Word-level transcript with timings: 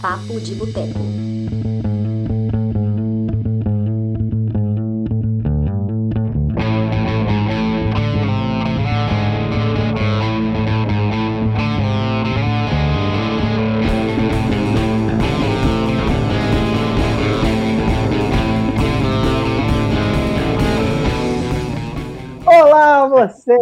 Papo 0.00 0.38
de 0.40 0.54
Boteco. 0.54 0.98
Olá, 22.46 23.08
você! 23.08 23.52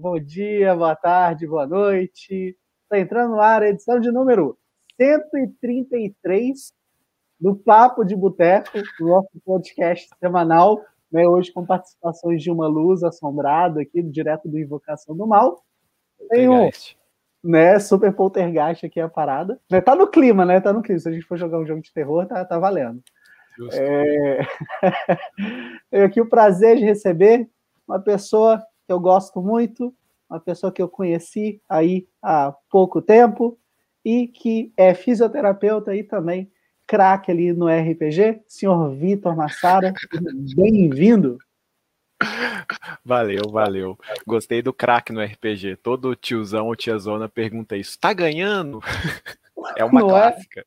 Bom 0.00 0.18
dia, 0.20 0.74
boa 0.74 0.94
tarde, 0.94 1.46
boa 1.46 1.66
noite. 1.66 2.56
Está 2.84 2.98
entrando 2.98 3.32
no 3.32 3.40
ar 3.40 3.62
a 3.62 3.68
edição 3.68 3.98
de 3.98 4.10
número 4.10 4.59
133 5.00 6.74
do 7.40 7.56
Papo 7.56 8.04
de 8.04 8.14
Boteco, 8.14 8.68
o 9.00 9.06
nosso 9.06 9.30
podcast 9.46 10.10
semanal, 10.20 10.84
né, 11.10 11.26
hoje 11.26 11.50
com 11.50 11.64
participações 11.64 12.42
de 12.42 12.50
uma 12.50 12.68
luz 12.68 13.02
assombrada 13.02 13.80
aqui, 13.80 14.02
direto 14.02 14.46
do 14.46 14.58
Invocação 14.58 15.16
do 15.16 15.26
Mal. 15.26 15.64
Tem 16.28 16.50
um 16.50 16.68
né, 17.42 17.78
super 17.78 18.12
poltergeist 18.12 18.84
aqui 18.84 19.00
a 19.00 19.08
parada. 19.08 19.58
Né, 19.70 19.80
tá 19.80 19.94
no 19.94 20.06
clima, 20.06 20.44
né? 20.44 20.60
Tá 20.60 20.70
no 20.70 20.82
clima. 20.82 21.00
Se 21.00 21.08
a 21.08 21.12
gente 21.12 21.24
for 21.24 21.38
jogar 21.38 21.58
um 21.58 21.66
jogo 21.66 21.80
de 21.80 21.90
terror, 21.94 22.26
tá, 22.26 22.44
tá 22.44 22.58
valendo. 22.58 23.02
É... 23.72 24.40
Tenho 25.90 26.04
aqui 26.04 26.20
o 26.20 26.28
prazer 26.28 26.76
de 26.76 26.84
receber 26.84 27.48
uma 27.88 27.98
pessoa 27.98 28.58
que 28.86 28.92
eu 28.92 29.00
gosto 29.00 29.40
muito, 29.40 29.94
uma 30.28 30.38
pessoa 30.38 30.70
que 30.70 30.82
eu 30.82 30.88
conheci 30.88 31.60
aí 31.66 32.06
há 32.22 32.54
pouco 32.68 33.00
tempo 33.00 33.58
e 34.04 34.28
que 34.28 34.72
é 34.76 34.94
fisioterapeuta 34.94 35.94
e 35.94 36.02
também 36.02 36.50
craque 36.86 37.30
ali 37.30 37.52
no 37.52 37.66
RPG, 37.68 38.42
senhor 38.46 38.90
Vitor 38.94 39.36
Massara. 39.36 39.92
Bem-vindo. 40.56 41.38
Valeu, 43.04 43.42
valeu. 43.50 43.98
Gostei 44.26 44.60
do 44.60 44.72
craque 44.72 45.12
no 45.12 45.22
RPG. 45.22 45.76
Todo 45.76 46.14
tiozão 46.14 46.66
ou 46.66 46.76
tiazona 46.76 47.28
pergunta 47.28 47.76
isso. 47.76 47.98
Tá 47.98 48.12
ganhando? 48.12 48.80
É 49.76 49.84
uma 49.84 50.00
Não 50.00 50.08
clássica. 50.08 50.64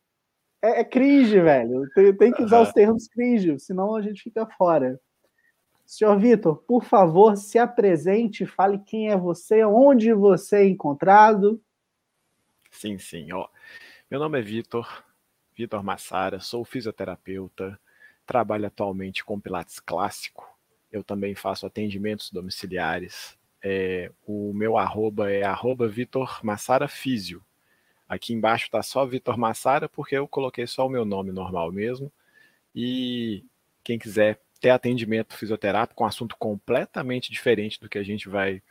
É? 0.62 0.78
É, 0.78 0.80
é 0.82 0.84
cringe, 0.84 1.42
velho. 1.42 1.90
Tem, 1.96 2.16
tem 2.16 2.32
que 2.32 2.44
usar 2.44 2.58
uhum. 2.58 2.64
os 2.64 2.72
termos 2.72 3.08
cringe, 3.08 3.60
senão 3.60 3.96
a 3.96 4.02
gente 4.02 4.22
fica 4.22 4.46
fora. 4.46 5.00
Senhor 5.86 6.18
Vitor, 6.18 6.58
por 6.68 6.84
favor, 6.84 7.36
se 7.36 7.58
apresente, 7.58 8.46
fale 8.46 8.80
quem 8.80 9.10
é 9.10 9.18
você, 9.18 9.66
onde 9.66 10.14
você 10.14 10.58
é 10.58 10.68
encontrado. 10.68 11.60
Sim, 12.74 12.98
sim. 12.98 13.32
Ó, 13.32 13.48
meu 14.10 14.20
nome 14.20 14.40
é 14.40 14.42
Vitor, 14.42 15.04
Vitor 15.56 15.84
Massara, 15.84 16.40
sou 16.40 16.66
fisioterapeuta, 16.66 17.80
trabalho 18.26 18.66
atualmente 18.68 19.24
com 19.24 19.40
Pilates 19.40 19.80
clássico. 19.80 20.46
Eu 20.92 21.04
também 21.04 21.36
faço 21.36 21.66
atendimentos 21.66 22.32
domiciliares. 22.32 23.38
É, 23.64 24.12
o 24.26 24.52
meu 24.54 24.78
arroba 24.78 25.32
é 25.32 25.44
arroba 25.44 25.88
Vitor 25.88 26.40
Massara 26.44 26.88
Físio. 26.88 27.44
Aqui 28.10 28.34
embaixo 28.34 28.66
está 28.66 28.84
só 28.84 29.06
Vitor 29.06 29.38
Massara, 29.38 29.88
porque 29.88 30.16
eu 30.18 30.28
coloquei 30.28 30.68
só 30.68 30.86
o 30.88 30.90
meu 30.90 31.06
nome 31.06 31.32
normal 31.32 31.72
mesmo. 31.72 32.12
E 32.76 33.46
quem 33.84 34.00
quiser 34.00 34.42
ter 34.60 34.72
atendimento 34.72 35.38
fisioterápico 35.38 36.04
um 36.04 36.08
assunto 36.08 36.36
completamente 36.38 37.32
diferente 37.32 37.80
do 37.80 37.90
que 37.90 37.98
a 38.00 38.04
gente 38.04 38.28
vai 38.30 38.62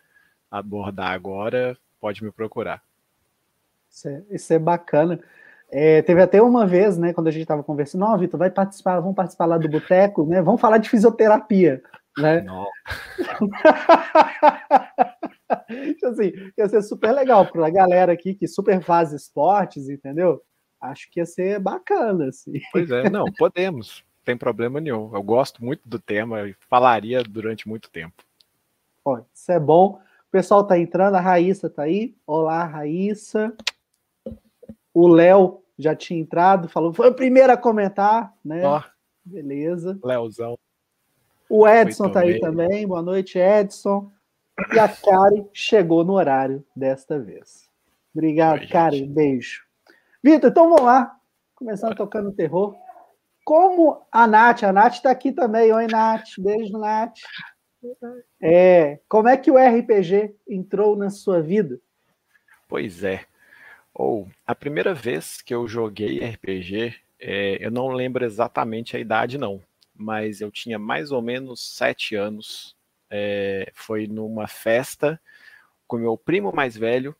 abordar 0.50 1.12
agora, 1.12 1.78
pode 2.00 2.22
me 2.24 2.32
procurar. 2.32 2.82
Isso 3.92 4.08
é, 4.08 4.22
isso 4.30 4.52
é 4.52 4.58
bacana. 4.58 5.20
É, 5.70 6.02
teve 6.02 6.20
até 6.20 6.42
uma 6.42 6.66
vez, 6.66 6.98
né, 6.98 7.12
quando 7.12 7.28
a 7.28 7.30
gente 7.30 7.42
estava 7.42 7.62
conversando, 7.62 8.00
não, 8.02 8.18
Vitor, 8.18 8.38
vai 8.38 8.50
participar, 8.50 8.98
vamos 9.00 9.14
participar 9.14 9.46
lá 9.46 9.56
do 9.56 9.68
boteco, 9.68 10.26
né? 10.26 10.42
Vamos 10.42 10.60
falar 10.60 10.78
de 10.78 10.88
fisioterapia, 10.88 11.80
né? 12.18 12.40
Não. 12.42 12.66
Assim, 16.04 16.32
ia 16.56 16.68
ser 16.68 16.82
super 16.82 17.12
legal 17.12 17.46
para 17.46 17.66
a 17.66 17.70
galera 17.70 18.12
aqui 18.12 18.34
que 18.34 18.48
super 18.48 18.82
faz 18.82 19.12
esportes, 19.12 19.88
entendeu? 19.88 20.42
Acho 20.80 21.08
que 21.10 21.20
ia 21.20 21.26
ser 21.26 21.60
bacana, 21.60 22.28
assim. 22.28 22.60
Pois 22.72 22.90
é, 22.90 23.08
não, 23.08 23.26
podemos 23.38 24.04
tem 24.24 24.36
problema 24.36 24.80
nenhum. 24.80 25.14
Eu 25.14 25.22
gosto 25.22 25.64
muito 25.64 25.88
do 25.88 25.98
tema 25.98 26.48
e 26.48 26.54
falaria 26.68 27.22
durante 27.22 27.68
muito 27.68 27.90
tempo. 27.90 28.22
Ó, 29.04 29.20
isso 29.32 29.52
é 29.52 29.58
bom. 29.58 30.00
O 30.28 30.30
pessoal 30.30 30.66
tá 30.66 30.78
entrando, 30.78 31.16
a 31.16 31.20
Raíssa 31.20 31.68
tá 31.68 31.82
aí. 31.82 32.14
Olá, 32.26 32.64
Raíssa. 32.64 33.54
O 34.94 35.08
Léo 35.08 35.62
já 35.78 35.94
tinha 35.96 36.20
entrado, 36.20 36.68
falou, 36.68 36.92
foi 36.92 37.08
o 37.08 37.14
primeiro 37.14 37.52
a 37.52 37.56
comentar, 37.56 38.32
né? 38.44 38.64
Ó, 38.64 38.82
Beleza. 39.24 39.98
Léozão. 40.02 40.58
O 41.48 41.68
Edson 41.68 42.04
muito 42.04 42.14
tá 42.14 42.20
aí 42.20 42.32
bem. 42.32 42.40
também. 42.40 42.86
Boa 42.86 43.02
noite, 43.02 43.38
Edson. 43.38 44.10
E 44.74 44.78
a 44.78 44.88
Karen 44.88 45.46
chegou 45.52 46.04
no 46.04 46.14
horário 46.14 46.64
desta 46.74 47.18
vez. 47.18 47.68
Obrigado, 48.14 48.60
Oi, 48.60 48.66
Karen. 48.66 49.06
Beijo. 49.06 49.62
Vitor, 50.22 50.50
então 50.50 50.68
vamos 50.68 50.82
lá. 50.82 51.16
Começando 51.54 51.94
tocando 51.94 52.32
terror. 52.32 52.74
Como 53.44 54.04
a 54.10 54.26
Nath, 54.26 54.62
a 54.64 54.72
Nath 54.72 54.94
está 54.94 55.10
aqui 55.10 55.32
também. 55.32 55.72
Oi, 55.72 55.86
Nath. 55.86 56.38
Beijo, 56.38 56.78
Nath. 56.78 57.18
É, 58.40 59.00
como 59.08 59.28
é 59.28 59.36
que 59.36 59.50
o 59.50 59.56
RPG 59.56 60.34
entrou 60.48 60.96
na 60.96 61.10
sua 61.10 61.40
vida? 61.40 61.80
Pois 62.68 63.02
é. 63.04 63.24
Ou, 63.94 64.28
a 64.46 64.54
primeira 64.54 64.94
vez 64.94 65.42
que 65.42 65.54
eu 65.54 65.68
joguei 65.68 66.18
RPG, 66.24 66.94
é, 67.20 67.64
eu 67.64 67.70
não 67.70 67.88
lembro 67.88 68.24
exatamente 68.24 68.96
a 68.96 69.00
idade, 69.00 69.38
não. 69.38 69.62
Mas 69.94 70.40
eu 70.40 70.50
tinha 70.50 70.78
mais 70.78 71.12
ou 71.12 71.22
menos 71.22 71.60
sete 71.76 72.14
anos. 72.16 72.76
É, 73.10 73.70
foi 73.74 74.06
numa 74.06 74.48
festa 74.48 75.20
com 75.86 75.98
meu 75.98 76.16
primo 76.16 76.52
mais 76.52 76.76
velho. 76.76 77.14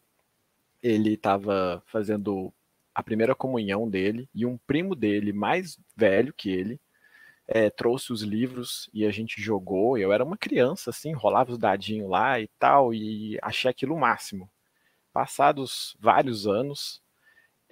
Ele 0.83 1.15
estava 1.15 1.83
fazendo 1.87 2.53
a 2.95 3.03
primeira 3.03 3.35
comunhão 3.35 3.89
dele 3.89 4.29
e 4.35 4.45
um 4.47 4.59
primo 4.59 4.95
dele, 4.95 5.33
mais 5.33 5.79
velho 5.97 6.33
que 6.33 6.51
ele, 6.51 6.81
é, 7.47 7.71
trouxe 7.71 8.13
os 8.13 8.23
livros 8.23 8.91
e 8.93 9.07
a 9.07 9.11
gente 9.11 9.41
jogou. 9.41 9.99
Eu 9.99 10.13
era 10.13 10.25
uma 10.25 10.37
criança, 10.37 10.91
assim, 10.91 11.13
rolava 11.13 11.53
os 11.53 11.59
dadinhos 11.59 12.11
lá 12.11 12.41
e 12.41 12.49
tal, 12.59 12.95
e 12.95 13.39
achei 13.43 13.71
aquilo 13.71 13.95
o 13.95 14.01
máximo. 14.01 14.51
Passados 15.13 15.97
vários 16.01 16.47
anos, 16.47 17.03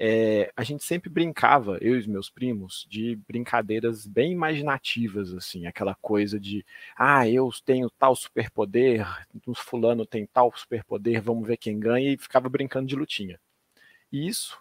é, 0.02 0.50
a 0.56 0.64
gente 0.64 0.82
sempre 0.82 1.10
brincava, 1.10 1.76
eu 1.82 2.00
e 2.00 2.08
meus 2.08 2.30
primos, 2.30 2.86
de 2.88 3.16
brincadeiras 3.28 4.06
bem 4.06 4.32
imaginativas, 4.32 5.34
assim, 5.34 5.66
aquela 5.66 5.94
coisa 5.94 6.40
de, 6.40 6.64
ah, 6.96 7.28
eu 7.28 7.50
tenho 7.66 7.90
tal 7.90 8.16
superpoder, 8.16 9.06
fulano 9.54 10.06
tem 10.06 10.24
tal 10.24 10.50
superpoder, 10.56 11.20
vamos 11.20 11.46
ver 11.46 11.58
quem 11.58 11.78
ganha, 11.78 12.10
e 12.12 12.16
ficava 12.16 12.48
brincando 12.48 12.86
de 12.86 12.96
lutinha. 12.96 13.38
E 14.10 14.26
isso 14.26 14.58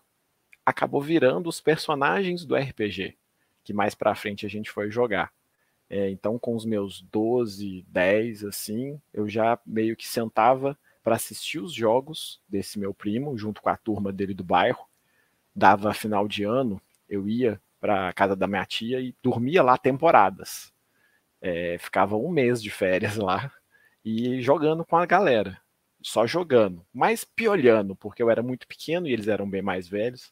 acabou 0.66 1.02
virando 1.02 1.48
os 1.48 1.62
personagens 1.62 2.44
do 2.44 2.54
RPG, 2.54 3.18
que 3.64 3.72
mais 3.72 3.96
para 3.96 4.16
frente 4.16 4.46
a 4.46 4.50
gente 4.50 4.70
foi 4.70 4.92
jogar. 4.92 5.32
É, 5.90 6.10
então, 6.10 6.38
com 6.38 6.54
os 6.54 6.66
meus 6.66 7.02
12, 7.02 7.86
10, 7.88 8.44
assim, 8.44 9.02
eu 9.14 9.28
já 9.28 9.58
meio 9.66 9.96
que 9.96 10.08
sentava 10.08 10.78
para 11.04 11.16
assistir 11.16 11.60
os 11.60 11.74
jogos 11.74 12.42
desse 12.48 12.78
meu 12.80 12.94
primo, 12.94 13.38
junto 13.38 13.62
com 13.62 13.70
a 13.70 13.78
turma 13.78 14.12
dele 14.12 14.34
do 14.34 14.44
bairro. 14.44 14.86
Dava 15.56 15.94
final 15.94 16.28
de 16.28 16.44
ano, 16.44 16.82
eu 17.08 17.28
ia 17.28 17.60
para 17.80 18.12
casa 18.14 18.36
da 18.36 18.48
minha 18.48 18.66
tia 18.66 19.00
e 19.00 19.16
dormia 19.22 19.64
lá 19.64 19.78
temporadas. 19.78 20.74
É, 21.42 21.78
ficava 21.80 22.18
um 22.18 22.30
mês 22.30 22.62
de 22.62 22.70
férias 22.70 23.16
lá 23.18 23.52
e 24.04 24.42
jogando 24.42 24.86
com 24.86 24.98
a 24.98 25.06
galera. 25.06 25.60
Só 26.02 26.26
jogando, 26.26 26.86
mas 26.94 27.26
piolhando, 27.26 27.96
porque 27.96 28.24
eu 28.24 28.30
era 28.30 28.42
muito 28.42 28.68
pequeno 28.68 29.08
e 29.08 29.12
eles 29.12 29.28
eram 29.28 29.50
bem 29.50 29.62
mais 29.62 29.88
velhos. 29.88 30.32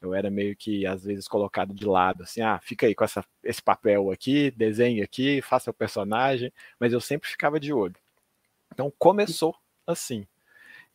Eu 0.00 0.14
era 0.14 0.30
meio 0.30 0.54
que, 0.54 0.86
às 0.86 1.04
vezes, 1.04 1.26
colocado 1.26 1.74
de 1.74 1.84
lado, 1.84 2.22
assim, 2.22 2.40
ah, 2.40 2.60
fica 2.62 2.86
aí 2.86 2.94
com 2.94 3.04
essa, 3.04 3.24
esse 3.42 3.60
papel 3.60 4.10
aqui, 4.10 4.50
desenhe 4.52 5.02
aqui, 5.02 5.42
faça 5.42 5.70
o 5.70 5.74
personagem, 5.74 6.52
mas 6.78 6.92
eu 6.92 7.00
sempre 7.00 7.28
ficava 7.28 7.58
de 7.58 7.72
olho. 7.72 7.96
Então 8.72 8.92
começou 8.98 9.56
assim. 9.88 10.26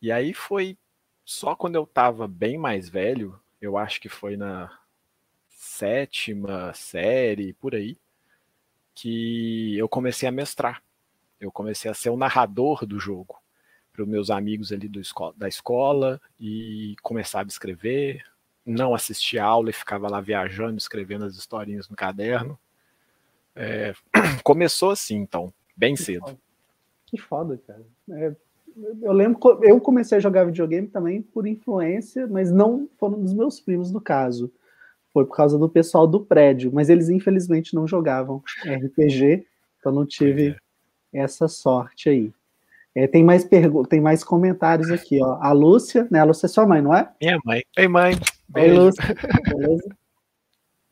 E 0.00 0.12
aí 0.12 0.32
foi 0.32 0.78
só 1.24 1.54
quando 1.56 1.76
eu 1.76 1.86
tava 1.86 2.28
bem 2.28 2.58
mais 2.58 2.88
velho, 2.88 3.40
eu 3.60 3.76
acho 3.76 4.00
que 4.00 4.08
foi 4.08 4.36
na 4.36 4.78
sétima 5.48 6.72
série, 6.74 7.54
por 7.54 7.74
aí, 7.74 7.96
que 8.94 9.76
eu 9.76 9.88
comecei 9.88 10.28
a 10.28 10.32
mestrar. 10.32 10.82
Eu 11.40 11.50
comecei 11.50 11.90
a 11.90 11.94
ser 11.94 12.10
o 12.10 12.16
narrador 12.16 12.86
do 12.86 12.98
jogo 12.98 13.42
para 13.92 14.02
os 14.02 14.08
meus 14.08 14.30
amigos 14.30 14.72
ali 14.72 14.88
do, 14.88 15.00
da 15.36 15.48
escola 15.48 16.20
e 16.38 16.96
começava 17.02 17.48
a 17.48 17.48
escrever, 17.48 18.24
não 18.64 18.94
assistia 18.94 19.44
aula 19.44 19.70
e 19.70 19.74
ficava 19.74 20.08
lá 20.08 20.20
viajando, 20.20 20.78
escrevendo 20.78 21.24
as 21.24 21.34
historinhas 21.36 21.88
no 21.88 21.96
caderno. 21.96 22.58
É, 23.54 23.94
começou 24.42 24.90
assim, 24.90 25.16
então, 25.16 25.52
bem 25.76 25.94
que 25.94 26.02
cedo. 26.02 26.26
Foda. 26.26 26.38
Que 27.06 27.18
foda, 27.18 27.62
cara. 27.66 27.86
É, 28.10 28.34
eu 29.02 29.12
lembro, 29.12 29.38
eu 29.62 29.80
comecei 29.80 30.18
a 30.18 30.20
jogar 30.20 30.44
videogame 30.44 30.88
também 30.88 31.22
por 31.22 31.46
influência, 31.46 32.26
mas 32.26 32.50
não 32.50 32.88
foram 32.98 33.20
dos 33.20 33.32
meus 33.32 33.60
primos 33.60 33.90
no 33.90 34.00
caso. 34.00 34.52
Foi 35.12 35.24
por 35.24 35.36
causa 35.36 35.58
do 35.58 35.68
pessoal 35.68 36.06
do 36.06 36.20
prédio, 36.20 36.72
mas 36.72 36.90
eles 36.90 37.08
infelizmente 37.08 37.74
não 37.74 37.86
jogavam 37.86 38.42
RPG, 38.64 39.46
então 39.78 39.92
não 39.92 40.04
tive 40.04 40.56
é. 41.12 41.20
essa 41.20 41.46
sorte 41.46 42.08
aí. 42.08 42.32
É, 42.94 43.06
tem 43.06 43.24
mais 43.24 43.44
perguntas, 43.44 43.88
tem 43.88 44.00
mais 44.00 44.22
comentários 44.22 44.90
aqui, 44.90 45.20
ó. 45.22 45.38
A 45.40 45.52
Lúcia, 45.52 46.06
né? 46.10 46.20
A 46.20 46.24
Lúcia 46.24 46.46
é 46.46 46.48
sua 46.48 46.66
mãe, 46.66 46.80
não 46.80 46.94
é? 46.94 47.10
Minha 47.20 47.38
mãe. 47.44 47.62
Oi, 47.76 47.88
mãe. 47.88 48.14
Oi, 48.54 48.72
Lúcia. 48.72 49.04
Beleza? 49.48 49.96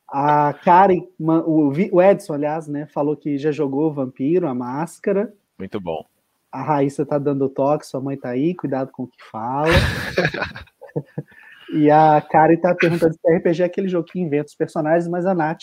A 0.09 0.53
Karen, 0.53 1.07
o 1.19 2.03
Edson, 2.03 2.35
aliás, 2.35 2.69
né, 2.69 2.85
falou 2.87 3.17
que 3.17 3.39
já 3.39 3.51
jogou 3.51 3.91
Vampiro, 3.91 4.47
a 4.47 4.55
Máscara. 4.55 5.33
Muito 5.59 5.81
bom. 5.81 6.05
A 6.53 6.63
Raíssa 6.63 7.07
tá 7.07 7.19
dando 7.19 7.49
toque, 7.49 7.87
sua 7.87 8.01
mãe 8.01 8.17
tá 8.17 8.29
aí, 8.29 8.55
cuidado 8.55 8.93
com 8.93 9.05
o 9.05 9.09
que 9.09 9.23
fala. 9.31 9.69
e 11.73 11.91
a 11.91 12.21
Karen 12.21 12.59
tá 12.59 12.75
perguntando 12.75 13.15
se 13.15 13.37
RPG 13.37 13.63
é 13.63 13.65
aquele 13.65 13.89
jogo 13.89 14.07
que 14.07 14.21
inventa 14.21 14.49
os 14.49 14.55
personagens, 14.55 15.09
mas 15.09 15.25
a 15.25 15.35
Nath 15.35 15.63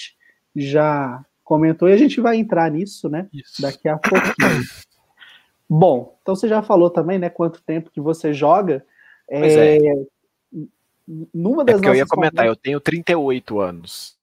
já 0.56 1.24
comentou 1.44 1.88
e 1.88 1.94
a 1.94 1.98
gente 1.98 2.20
vai 2.20 2.38
entrar 2.38 2.70
nisso, 2.72 3.08
né? 3.08 3.30
Isso. 3.32 3.62
Daqui 3.62 3.88
a 3.88 3.98
pouquinho. 3.98 4.64
Bom, 5.70 6.18
então 6.22 6.36
você 6.36 6.48
já 6.48 6.64
falou 6.64 6.90
também, 6.90 7.20
né, 7.20 7.30
quanto 7.30 7.62
tempo 7.62 7.92
que 7.92 8.02
você 8.02 8.34
joga. 8.34 8.84
Pois 9.28 9.56
é. 9.56 9.78
é. 9.78 10.06
Numa 11.34 11.64
das 11.64 11.74
é 11.74 11.78
porque 11.78 11.90
eu 11.90 11.96
ia 11.96 12.08
comentar, 12.08 12.46
eu 12.46 12.56
tenho 12.56 12.80
38 12.80 13.60
anos. 13.60 14.18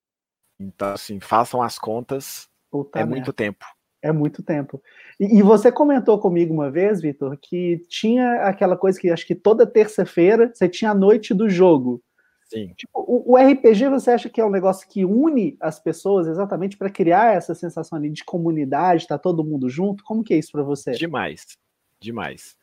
Então, 0.59 0.93
assim, 0.93 1.21
façam 1.21 1.63
as 1.63 1.79
contas. 1.79 2.49
Puta 2.71 2.99
é 2.99 3.03
merda. 3.03 3.15
muito 3.15 3.33
tempo. 3.33 3.65
É 4.03 4.13
muito 4.13 4.43
tempo. 4.43 4.83
E, 5.19 5.39
e 5.39 5.43
você 5.43 5.73
comentou 5.73 6.19
comigo 6.19 6.53
uma 6.53 6.71
vez, 6.71 7.01
Vitor, 7.01 7.37
que 7.41 7.79
tinha 7.89 8.43
aquela 8.43 8.77
coisa 8.77 9.01
que 9.01 9.11
acho 9.11 9.27
que 9.27 9.35
toda 9.35 9.67
terça-feira 9.67 10.51
você 10.53 10.69
tinha 10.69 10.91
a 10.91 10.95
noite 10.95 11.33
do 11.33 11.49
jogo. 11.49 12.03
Sim. 12.45 12.73
Tipo, 12.77 13.01
o, 13.01 13.33
o, 13.33 13.37
RPG 13.37 13.89
você 13.89 14.13
acha 14.13 14.29
que 14.29 14.41
é 14.41 14.45
um 14.45 14.51
negócio 14.51 14.89
que 14.89 15.05
une 15.05 15.57
as 15.61 15.81
pessoas 15.81 16.29
exatamente 16.29 16.77
para 16.77 16.91
criar 16.91 17.35
essa 17.35 17.55
sensação 17.55 17.99
ali 17.99 18.09
de 18.09 18.25
comunidade, 18.25 19.07
tá 19.07 19.19
todo 19.19 19.45
mundo 19.45 19.69
junto? 19.69 20.05
Como 20.05 20.23
que 20.23 20.33
é 20.33 20.39
isso 20.39 20.53
para 20.53 20.63
você? 20.63 20.93
Demais, 20.93 21.59
demais. 22.01 22.57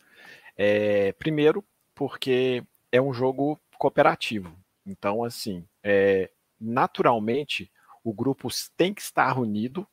É, 0.55 1.11
primeiro, 1.13 1.65
porque 1.93 2.63
é 2.91 3.01
um 3.01 3.13
jogo 3.13 3.59
cooperativo. 3.77 4.55
Então, 4.85 5.23
assim, 5.23 5.65
é, 5.83 6.29
naturalmente, 6.59 7.69
o 8.03 8.13
grupo 8.13 8.47
tem 8.77 8.93
que 8.93 9.01
estar 9.01 9.37
unido 9.37 9.85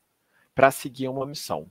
para 0.54 0.70
seguir 0.70 1.08
uma 1.08 1.26
missão. 1.26 1.66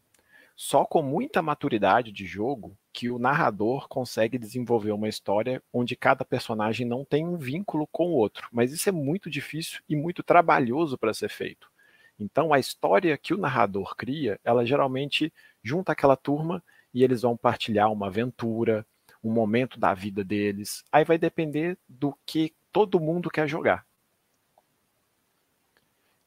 Só 0.62 0.84
com 0.84 1.02
muita 1.02 1.42
maturidade 1.42 2.12
de 2.12 2.26
jogo 2.26 2.78
que 2.92 3.10
o 3.10 3.18
narrador 3.18 3.88
consegue 3.88 4.38
desenvolver 4.38 4.92
uma 4.92 5.08
história 5.08 5.64
onde 5.72 5.96
cada 5.96 6.26
personagem 6.26 6.86
não 6.86 7.06
tem 7.06 7.26
um 7.26 7.38
vínculo 7.38 7.88
com 7.88 8.08
o 8.08 8.16
outro. 8.16 8.50
Mas 8.52 8.74
isso 8.74 8.90
é 8.90 8.92
muito 8.92 9.30
difícil 9.30 9.82
e 9.88 9.96
muito 9.96 10.22
trabalhoso 10.22 10.98
para 10.98 11.14
ser 11.14 11.30
feito. 11.30 11.72
Então, 12.20 12.52
a 12.52 12.60
história 12.60 13.18
que 13.18 13.34
o 13.34 13.38
narrador 13.38 13.96
cria, 13.96 14.38
ela 14.44 14.66
geralmente 14.66 15.32
junta 15.64 15.94
aquela 15.94 16.18
turma 16.18 16.62
e 16.94 17.06
eles 17.06 17.22
vão 17.22 17.38
partilhar 17.38 17.90
uma 17.90 18.08
aventura, 18.08 18.86
um 19.24 19.32
momento 19.32 19.80
da 19.80 19.94
vida 19.94 20.26
deles. 20.26 20.84
Aí 20.92 21.06
vai 21.06 21.18
depender 21.18 21.78
do 21.88 22.14
que 22.26 22.54
todo 22.70 23.00
mundo 23.00 23.30
quer 23.30 23.48
jogar. 23.48 23.86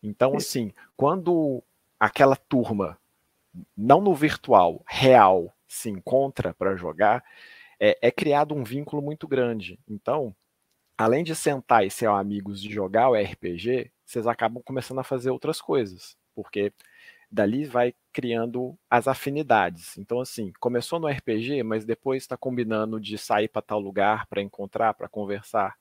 Então, 0.03 0.35
assim, 0.35 0.73
quando 0.97 1.63
aquela 2.01 2.35
turma 2.35 2.99
não 3.77 4.01
no 4.01 4.15
virtual, 4.15 4.83
real, 4.87 5.55
se 5.67 5.91
encontra 5.91 6.55
para 6.55 6.77
jogar, 6.77 7.25
é, 7.81 7.99
é, 8.01 8.11
criado 8.11 8.55
um 8.55 8.63
vínculo 8.63 9.03
muito 9.03 9.27
grande. 9.27 9.79
Então, 9.89 10.35
além 10.97 11.25
de 11.25 11.35
sentar 11.35 11.85
e 11.87 11.91
ser 11.91 12.09
amigos 12.09 12.61
de 12.61 12.71
jogar 12.71 13.11
o 13.11 13.15
RPG, 13.15 13.91
vocês 14.05 14.27
acabam 14.27 14.63
começando 14.63 15.01
a 15.01 15.05
fazer 15.05 15.31
outras 15.31 15.61
coisas, 15.61 16.17
porque 16.35 16.73
dali 17.31 17.65
vai 17.65 17.95
criando 18.13 18.79
as 18.91 19.09
afinidades. 19.09 19.97
Então, 19.97 20.21
assim, 20.21 20.53
começou 20.61 21.01
no 21.01 21.09
RPG, 21.09 21.63
mas 21.63 21.85
depois 21.85 22.23
está 22.23 22.37
combinando 22.37 23.01
de 23.01 23.17
sair 23.17 23.49
para 23.49 23.63
tal 23.63 23.81
lugar 23.81 24.27
para 24.27 24.43
encontrar, 24.43 24.95
para 24.95 25.09
conversar. 25.09 25.75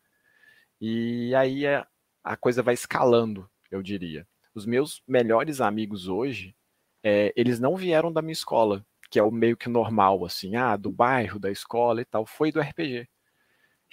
E 0.80 1.36
aí 1.36 1.66
é, 1.66 1.86
a 2.24 2.38
coisa 2.38 2.64
vai 2.64 2.74
escalando, 2.74 3.50
eu 3.70 3.84
diria. 3.84 4.26
Os 4.56 4.66
meus 4.66 5.04
melhores 5.08 5.62
amigos 5.62 6.08
hoje, 6.08 6.56
é, 7.04 7.34
eles 7.36 7.60
não 7.60 7.76
vieram 7.76 8.12
da 8.12 8.22
minha 8.22 8.34
escola, 8.34 8.86
que 9.10 9.20
é 9.20 9.24
o 9.24 9.32
meio 9.32 9.58
que 9.58 9.70
normal, 9.70 10.24
assim, 10.26 10.56
ah, 10.56 10.76
do 10.76 10.92
bairro, 10.92 11.40
da 11.40 11.52
escola 11.52 12.02
e 12.02 12.06
tal, 12.06 12.26
foi 12.26 12.52
do 12.52 12.60
RPG. 12.62 13.08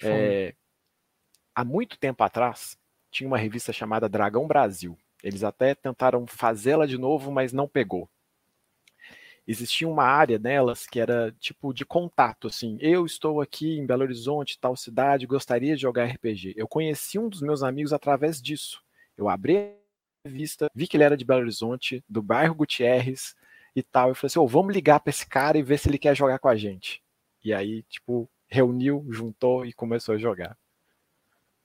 É, 0.01 0.55
há 1.53 1.65
muito 1.65 1.97
tempo 1.97 2.23
atrás, 2.23 2.77
tinha 3.11 3.27
uma 3.27 3.37
revista 3.37 3.73
chamada 3.73 4.07
Dragão 4.07 4.47
Brasil. 4.47 4.97
Eles 5.21 5.43
até 5.43 5.75
tentaram 5.75 6.25
fazê-la 6.25 6.85
de 6.85 6.97
novo, 6.97 7.31
mas 7.31 7.51
não 7.51 7.67
pegou. 7.67 8.09
Existia 9.45 9.87
uma 9.87 10.03
área 10.03 10.37
nelas 10.37 10.85
que 10.85 10.99
era 10.99 11.35
tipo 11.39 11.73
de 11.73 11.83
contato, 11.83 12.47
assim. 12.47 12.77
Eu 12.79 13.05
estou 13.05 13.41
aqui 13.41 13.79
em 13.79 13.85
Belo 13.85 14.03
Horizonte, 14.03 14.59
tal 14.59 14.77
cidade, 14.77 15.25
gostaria 15.25 15.75
de 15.75 15.81
jogar 15.81 16.05
RPG. 16.05 16.53
Eu 16.55 16.67
conheci 16.67 17.17
um 17.17 17.27
dos 17.27 17.41
meus 17.41 17.63
amigos 17.63 17.91
através 17.91 18.41
disso. 18.41 18.81
Eu 19.17 19.27
abri 19.27 19.75
vi 20.25 20.87
que 20.87 20.97
ele 20.97 21.03
era 21.03 21.17
de 21.17 21.25
Belo 21.25 21.41
Horizonte, 21.41 22.03
do 22.07 22.21
bairro 22.21 22.55
Gutierrez 22.55 23.35
e 23.75 23.83
tal. 23.83 24.09
Eu 24.09 24.15
falei 24.15 24.27
assim: 24.27 24.39
oh, 24.39 24.47
vamos 24.47 24.73
ligar 24.73 24.99
para 24.99 25.09
esse 25.11 25.27
cara 25.27 25.57
e 25.57 25.63
ver 25.63 25.77
se 25.77 25.89
ele 25.89 25.97
quer 25.97 26.15
jogar 26.15 26.39
com 26.39 26.47
a 26.47 26.55
gente. 26.55 27.01
E 27.43 27.53
aí, 27.53 27.83
tipo, 27.83 28.29
reuniu, 28.47 29.05
juntou 29.09 29.65
e 29.65 29.71
começou 29.71 30.15
a 30.15 30.17
jogar. 30.17 30.57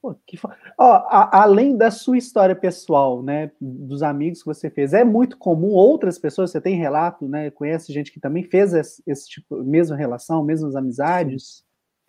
Pô, 0.01 0.15
que 0.27 0.39
Ó, 0.79 0.93
a, 1.09 1.43
além 1.43 1.77
da 1.77 1.91
sua 1.91 2.19
história 2.19 2.55
pessoal, 2.55 3.23
né, 3.23 3.51
dos 3.59 4.03
amigos 4.03 4.41
que 4.41 4.47
você 4.47 4.69
fez, 4.69 4.93
é 4.93 5.03
muito 5.03 5.39
comum 5.39 5.71
outras 5.71 6.19
pessoas, 6.19 6.51
você 6.51 6.61
tem 6.61 6.77
relato, 6.77 7.27
né, 7.27 7.51
conhece 7.51 7.91
gente 7.91 8.13
que 8.13 8.21
também 8.21 8.45
fez 8.45 8.75
esse, 8.75 9.03
esse 9.07 9.29
tipo, 9.29 9.65
mesma 9.65 9.97
relação, 9.97 10.45
mesmas 10.45 10.77
amizades? 10.77 11.65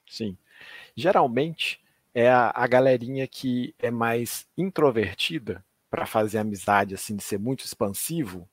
Sim. 0.05 0.37
Geralmente 0.93 1.81
é 2.13 2.29
a, 2.29 2.51
a 2.53 2.67
galerinha 2.67 3.25
que 3.27 3.73
é 3.79 3.89
mais 3.89 4.45
introvertida, 4.57 5.63
para 5.89 6.05
fazer 6.05 6.39
amizade, 6.39 6.95
assim, 6.95 7.15
de 7.15 7.23
ser 7.23 7.39
muito 7.39 7.65
expansivo. 7.65 8.49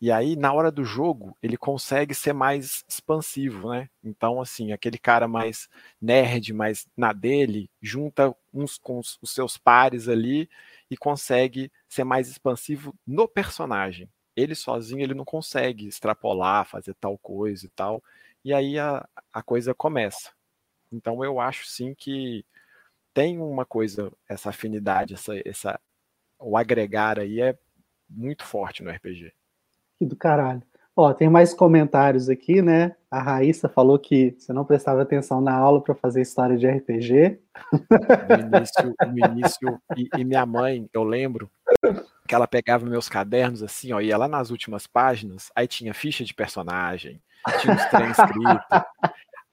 E 0.00 0.12
aí, 0.12 0.36
na 0.36 0.52
hora 0.52 0.70
do 0.70 0.84
jogo, 0.84 1.36
ele 1.42 1.56
consegue 1.56 2.14
ser 2.14 2.32
mais 2.34 2.84
expansivo, 2.86 3.70
né? 3.70 3.88
Então, 4.02 4.40
assim, 4.40 4.72
aquele 4.72 4.98
cara 4.98 5.26
mais 5.26 5.68
nerd, 6.00 6.52
mais 6.52 6.86
na 6.96 7.12
dele, 7.12 7.70
junta 7.80 8.34
uns 8.52 8.76
com 8.76 8.98
os, 8.98 9.18
seus 9.24 9.56
pares 9.56 10.08
ali 10.08 10.48
e 10.90 10.96
consegue 10.96 11.72
ser 11.88 12.04
mais 12.04 12.28
expansivo 12.28 12.94
no 13.06 13.26
personagem. 13.26 14.08
Ele 14.36 14.54
sozinho, 14.54 15.00
ele 15.02 15.14
não 15.14 15.24
consegue 15.24 15.86
extrapolar, 15.88 16.66
fazer 16.66 16.94
tal 17.00 17.16
coisa 17.16 17.64
e 17.64 17.70
tal. 17.70 18.02
E 18.44 18.52
aí 18.52 18.78
a, 18.78 19.08
a 19.32 19.42
coisa 19.42 19.74
começa. 19.74 20.32
Então, 20.92 21.24
eu 21.24 21.40
acho, 21.40 21.66
sim, 21.66 21.94
que 21.94 22.44
tem 23.14 23.38
uma 23.38 23.64
coisa, 23.64 24.12
essa 24.28 24.50
afinidade, 24.50 25.14
essa, 25.14 25.32
essa 25.48 25.80
o 26.44 26.56
agregar 26.56 27.18
aí 27.18 27.40
é 27.40 27.56
muito 28.08 28.44
forte 28.44 28.82
no 28.82 28.90
RPG. 28.90 29.32
Que 29.98 30.06
do 30.06 30.16
caralho. 30.16 30.62
Ó, 30.96 31.12
tem 31.12 31.28
mais 31.28 31.52
comentários 31.52 32.28
aqui, 32.28 32.62
né? 32.62 32.94
A 33.10 33.20
Raíssa 33.20 33.68
falou 33.68 33.98
que 33.98 34.36
você 34.38 34.52
não 34.52 34.64
prestava 34.64 35.02
atenção 35.02 35.40
na 35.40 35.52
aula 35.52 35.82
para 35.82 35.94
fazer 35.94 36.22
história 36.22 36.56
de 36.56 36.68
RPG. 36.68 37.40
No 38.28 38.56
início, 38.56 38.94
no 39.06 39.26
início 39.26 39.82
e, 39.96 40.08
e, 40.16 40.24
minha 40.24 40.46
mãe, 40.46 40.88
eu 40.92 41.02
lembro 41.02 41.50
que 42.28 42.34
ela 42.34 42.46
pegava 42.46 42.86
meus 42.86 43.08
cadernos 43.08 43.60
assim, 43.62 43.92
ó, 43.92 44.00
ia 44.00 44.16
lá 44.16 44.28
nas 44.28 44.50
últimas 44.50 44.86
páginas, 44.86 45.50
aí 45.54 45.66
tinha 45.66 45.92
ficha 45.92 46.24
de 46.24 46.32
personagem, 46.32 47.20
tinha 47.60 47.74
os 47.74 47.84
trem. 47.86 48.12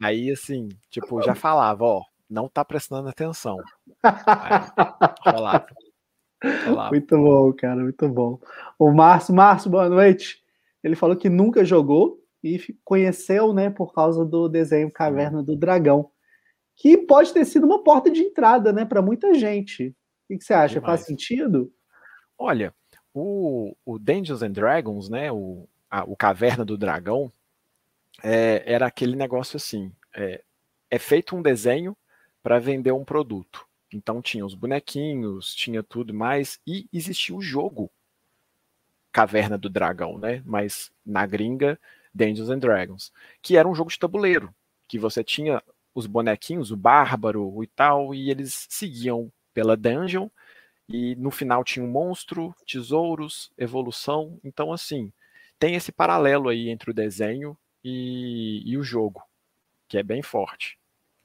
Aí, 0.02 0.32
assim, 0.32 0.70
tipo, 0.90 1.22
já 1.22 1.36
falava, 1.36 1.84
ó, 1.84 2.04
não 2.30 2.48
tá 2.48 2.64
prestando 2.64 3.10
atenção. 3.10 3.58
Aí, 4.04 5.34
rolava. 5.34 5.66
Olá. 6.68 6.90
Muito 6.90 7.18
bom, 7.18 7.54
cara, 7.54 7.82
muito 7.82 8.10
bom. 8.10 8.40
O 8.78 8.92
Márcio, 8.92 9.34
Márcio, 9.34 9.70
boa 9.70 9.88
noite. 9.88 10.42
Ele 10.84 10.96
falou 10.96 11.16
que 11.16 11.30
nunca 11.30 11.64
jogou 11.64 12.20
e 12.44 12.60
conheceu, 12.84 13.54
né, 13.54 13.70
por 13.70 13.94
causa 13.94 14.26
do 14.26 14.50
desenho 14.50 14.92
Caverna 14.92 15.44
do 15.44 15.56
Dragão, 15.56 16.10
que 16.76 16.98
pode 16.98 17.32
ter 17.32 17.46
sido 17.46 17.66
uma 17.66 17.84
porta 17.84 18.10
de 18.10 18.22
entrada, 18.22 18.74
né, 18.74 18.84
para 18.84 19.02
muita 19.02 19.36
gente. 19.36 19.96
O 20.28 20.38
que 20.38 20.44
você 20.44 20.54
acha? 20.54 20.80
Demais. 20.80 21.02
Faz 21.02 21.06
sentido? 21.06 21.72
Olha, 22.38 22.74
o, 23.14 23.76
o 23.86 24.00
Dungeons 24.00 24.42
and 24.42 24.52
Dragons, 24.52 25.10
né, 25.10 25.32
o, 25.32 25.68
a, 25.90 26.04
o 26.06 26.16
Caverna 26.16 26.66
do 26.66 26.78
Dragão, 26.78 27.32
é, 28.24 28.64
era 28.66 28.88
aquele 28.88 29.16
negócio 29.16 29.58
assim: 29.58 29.92
é, 30.16 30.42
é 30.90 30.98
feito 30.98 31.36
um 31.36 31.42
desenho 31.42 31.96
para 32.42 32.58
vender 32.58 32.92
um 32.92 33.06
produto. 33.06 33.68
Então 33.94 34.22
tinha 34.22 34.46
os 34.46 34.56
bonequinhos, 34.56 35.54
tinha 35.54 35.84
tudo 35.84 36.14
mais, 36.14 36.60
e 36.66 36.88
existia 36.94 37.36
o 37.36 37.42
jogo 37.42 37.92
Caverna 39.12 39.58
do 39.58 39.70
Dragão, 39.70 40.18
né? 40.18 40.42
Mas 40.46 40.92
na 41.06 41.26
gringa, 41.26 41.80
Dungeons 42.14 42.50
and 42.50 42.60
Dragons, 42.60 43.12
que 43.42 43.58
era 43.58 43.68
um 43.68 43.76
jogo 43.76 43.90
de 43.90 44.00
tabuleiro, 44.00 44.54
que 44.88 44.98
você 44.98 45.24
tinha 45.24 45.62
os 45.94 46.08
bonequinhos, 46.08 46.72
o 46.72 46.78
bárbaro 46.78 47.62
e 47.64 47.68
tal, 47.68 48.16
e 48.16 48.30
eles 48.30 48.68
seguiam 48.70 49.32
pela 49.54 49.76
dungeon 49.76 50.30
e 50.88 51.16
no 51.16 51.32
final 51.32 51.64
tinha 51.64 51.86
um 51.86 51.90
monstro, 51.90 52.54
tesouros, 52.68 53.52
evolução. 53.58 54.40
Então, 54.44 54.74
assim, 54.74 55.12
tem 55.60 55.76
esse 55.76 55.92
paralelo 55.92 56.50
aí 56.50 56.70
entre 56.70 56.92
o 56.92 56.94
desenho 56.94 57.58
e, 57.84 58.62
e 58.66 58.78
o 58.78 58.84
jogo, 58.84 59.24
que 59.88 59.98
é 59.98 60.04
bem 60.04 60.22
forte. 60.22 60.78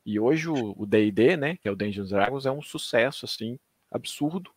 E 0.06 0.20
hoje 0.20 0.48
o 0.48 0.86
D&D, 0.86 1.36
né, 1.36 1.56
que 1.56 1.66
é 1.66 1.70
o 1.70 1.74
Dungeons 1.74 2.10
Dragons, 2.10 2.46
é 2.46 2.50
um 2.52 2.62
sucesso, 2.62 3.24
assim, 3.24 3.58
absurdo, 3.90 4.52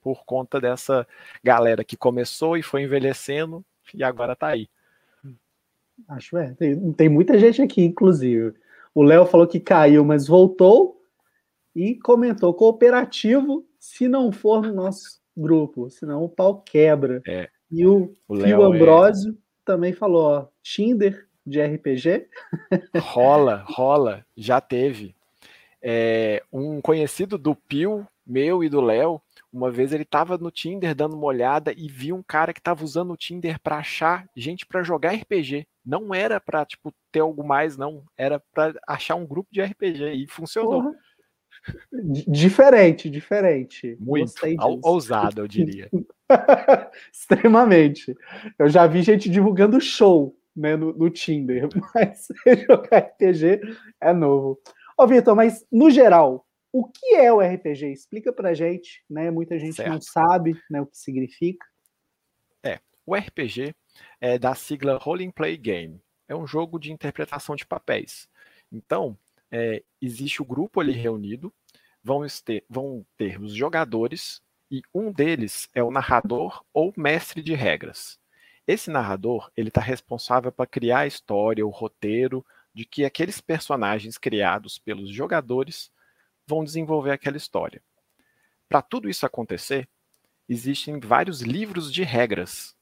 por 0.00 0.24
conta 0.24 0.60
dessa 0.60 1.04
galera 1.42 1.82
que 1.82 1.96
começou 1.96 2.56
e 2.56 2.62
foi 2.62 2.84
envelhecendo 2.84 3.64
e 3.92 4.04
agora 4.04 4.36
tá 4.36 4.46
aí. 4.46 4.68
Acho 6.08 6.38
é. 6.38 6.54
Tem, 6.54 6.92
tem 6.92 7.08
muita 7.08 7.36
gente 7.36 7.60
aqui, 7.60 7.82
inclusive. 7.82 8.54
O 8.94 9.02
Léo 9.02 9.26
falou 9.26 9.46
que 9.46 9.58
caiu, 9.58 10.04
mas 10.04 10.28
voltou 10.28 11.04
e 11.74 11.96
comentou 11.96 12.54
cooperativo 12.54 13.66
se 13.78 14.08
não 14.08 14.30
for 14.30 14.62
no 14.62 14.72
nosso 14.72 15.20
grupo, 15.36 15.90
senão 15.90 16.22
o 16.22 16.28
pau 16.28 16.62
quebra. 16.62 17.20
É. 17.26 17.48
E 17.70 17.84
o, 17.84 18.14
o 18.28 18.36
Fio 18.36 18.62
Ambrosio 18.62 19.32
é... 19.32 19.36
também 19.64 19.92
falou, 19.92 20.22
ó, 20.22 20.46
Tinder 20.62 21.28
de 21.50 21.60
RPG. 21.62 22.28
Rola, 22.98 23.64
rola, 23.66 24.24
já 24.36 24.60
teve. 24.60 25.14
É, 25.82 26.42
um 26.52 26.80
conhecido 26.80 27.36
do 27.36 27.54
Pio, 27.54 28.06
meu 28.26 28.62
e 28.62 28.68
do 28.68 28.80
Léo, 28.80 29.20
uma 29.52 29.70
vez 29.70 29.92
ele 29.92 30.04
estava 30.04 30.38
no 30.38 30.50
Tinder 30.50 30.94
dando 30.94 31.16
uma 31.16 31.26
olhada 31.26 31.72
e 31.76 31.88
viu 31.88 32.14
um 32.14 32.22
cara 32.22 32.52
que 32.52 32.60
estava 32.60 32.84
usando 32.84 33.12
o 33.12 33.16
Tinder 33.16 33.58
para 33.60 33.78
achar 33.78 34.28
gente 34.36 34.64
para 34.64 34.82
jogar 34.82 35.14
RPG. 35.14 35.66
Não 35.84 36.14
era 36.14 36.40
para 36.40 36.64
tipo 36.64 36.94
ter 37.10 37.20
algo 37.20 37.44
mais, 37.44 37.76
não. 37.76 38.04
Era 38.16 38.40
para 38.52 38.74
achar 38.86 39.16
um 39.16 39.26
grupo 39.26 39.48
de 39.50 39.60
RPG 39.60 40.12
e 40.12 40.26
funcionou. 40.28 40.94
Diferente, 42.28 43.10
diferente. 43.10 43.96
Muito 43.98 44.32
ousado, 44.82 45.42
eu 45.42 45.48
diria. 45.48 45.90
Extremamente. 47.12 48.16
Eu 48.58 48.68
já 48.68 48.86
vi 48.86 49.02
gente 49.02 49.28
divulgando 49.28 49.80
show 49.80 50.36
né, 50.54 50.76
no, 50.76 50.92
no 50.92 51.10
Tinder, 51.10 51.68
mas 51.94 52.28
jogar 52.66 52.98
RPG 52.98 53.60
é 54.00 54.12
novo. 54.12 54.60
Ó, 54.98 55.06
Vitor, 55.06 55.34
mas 55.34 55.64
no 55.70 55.90
geral, 55.90 56.46
o 56.72 56.86
que 56.86 57.14
é 57.14 57.32
o 57.32 57.40
RPG? 57.40 57.92
Explica 57.92 58.32
pra 58.32 58.54
gente, 58.54 59.02
né? 59.08 59.30
Muita 59.30 59.58
gente 59.58 59.76
certo. 59.76 59.90
não 59.90 60.00
sabe 60.00 60.60
né, 60.70 60.80
o 60.80 60.86
que 60.86 60.98
significa. 60.98 61.66
É, 62.62 62.78
o 63.04 63.14
RPG 63.14 63.74
é 64.20 64.38
da 64.38 64.54
sigla 64.54 64.98
Role 64.98 65.32
Play 65.32 65.56
Game. 65.56 66.00
É 66.28 66.34
um 66.34 66.46
jogo 66.46 66.78
de 66.78 66.92
interpretação 66.92 67.56
de 67.56 67.66
papéis. 67.66 68.28
Então, 68.70 69.18
é, 69.50 69.82
existe 70.00 70.40
o 70.40 70.44
grupo 70.44 70.80
ali 70.80 70.92
reunido, 70.92 71.52
vão 72.02 72.24
ter, 72.44 72.64
vão 72.68 73.04
ter 73.16 73.40
os 73.40 73.52
jogadores 73.52 74.40
e 74.70 74.82
um 74.94 75.10
deles 75.10 75.68
é 75.74 75.82
o 75.82 75.90
narrador 75.90 76.64
ou 76.72 76.92
mestre 76.96 77.42
de 77.42 77.54
regras. 77.54 78.19
Esse 78.70 78.88
narrador 78.88 79.50
ele 79.56 79.66
está 79.66 79.80
responsável 79.80 80.52
para 80.52 80.64
criar 80.64 81.00
a 81.00 81.06
história, 81.08 81.66
o 81.66 81.70
roteiro 81.70 82.46
de 82.72 82.84
que 82.84 83.04
aqueles 83.04 83.40
personagens 83.40 84.16
criados 84.16 84.78
pelos 84.78 85.10
jogadores 85.10 85.90
vão 86.46 86.62
desenvolver 86.62 87.10
aquela 87.10 87.36
história. 87.36 87.82
Para 88.68 88.80
tudo 88.80 89.10
isso 89.10 89.26
acontecer, 89.26 89.88
existem 90.48 91.00
vários 91.00 91.40
livros 91.40 91.92
de 91.92 92.04
regras 92.04 92.76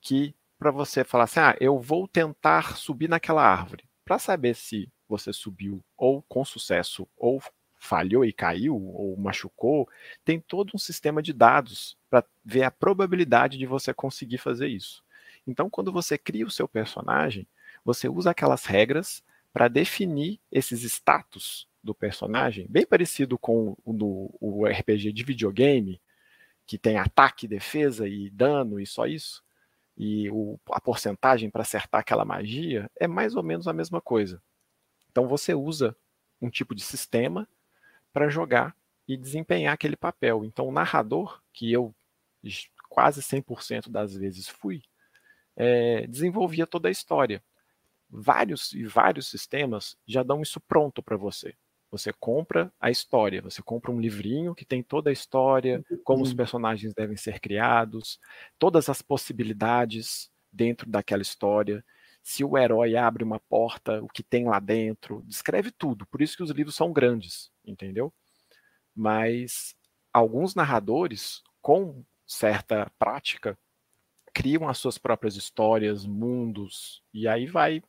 que 0.00 0.34
para 0.58 0.70
você 0.70 1.04
falar 1.04 1.24
assim, 1.24 1.40
ah, 1.40 1.54
eu 1.60 1.78
vou 1.78 2.08
tentar 2.08 2.78
subir 2.78 3.10
naquela 3.10 3.46
árvore. 3.46 3.84
Para 4.06 4.18
saber 4.18 4.54
se 4.54 4.90
você 5.06 5.30
subiu 5.30 5.84
ou 5.94 6.22
com 6.22 6.42
sucesso 6.42 7.06
ou 7.18 7.38
falhou 7.76 8.24
e 8.24 8.32
caiu 8.32 8.74
ou 8.74 9.14
machucou, 9.18 9.90
tem 10.24 10.40
todo 10.40 10.70
um 10.74 10.78
sistema 10.78 11.20
de 11.20 11.34
dados 11.34 11.98
para 12.08 12.24
ver 12.42 12.62
a 12.62 12.70
probabilidade 12.70 13.58
de 13.58 13.66
você 13.66 13.92
conseguir 13.92 14.38
fazer 14.38 14.68
isso. 14.68 15.06
Então, 15.48 15.70
quando 15.70 15.90
você 15.90 16.18
cria 16.18 16.46
o 16.46 16.50
seu 16.50 16.68
personagem, 16.68 17.48
você 17.82 18.06
usa 18.06 18.32
aquelas 18.32 18.66
regras 18.66 19.24
para 19.50 19.66
definir 19.66 20.38
esses 20.52 20.82
status 20.82 21.66
do 21.82 21.94
personagem, 21.94 22.66
bem 22.68 22.84
parecido 22.84 23.38
com 23.38 23.74
o, 23.82 24.30
o 24.40 24.66
RPG 24.66 25.10
de 25.10 25.24
videogame, 25.24 26.00
que 26.66 26.76
tem 26.76 26.98
ataque, 26.98 27.48
defesa 27.48 28.06
e 28.06 28.28
dano 28.28 28.78
e 28.78 28.86
só 28.86 29.06
isso, 29.06 29.42
e 29.96 30.28
o, 30.30 30.60
a 30.70 30.78
porcentagem 30.78 31.48
para 31.48 31.62
acertar 31.62 32.02
aquela 32.02 32.26
magia, 32.26 32.90
é 32.94 33.06
mais 33.06 33.34
ou 33.34 33.42
menos 33.42 33.66
a 33.66 33.72
mesma 33.72 34.02
coisa. 34.02 34.42
Então 35.10 35.26
você 35.26 35.54
usa 35.54 35.96
um 36.42 36.50
tipo 36.50 36.74
de 36.74 36.82
sistema 36.82 37.48
para 38.12 38.28
jogar 38.28 38.76
e 39.08 39.16
desempenhar 39.16 39.72
aquele 39.72 39.96
papel. 39.96 40.44
Então 40.44 40.68
o 40.68 40.72
narrador, 40.72 41.40
que 41.54 41.72
eu 41.72 41.94
quase 42.90 43.22
100% 43.22 43.88
das 43.88 44.14
vezes 44.14 44.46
fui, 44.46 44.82
é, 45.58 46.06
desenvolvia 46.06 46.66
toda 46.66 46.88
a 46.88 46.90
história. 46.90 47.42
Vários 48.08 48.72
e 48.72 48.86
vários 48.86 49.28
sistemas 49.28 49.96
já 50.06 50.22
dão 50.22 50.40
isso 50.40 50.60
pronto 50.60 51.02
para 51.02 51.16
você. 51.16 51.54
Você 51.90 52.12
compra 52.12 52.72
a 52.80 52.90
história, 52.90 53.42
você 53.42 53.62
compra 53.62 53.90
um 53.90 54.00
livrinho 54.00 54.54
que 54.54 54.64
tem 54.64 54.82
toda 54.82 55.10
a 55.10 55.12
história, 55.12 55.84
como 56.04 56.22
os 56.22 56.32
personagens 56.32 56.94
devem 56.94 57.16
ser 57.16 57.40
criados, 57.40 58.18
todas 58.58 58.88
as 58.88 59.02
possibilidades 59.02 60.30
dentro 60.52 60.88
daquela 60.88 61.22
história 61.22 61.84
se 62.28 62.44
o 62.44 62.58
herói 62.58 62.94
abre 62.94 63.24
uma 63.24 63.40
porta, 63.40 64.02
o 64.02 64.06
que 64.08 64.22
tem 64.22 64.44
lá 64.44 64.60
dentro, 64.60 65.22
descreve 65.26 65.70
tudo. 65.70 66.04
Por 66.06 66.20
isso 66.20 66.36
que 66.36 66.42
os 66.42 66.50
livros 66.50 66.76
são 66.76 66.92
grandes, 66.92 67.50
entendeu? 67.64 68.12
Mas 68.94 69.74
alguns 70.12 70.54
narradores, 70.54 71.42
com 71.62 72.04
certa 72.26 72.92
prática, 72.98 73.58
criam 74.38 74.68
as 74.68 74.78
suas 74.78 74.96
próprias 74.98 75.34
histórias, 75.34 76.06
mundos, 76.06 77.02
e 77.12 77.26
aí 77.26 77.44
vai 77.44 77.82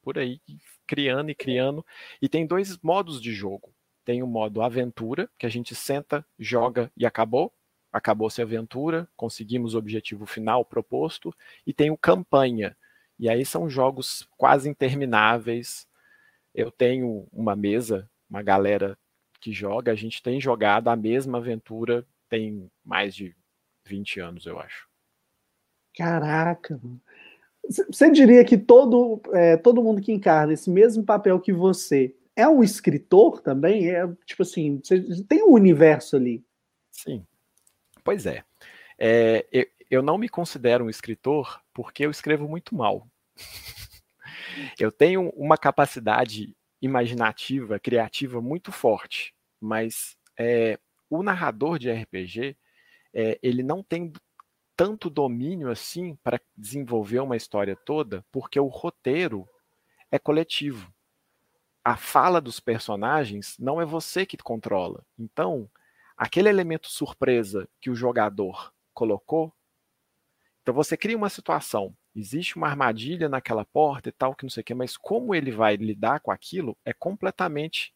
por 0.00 0.18
aí 0.18 0.40
criando 0.86 1.28
e 1.28 1.34
criando. 1.34 1.84
E 2.22 2.26
tem 2.26 2.46
dois 2.46 2.78
modos 2.78 3.20
de 3.20 3.34
jogo. 3.34 3.74
Tem 4.02 4.22
o 4.22 4.26
modo 4.26 4.62
aventura, 4.62 5.30
que 5.38 5.44
a 5.44 5.48
gente 5.50 5.74
senta, 5.74 6.24
joga 6.38 6.90
e 6.96 7.04
acabou. 7.04 7.52
Acabou-se 7.92 8.40
a 8.40 8.44
aventura, 8.44 9.06
conseguimos 9.14 9.74
o 9.74 9.78
objetivo 9.78 10.24
final 10.24 10.64
proposto. 10.64 11.34
E 11.66 11.74
tem 11.74 11.90
o 11.90 11.98
campanha, 11.98 12.74
e 13.18 13.28
aí 13.28 13.44
são 13.44 13.68
jogos 13.68 14.26
quase 14.38 14.70
intermináveis. 14.70 15.86
Eu 16.54 16.70
tenho 16.70 17.28
uma 17.30 17.54
mesa, 17.54 18.10
uma 18.30 18.42
galera 18.42 18.98
que 19.38 19.52
joga, 19.52 19.92
a 19.92 19.94
gente 19.94 20.22
tem 20.22 20.40
jogado 20.40 20.88
a 20.88 20.96
mesma 20.96 21.36
aventura 21.36 22.06
tem 22.26 22.70
mais 22.82 23.14
de 23.14 23.36
20 23.84 24.20
anos, 24.20 24.46
eu 24.46 24.58
acho. 24.58 24.87
Caraca, 25.98 26.80
Você 27.68 28.08
diria 28.12 28.44
que 28.44 28.56
todo, 28.56 29.20
é, 29.32 29.56
todo 29.56 29.82
mundo 29.82 30.00
que 30.00 30.12
encarna 30.12 30.52
esse 30.52 30.70
mesmo 30.70 31.04
papel 31.04 31.40
que 31.40 31.52
você 31.52 32.14
é 32.36 32.46
um 32.46 32.62
escritor 32.62 33.40
também? 33.40 33.90
É 33.90 34.06
tipo 34.24 34.42
assim, 34.42 34.80
tem 35.28 35.42
um 35.42 35.52
universo 35.52 36.14
ali. 36.14 36.44
Sim. 36.92 37.26
Pois 38.04 38.26
é. 38.26 38.44
é 38.96 39.44
eu, 39.50 39.66
eu 39.90 40.02
não 40.02 40.16
me 40.16 40.28
considero 40.28 40.84
um 40.84 40.90
escritor 40.90 41.60
porque 41.74 42.06
eu 42.06 42.12
escrevo 42.12 42.48
muito 42.48 42.76
mal. 42.76 43.08
eu 44.78 44.92
tenho 44.92 45.30
uma 45.30 45.58
capacidade 45.58 46.56
imaginativa, 46.80 47.80
criativa 47.80 48.40
muito 48.40 48.70
forte, 48.70 49.34
mas 49.60 50.16
é, 50.38 50.78
o 51.10 51.24
narrador 51.24 51.76
de 51.76 51.90
RPG 51.90 52.56
é, 53.12 53.36
ele 53.42 53.64
não 53.64 53.82
tem 53.82 54.12
tanto 54.78 55.10
domínio 55.10 55.68
assim 55.68 56.14
para 56.22 56.40
desenvolver 56.56 57.18
uma 57.18 57.36
história 57.36 57.74
toda, 57.74 58.24
porque 58.30 58.60
o 58.60 58.68
roteiro 58.68 59.44
é 60.08 60.20
coletivo. 60.20 60.94
A 61.84 61.96
fala 61.96 62.40
dos 62.40 62.60
personagens 62.60 63.56
não 63.58 63.80
é 63.80 63.84
você 63.84 64.24
que 64.24 64.36
controla. 64.36 65.04
Então, 65.18 65.68
aquele 66.16 66.48
elemento 66.48 66.88
surpresa 66.88 67.68
que 67.80 67.90
o 67.90 67.94
jogador 67.96 68.72
colocou 68.94 69.52
então 70.68 70.74
você 70.74 70.98
cria 70.98 71.16
uma 71.16 71.30
situação, 71.30 71.96
existe 72.14 72.56
uma 72.56 72.68
armadilha 72.68 73.26
naquela 73.26 73.64
porta 73.64 74.10
e 74.10 74.12
tal, 74.12 74.34
que 74.34 74.44
não 74.44 74.50
sei 74.50 74.60
o 74.60 74.64
quê, 74.64 74.74
mas 74.74 74.98
como 74.98 75.34
ele 75.34 75.50
vai 75.50 75.76
lidar 75.76 76.20
com 76.20 76.30
aquilo 76.30 76.76
é 76.84 76.92
completamente 76.92 77.94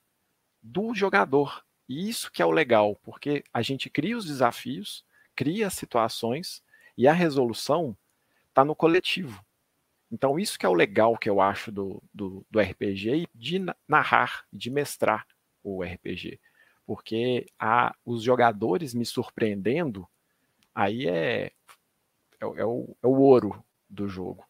do 0.63 0.95
jogador. 0.95 1.63
E 1.87 2.09
isso 2.09 2.33
que 2.33 2.41
é 2.41 2.47
o 2.47 2.51
legal, 2.51 2.97
porque 3.03 3.45
a 3.53 3.61
gente 3.61 3.91
cria 3.91 4.17
os 4.17 4.25
desafios, 4.25 5.05
cria 5.37 5.67
as 5.67 5.75
situações 5.75 6.63
e 6.97 7.09
a 7.09 7.13
resolução 7.13 7.97
está 8.49 8.65
no 8.65 8.75
coletivo. 8.75 9.45
Então, 10.11 10.39
isso 10.39 10.59
que 10.59 10.67
é 10.67 10.69
o 10.69 10.75
legal 10.75 11.17
que 11.17 11.29
eu 11.31 11.41
acho 11.41 11.73
do, 11.73 12.03
do, 12.13 12.45
do 12.51 12.61
RPG 12.61 13.23
e 13.23 13.29
de 13.35 13.65
narrar, 13.89 14.45
de 14.53 14.71
mestrar 14.71 15.27
o 15.63 15.83
RPG. 15.83 16.39
Porque 16.85 17.47
a, 17.59 17.95
os 18.05 18.23
jogadores 18.23 18.93
me 18.93 19.07
surpreendendo, 19.07 20.07
aí 20.75 21.09
é 21.09 21.53
é, 22.43 22.61
é, 22.61 22.65
o, 22.65 22.97
é 23.01 23.07
o 23.07 23.21
ouro 23.21 23.65
do 23.89 24.09
jogo. 24.09 24.45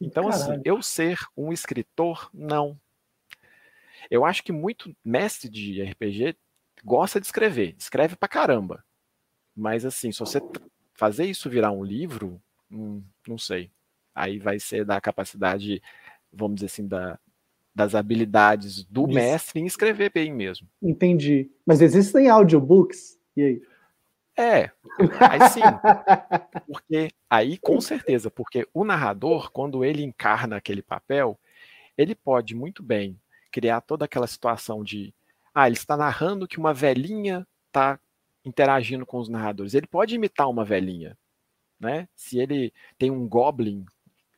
Então, 0.00 0.28
assim, 0.28 0.40
Caralho. 0.40 0.60
assim, 0.60 0.62
eu 0.64 0.82
ser 0.82 1.18
um 1.36 1.52
escritor, 1.52 2.28
não. 2.34 2.78
Eu 4.10 4.24
acho 4.24 4.42
que 4.42 4.52
muito 4.52 4.94
mestre 5.02 5.48
de 5.48 5.82
RPG 5.82 6.36
gosta 6.84 7.20
de 7.20 7.26
escrever, 7.26 7.74
escreve 7.78 8.16
pra 8.16 8.28
caramba. 8.28 8.84
Mas, 9.54 9.84
assim, 9.84 10.12
se 10.12 10.18
você 10.18 10.40
fazer 10.94 11.26
isso 11.26 11.50
virar 11.50 11.72
um 11.72 11.84
livro, 11.84 12.40
hum, 12.70 13.02
não 13.26 13.38
sei. 13.38 13.70
Aí 14.14 14.38
vai 14.38 14.58
ser 14.58 14.84
da 14.84 15.00
capacidade, 15.00 15.82
vamos 16.32 16.56
dizer 16.56 16.66
assim, 16.66 16.86
da, 16.86 17.18
das 17.74 17.94
habilidades 17.94 18.84
do 18.84 19.02
isso. 19.02 19.14
mestre 19.14 19.60
em 19.60 19.66
escrever 19.66 20.10
bem 20.12 20.32
mesmo. 20.32 20.68
Entendi. 20.82 21.50
Mas 21.66 21.80
existem 21.80 22.28
audiobooks? 22.28 23.18
E 23.36 23.42
aí? 23.42 23.62
É, 24.36 24.70
aí 25.20 25.48
sim. 25.50 25.60
Porque 26.66 27.10
aí 27.28 27.58
com 27.58 27.80
certeza, 27.80 28.30
porque 28.30 28.66
o 28.72 28.84
narrador, 28.84 29.50
quando 29.50 29.84
ele 29.84 30.02
encarna 30.02 30.56
aquele 30.56 30.82
papel, 30.82 31.38
ele 31.96 32.14
pode 32.14 32.54
muito 32.54 32.82
bem 32.82 33.18
criar 33.50 33.82
toda 33.82 34.06
aquela 34.06 34.26
situação 34.26 34.82
de 34.82 35.14
ah, 35.54 35.66
ele 35.66 35.76
está 35.76 35.96
narrando 35.96 36.48
que 36.48 36.58
uma 36.58 36.72
velhinha 36.72 37.46
está 37.66 37.98
interagindo 38.44 39.06
com 39.06 39.18
os 39.18 39.28
narradores. 39.28 39.74
Ele 39.74 39.86
pode 39.86 40.14
imitar 40.14 40.48
uma 40.48 40.64
velhinha, 40.64 41.16
né? 41.78 42.08
Se 42.14 42.38
ele 42.38 42.72
tem 42.98 43.10
um 43.10 43.28
goblin 43.28 43.84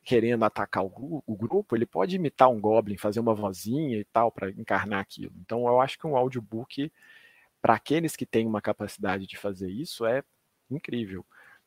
querendo 0.03 0.45
atacar 0.45 0.85
o, 0.85 1.23
o 1.25 1.35
grupo, 1.35 1.75
ele 1.75 1.85
pode 1.85 2.15
imitar 2.15 2.49
um 2.49 2.61
goblin, 2.61 2.97
fazer 2.97 3.19
uma 3.19 3.33
vozinha 3.33 3.97
e 3.97 4.05
tal 4.05 4.31
para 4.31 4.51
encarnar 4.51 4.99
aquilo. 4.99 5.33
Então 5.41 5.67
eu 5.67 5.81
acho 5.81 5.97
que 5.97 6.05
um 6.05 6.15
audiobook 6.15 6.91
para 7.61 7.73
aqueles 7.73 8.15
que 8.15 8.27
têm 8.27 8.45
uma 8.45 8.61
capacidade 8.61 9.25
de 9.25 9.35
fazer 9.35 9.71
isso, 9.71 10.05
é 10.05 10.23
incrível. 10.69 11.25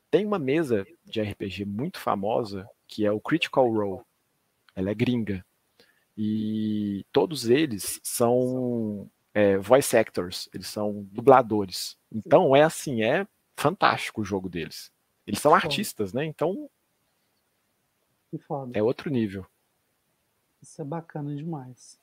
Tem 0.08 0.24
uma 0.24 0.38
mesa 0.38 0.86
de 1.04 1.20
RPG 1.20 1.64
muito 1.64 1.98
famosa 1.98 2.68
que 2.86 3.04
é 3.04 3.10
o 3.10 3.20
Critical 3.20 3.68
Role. 3.68 4.04
Ela 4.76 4.90
é 4.90 4.94
gringa. 4.94 5.44
E 6.16 7.04
todos 7.12 7.48
eles 7.48 8.00
são 8.02 9.10
é, 9.34 9.56
voice 9.58 9.96
actors, 9.96 10.48
eles 10.52 10.66
são 10.66 11.06
dubladores. 11.12 11.96
Então 12.10 12.54
é 12.54 12.62
assim, 12.62 13.02
é 13.02 13.26
fantástico 13.56 14.20
o 14.20 14.24
jogo 14.24 14.48
deles. 14.48 14.90
Eles 15.26 15.40
são 15.40 15.54
artistas, 15.54 16.12
né? 16.12 16.24
Então 16.24 16.68
é 18.72 18.82
outro 18.82 19.10
nível. 19.10 19.46
Isso 20.62 20.80
é 20.82 20.84
bacana 20.84 21.34
demais. 21.34 21.98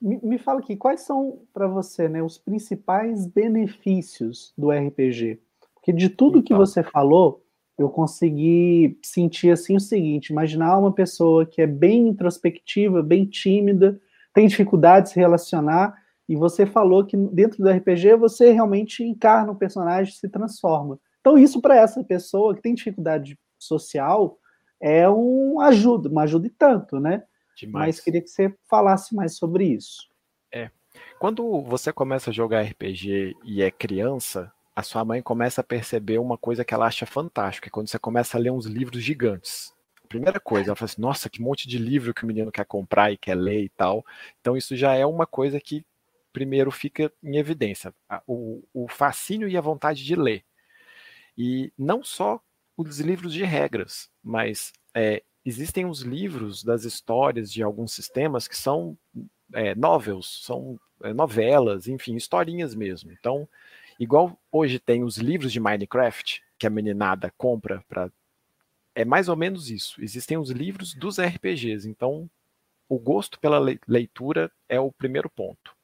Me, 0.00 0.18
me 0.22 0.38
fala 0.38 0.60
aqui, 0.60 0.76
quais 0.76 1.00
são 1.00 1.40
para 1.52 1.66
você 1.66 2.08
né, 2.08 2.22
os 2.22 2.36
principais 2.36 3.26
benefícios 3.26 4.52
do 4.56 4.70
RPG? 4.70 5.40
Porque 5.74 5.92
de 5.92 6.08
tudo 6.08 6.42
que 6.42 6.52
então. 6.52 6.64
você 6.64 6.82
falou, 6.82 7.42
eu 7.78 7.88
consegui 7.88 8.98
sentir 9.02 9.50
assim 9.50 9.76
o 9.76 9.80
seguinte: 9.80 10.30
imaginar 10.30 10.78
uma 10.78 10.92
pessoa 10.92 11.46
que 11.46 11.62
é 11.62 11.66
bem 11.66 12.08
introspectiva, 12.08 13.02
bem 13.02 13.24
tímida, 13.24 14.00
tem 14.34 14.46
dificuldade 14.46 15.06
de 15.06 15.12
se 15.12 15.20
relacionar, 15.20 15.96
e 16.28 16.34
você 16.34 16.66
falou 16.66 17.04
que 17.04 17.16
dentro 17.16 17.62
do 17.62 17.70
RPG 17.70 18.16
você 18.16 18.52
realmente 18.52 19.04
encarna 19.04 19.52
o 19.52 19.56
personagem, 19.56 20.12
se 20.12 20.28
transforma. 20.28 20.98
Então, 21.20 21.38
isso 21.38 21.60
para 21.60 21.76
essa 21.76 22.02
pessoa 22.04 22.54
que 22.54 22.62
tem 22.62 22.74
dificuldade 22.74 23.38
social 23.58 24.38
é 24.80 25.08
um 25.08 25.60
ajuda, 25.60 26.08
uma 26.08 26.22
ajuda 26.22 26.46
e 26.46 26.50
tanto, 26.50 27.00
né? 27.00 27.24
Demais. 27.56 27.86
Mas 27.86 28.00
queria 28.00 28.20
que 28.20 28.28
você 28.28 28.54
falasse 28.68 29.14
mais 29.14 29.36
sobre 29.36 29.64
isso. 29.64 30.08
É. 30.52 30.70
Quando 31.18 31.62
você 31.62 31.92
começa 31.92 32.30
a 32.30 32.32
jogar 32.32 32.62
RPG 32.62 33.34
e 33.44 33.62
é 33.62 33.70
criança, 33.70 34.52
a 34.74 34.82
sua 34.82 35.04
mãe 35.04 35.22
começa 35.22 35.62
a 35.62 35.64
perceber 35.64 36.18
uma 36.18 36.36
coisa 36.36 36.64
que 36.64 36.74
ela 36.74 36.86
acha 36.86 37.06
fantástica, 37.06 37.68
é 37.68 37.70
quando 37.70 37.88
você 37.88 37.98
começa 37.98 38.36
a 38.36 38.40
ler 38.40 38.50
uns 38.50 38.66
livros 38.66 39.02
gigantes. 39.02 39.74
Primeira 40.08 40.38
coisa, 40.38 40.68
ela 40.68 40.76
fala 40.76 40.90
assim: 40.90 41.00
nossa, 41.00 41.30
que 41.30 41.42
monte 41.42 41.66
de 41.66 41.78
livro 41.78 42.14
que 42.14 42.24
o 42.24 42.26
menino 42.26 42.52
quer 42.52 42.66
comprar 42.66 43.10
e 43.10 43.16
quer 43.16 43.34
ler 43.34 43.64
e 43.64 43.68
tal. 43.70 44.04
Então, 44.40 44.56
isso 44.56 44.76
já 44.76 44.94
é 44.94 45.04
uma 45.04 45.26
coisa 45.26 45.58
que 45.58 45.84
primeiro 46.36 46.70
fica 46.70 47.10
em 47.22 47.38
evidência: 47.38 47.94
o, 48.26 48.62
o 48.74 48.86
fascínio 48.88 49.48
e 49.48 49.56
a 49.56 49.60
vontade 49.62 50.04
de 50.04 50.14
ler. 50.14 50.44
E 51.36 51.72
não 51.78 52.04
só 52.04 52.38
os 52.76 53.00
livros 53.00 53.32
de 53.32 53.42
regras, 53.42 54.10
mas 54.22 54.70
é, 54.94 55.22
existem 55.42 55.86
os 55.86 56.02
livros 56.02 56.62
das 56.62 56.84
histórias 56.84 57.50
de 57.50 57.62
alguns 57.62 57.92
sistemas 57.94 58.46
que 58.46 58.54
são 58.56 58.98
é, 59.54 59.74
novels, 59.74 60.42
são 60.44 60.78
é, 61.02 61.14
novelas, 61.14 61.88
enfim, 61.88 62.16
historinhas 62.16 62.74
mesmo. 62.74 63.10
Então, 63.10 63.48
igual 63.98 64.38
hoje 64.52 64.78
tem 64.78 65.02
os 65.02 65.16
livros 65.16 65.50
de 65.50 65.58
Minecraft 65.58 66.42
que 66.58 66.66
a 66.66 66.70
meninada 66.70 67.32
compra 67.38 67.82
para 67.88 68.10
é 68.94 69.06
mais 69.06 69.28
ou 69.28 69.36
menos 69.36 69.70
isso. 69.70 70.02
Existem 70.02 70.36
os 70.36 70.50
livros 70.50 70.94
dos 70.94 71.18
RPGs. 71.18 71.88
Então, 71.88 72.30
o 72.88 72.98
gosto 72.98 73.38
pela 73.40 73.58
leitura 73.86 74.50
é 74.68 74.80
o 74.80 74.92
primeiro 74.92 75.28
ponto. 75.28 75.75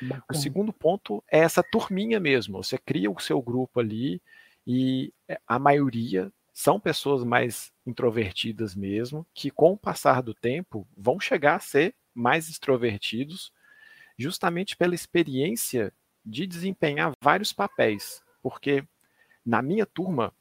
Bacana. 0.00 0.24
O 0.30 0.34
segundo 0.34 0.72
ponto 0.72 1.22
é 1.30 1.38
essa 1.38 1.62
turminha 1.62 2.18
mesmo. 2.18 2.62
Você 2.62 2.78
cria 2.78 3.10
o 3.10 3.20
seu 3.20 3.40
grupo 3.40 3.80
ali 3.80 4.20
e 4.66 5.12
é, 5.28 5.40
a 5.46 5.58
maioria 5.58 6.32
são 6.52 6.78
pessoas 6.78 7.24
mais 7.24 7.72
introvertidas 7.84 8.74
mesmo, 8.74 9.26
que 9.34 9.50
com 9.50 9.72
o 9.72 9.78
passar 9.78 10.22
do 10.22 10.32
tempo 10.32 10.86
vão 10.96 11.18
chegar 11.18 11.56
a 11.56 11.60
ser 11.60 11.94
mais 12.14 12.48
extrovertidos, 12.48 13.52
justamente 14.16 14.76
pela 14.76 14.94
experiência 14.94 15.92
de 16.24 16.46
desempenhar 16.46 17.12
vários 17.20 17.52
papéis. 17.52 18.22
Porque 18.40 18.86
na 19.44 19.60
minha 19.60 19.84
turma, 19.84 20.32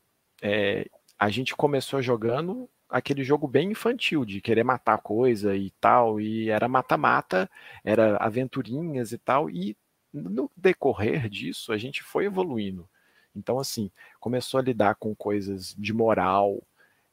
é, 0.41 0.87
a 1.17 1.29
gente 1.29 1.55
começou 1.55 2.01
jogando 2.01 2.69
aquele 2.93 3.23
jogo 3.23 3.47
bem 3.47 3.71
infantil, 3.71 4.23
de 4.23 4.39
querer 4.39 4.63
matar 4.63 4.99
coisa 4.99 5.55
e 5.55 5.71
tal, 5.81 6.21
e 6.21 6.49
era 6.49 6.67
mata-mata, 6.67 7.49
era 7.83 8.17
aventurinhas 8.17 9.11
e 9.11 9.17
tal, 9.17 9.49
e 9.49 9.75
no 10.13 10.49
decorrer 10.55 11.27
disso 11.27 11.73
a 11.73 11.77
gente 11.77 12.03
foi 12.03 12.25
evoluindo. 12.25 12.87
Então, 13.35 13.57
assim, 13.57 13.89
começou 14.19 14.59
a 14.59 14.63
lidar 14.63 14.93
com 14.95 15.15
coisas 15.15 15.75
de 15.75 15.91
moral, 15.91 16.61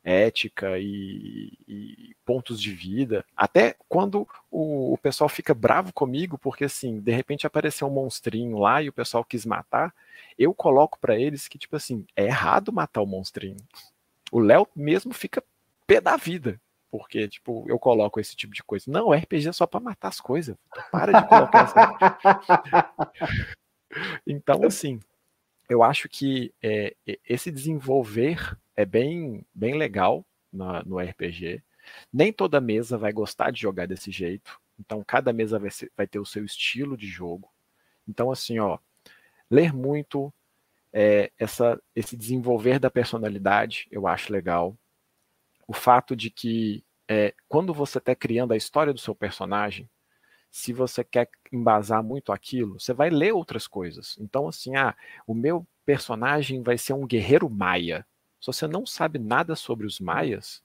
ética 0.05 0.79
e, 0.79 1.53
e 1.67 2.15
pontos 2.27 2.61
de 2.61 2.73
vida. 2.73 3.25
Até 3.35 3.75
quando 3.89 4.29
o, 4.51 4.93
o, 4.93 4.99
pessoal 4.99 5.31
fica 5.31 5.55
bravo 5.55 5.95
comigo, 5.95 6.37
porque, 6.37 6.65
assim, 6.65 7.01
de 7.01 7.11
repente 7.11 7.47
apareceu 7.47 7.87
um 7.89 7.91
monstrinho 7.91 8.59
lá 8.59 8.83
e 8.83 8.91
o 8.91 8.93
pessoal 8.93 9.25
quis 9.25 9.47
matar, 9.47 9.95
eu 10.39 10.53
coloco 10.53 10.99
para 10.99 11.19
eles 11.19 11.49
que, 11.49 11.59
tipo 11.59 11.75
assim, 11.77 12.05
é 12.15 12.25
errado 12.25 12.71
matar 12.71 13.01
o 13.01 13.07
monstrinho. 13.07 13.57
O 14.31 14.39
Léo 14.39 14.67
mesmo 14.77 15.13
fica 15.13 15.43
pé 15.91 16.01
da 16.01 16.17
vida. 16.17 16.61
Porque, 16.89 17.29
tipo, 17.29 17.65
eu 17.69 17.79
coloco 17.79 18.21
esse 18.21 18.37
tipo 18.37 18.55
de 18.55 18.63
coisa. 18.63 18.85
Não, 18.89 19.13
RPG 19.13 19.49
é 19.49 19.53
só 19.53 19.67
para 19.67 19.81
matar 19.81 20.09
as 20.09 20.21
coisas. 20.21 20.57
Para 20.91 21.21
de 21.21 21.29
colocar 21.29 21.65
essa. 21.65 23.47
então, 24.27 24.65
assim, 24.65 25.01
eu 25.69 25.83
acho 25.83 26.09
que 26.09 26.53
é, 26.63 26.97
esse 27.29 27.51
desenvolver 27.51 28.57
é 28.77 28.85
bem, 28.85 29.45
bem 29.55 29.75
legal 29.77 30.25
na, 30.53 30.83
no 30.85 30.99
RPG. 30.99 31.63
Nem 32.13 32.33
toda 32.33 32.61
mesa 32.61 32.99
vai 32.99 33.13
gostar 33.13 33.51
de 33.51 33.61
jogar 33.61 33.87
desse 33.87 34.11
jeito. 34.11 34.61
Então, 34.79 35.05
cada 35.05 35.33
mesa 35.33 35.59
vai, 35.59 35.71
ser, 35.71 35.93
vai 35.97 36.07
ter 36.07 36.19
o 36.19 36.27
seu 36.27 36.45
estilo 36.45 36.97
de 36.97 37.07
jogo. 37.07 37.49
Então, 38.09 38.33
assim, 38.33 38.59
ó, 38.59 38.79
ler 39.49 39.73
muito, 39.73 40.33
é, 40.93 41.31
essa, 41.39 41.81
esse 41.95 42.17
desenvolver 42.17 42.81
da 42.81 42.91
personalidade, 42.91 43.87
eu 43.93 44.09
acho 44.09 44.33
legal. 44.33 44.77
O 45.71 45.73
fato 45.73 46.17
de 46.17 46.31
que 46.31 46.85
é, 47.09 47.33
quando 47.49 47.73
você 47.73 47.99
está 47.99 48.13
criando 48.13 48.53
a 48.53 48.57
história 48.57 48.93
do 48.93 48.99
seu 48.99 49.15
personagem, 49.15 49.89
se 50.51 50.73
você 50.73 51.05
quer 51.05 51.31
embasar 51.53 52.03
muito 52.03 52.33
aquilo, 52.33 52.81
você 52.81 52.93
vai 52.93 53.09
ler 53.09 53.33
outras 53.33 53.69
coisas. 53.69 54.17
Então, 54.19 54.49
assim, 54.49 54.75
ah, 54.75 54.97
o 55.25 55.33
meu 55.33 55.65
personagem 55.87 56.61
vai 56.61 56.77
ser 56.77 56.93
um 56.93 57.07
guerreiro 57.07 57.49
maia. 57.49 58.05
Se 58.41 58.49
você 58.49 58.67
não 58.67 58.85
sabe 58.85 59.21
nada 59.21 59.55
sobre 59.55 59.87
os 59.87 60.01
maias, 60.01 60.61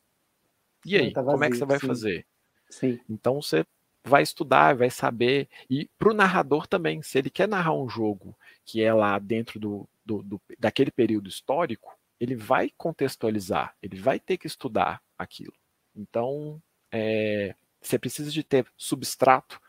e 0.84 0.96
aí, 0.96 1.14
tá 1.14 1.22
vazio, 1.22 1.34
como 1.34 1.44
é 1.44 1.50
que 1.52 1.58
você 1.58 1.66
vai 1.66 1.80
sim. 1.80 1.88
fazer? 1.88 2.26
Sim. 2.68 3.00
Então 3.08 3.40
você 3.40 3.64
vai 4.04 4.24
estudar, 4.24 4.76
vai 4.76 4.90
saber. 4.90 5.48
E 5.70 5.88
para 6.00 6.10
o 6.10 6.16
narrador 6.16 6.66
também, 6.66 7.04
se 7.04 7.20
ele 7.20 7.30
quer 7.30 7.48
narrar 7.48 7.74
um 7.74 7.88
jogo 7.88 8.36
que 8.66 8.82
é 8.82 8.92
lá 8.92 9.20
dentro 9.20 9.60
do, 9.60 9.88
do, 10.04 10.24
do, 10.24 10.42
daquele 10.58 10.90
período 10.90 11.30
histórico, 11.30 11.95
ele 12.20 12.36
vai 12.36 12.72
contextualizar, 12.78 13.76
ele 13.82 14.00
vai 14.00 14.20
ter 14.20 14.38
que 14.38 14.48
estudar 14.48 15.02
aquilo. 15.18 15.54
Então, 15.96 16.62
é, 16.92 17.56
você 17.82 18.00
precisa 18.00 18.32
de 18.32 18.44
ter 18.44 18.66
substrato 18.78 19.60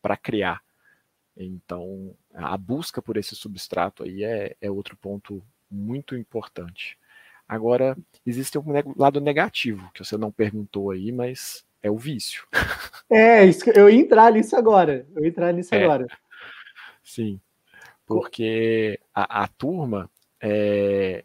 para 0.00 0.16
criar. 0.16 0.62
Então, 1.36 2.16
a 2.32 2.56
busca 2.56 3.02
por 3.02 3.16
esse 3.16 3.36
substrato 3.36 4.02
aí 4.02 4.24
é, 4.24 4.56
é 4.60 4.70
outro 4.70 4.96
ponto 4.96 5.42
muito 5.70 6.16
importante. 6.16 6.98
Agora, 7.48 7.96
existe 8.24 8.58
um 8.58 8.64
lado 8.96 9.20
negativo, 9.20 9.90
que 9.92 10.04
você 10.04 10.16
não 10.16 10.32
perguntou 10.32 10.90
aí, 10.90 11.12
mas 11.12 11.64
é 11.82 11.90
o 11.90 11.96
vício. 11.96 12.46
É, 13.08 13.44
eu 13.76 13.88
ia 13.88 14.00
entrar 14.00 14.32
nisso 14.32 14.56
agora. 14.56 15.06
Eu 15.14 15.22
ia 15.22 15.28
entrar 15.28 15.52
nisso 15.52 15.72
é, 15.72 15.84
agora. 15.84 16.08
Sim, 17.04 17.40
porque 18.04 18.98
a, 19.14 19.44
a 19.44 19.46
turma 19.46 20.10
é, 20.40 21.24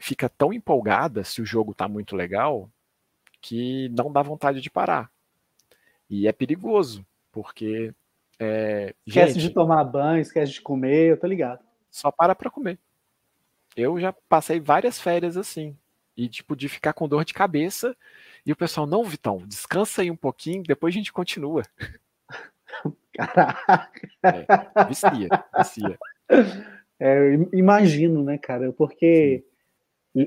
fica 0.00 0.28
tão 0.28 0.52
empolgada 0.52 1.22
se 1.22 1.40
o 1.40 1.46
jogo 1.46 1.72
está 1.72 1.86
muito 1.86 2.16
legal 2.16 2.68
que 3.40 3.88
não 3.90 4.10
dá 4.12 4.22
vontade 4.22 4.60
de 4.60 4.70
parar. 4.70 5.10
E 6.08 6.26
é 6.26 6.32
perigoso, 6.32 7.06
porque. 7.30 7.94
É, 8.38 8.94
esquece 9.06 9.34
gente, 9.34 9.48
de 9.48 9.54
tomar 9.54 9.84
banho, 9.84 10.20
esquece 10.20 10.52
de 10.52 10.60
comer, 10.60 11.10
eu 11.10 11.20
tô 11.20 11.26
ligado. 11.26 11.60
Só 11.90 12.10
para 12.10 12.34
para 12.34 12.50
comer. 12.50 12.78
Eu 13.76 14.00
já 14.00 14.12
passei 14.12 14.58
várias 14.58 15.00
férias 15.00 15.36
assim. 15.36 15.76
E, 16.16 16.28
tipo, 16.28 16.56
de 16.56 16.68
ficar 16.68 16.92
com 16.92 17.08
dor 17.08 17.24
de 17.24 17.32
cabeça. 17.32 17.96
E 18.44 18.52
o 18.52 18.56
pessoal, 18.56 18.86
não, 18.86 19.04
Vitão, 19.04 19.44
descansa 19.46 20.02
aí 20.02 20.10
um 20.10 20.16
pouquinho, 20.16 20.62
depois 20.62 20.94
a 20.94 20.98
gente 20.98 21.12
continua. 21.12 21.62
Caraca. 23.14 24.08
É, 24.22 24.84
vicia, 24.88 25.28
vicia. 25.56 25.98
É, 26.98 27.34
imagino, 27.52 28.22
né, 28.22 28.38
cara? 28.38 28.72
Porque 28.72 29.44
Sim. 29.44 29.49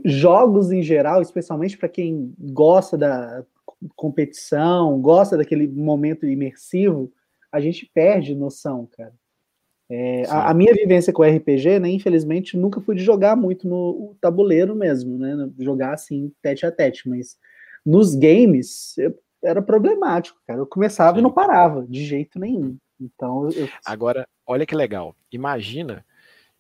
Jogos 0.05 0.71
em 0.71 0.81
geral, 0.81 1.21
especialmente 1.21 1.77
para 1.77 1.89
quem 1.89 2.33
gosta 2.39 2.97
da 2.97 3.45
competição, 3.95 4.99
gosta 5.01 5.37
daquele 5.37 5.67
momento 5.67 6.25
imersivo, 6.25 7.11
a 7.51 7.59
gente 7.59 7.89
perde 7.93 8.33
noção, 8.33 8.87
cara. 8.97 9.13
É, 9.89 10.25
a, 10.27 10.49
a, 10.49 10.53
minha 10.53 10.73
vivência 10.73 11.11
com 11.11 11.23
RPG, 11.23 11.79
né, 11.79 11.89
infelizmente, 11.89 12.57
nunca 12.57 12.81
fui 12.81 12.95
de 12.95 13.03
jogar 13.03 13.35
muito 13.35 13.67
no 13.67 14.15
tabuleiro 14.19 14.73
mesmo, 14.73 15.17
né, 15.17 15.49
jogar 15.59 15.93
assim, 15.93 16.31
tete 16.41 16.65
a 16.65 16.71
tete, 16.71 17.07
mas 17.07 17.37
nos 17.85 18.15
games 18.15 18.97
eu, 18.97 19.13
era 19.43 19.61
problemático, 19.61 20.39
cara. 20.47 20.59
Eu 20.59 20.65
começava 20.65 21.15
Sim. 21.15 21.19
e 21.19 21.23
não 21.23 21.31
parava, 21.31 21.85
de 21.87 22.05
jeito 22.05 22.39
nenhum. 22.39 22.77
Então, 22.99 23.49
eu... 23.51 23.67
Agora, 23.85 24.27
olha 24.47 24.65
que 24.65 24.73
legal. 24.73 25.15
Imagina 25.31 26.05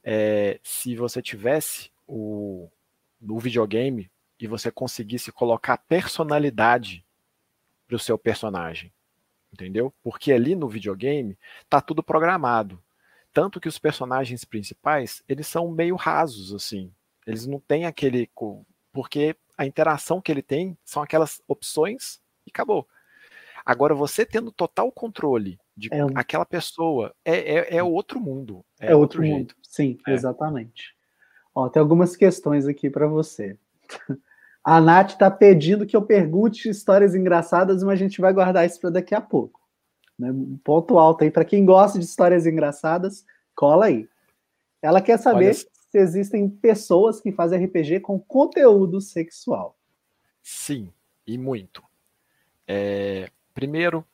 é, 0.03 0.59
se 0.61 0.95
você 0.95 1.21
tivesse 1.21 1.89
o, 2.05 2.69
no 3.23 3.39
videogame 3.39 4.11
e 4.39 4.47
você 4.47 4.69
conseguisse 4.69 5.31
colocar 5.31 5.77
personalidade 5.77 7.05
para 7.87 7.95
o 7.95 7.99
seu 7.99 8.17
personagem. 8.17 8.91
Entendeu? 9.51 9.93
Porque 10.03 10.31
ali 10.31 10.55
no 10.55 10.67
videogame 10.67 11.37
tá 11.69 11.79
tudo 11.79 12.03
programado. 12.03 12.81
Tanto 13.31 13.59
que 13.59 13.67
os 13.67 13.79
personagens 13.79 14.43
principais, 14.43 15.23
eles 15.27 15.47
são 15.47 15.71
meio 15.71 15.95
rasos, 15.95 16.53
assim. 16.53 16.91
Eles 17.25 17.47
não 17.47 17.59
têm 17.59 17.85
aquele. 17.85 18.29
Porque 18.91 19.35
a 19.57 19.65
interação 19.65 20.21
que 20.21 20.31
ele 20.31 20.41
tem 20.41 20.77
são 20.83 21.01
aquelas 21.01 21.41
opções 21.47 22.19
e 22.45 22.49
acabou. 22.49 22.87
Agora, 23.65 23.95
você 23.95 24.25
tendo 24.25 24.51
total 24.51 24.91
controle 24.91 25.57
de 25.75 25.87
é 25.91 26.03
um... 26.03 26.09
aquela 26.15 26.45
pessoa, 26.45 27.15
é, 27.23 27.55
é, 27.55 27.77
é, 27.77 27.83
outro 27.83 28.19
mundo. 28.19 28.65
É, 28.79 28.91
é 28.91 28.95
outro, 28.95 29.21
outro 29.21 29.23
mundo. 29.23 29.55
Sim, 29.61 29.97
é. 30.05 30.11
exatamente. 30.11 30.95
Ó, 31.55 31.69
tem 31.69 31.79
algumas 31.79 32.15
questões 32.15 32.67
aqui 32.67 32.89
para 32.89 33.07
você. 33.07 33.57
A 34.63 34.79
Nath 34.79 35.11
está 35.11 35.29
pedindo 35.29 35.85
que 35.85 35.95
eu 35.95 36.01
pergunte 36.01 36.69
histórias 36.69 37.13
engraçadas, 37.13 37.83
mas 37.83 37.93
a 37.93 38.01
gente 38.01 38.21
vai 38.21 38.31
guardar 38.31 38.65
isso 38.65 38.79
para 38.79 38.91
daqui 38.91 39.13
a 39.13 39.19
pouco. 39.19 39.59
Né? 40.17 40.31
Um 40.31 40.57
ponto 40.63 40.97
alto 40.97 41.23
aí. 41.23 41.29
Para 41.29 41.43
quem 41.43 41.65
gosta 41.65 41.99
de 41.99 42.05
histórias 42.05 42.47
engraçadas, 42.47 43.25
cola 43.53 43.87
aí. 43.87 44.07
Ela 44.81 45.01
quer 45.01 45.19
saber 45.19 45.47
Olha... 45.47 45.53
se 45.53 45.67
existem 45.93 46.49
pessoas 46.49 47.19
que 47.19 47.31
fazem 47.33 47.65
RPG 47.65 47.99
com 47.99 48.17
conteúdo 48.17 49.01
sexual. 49.01 49.77
Sim, 50.41 50.89
e 51.27 51.37
muito. 51.37 51.83
É, 52.65 53.29
primeiro, 53.53 54.05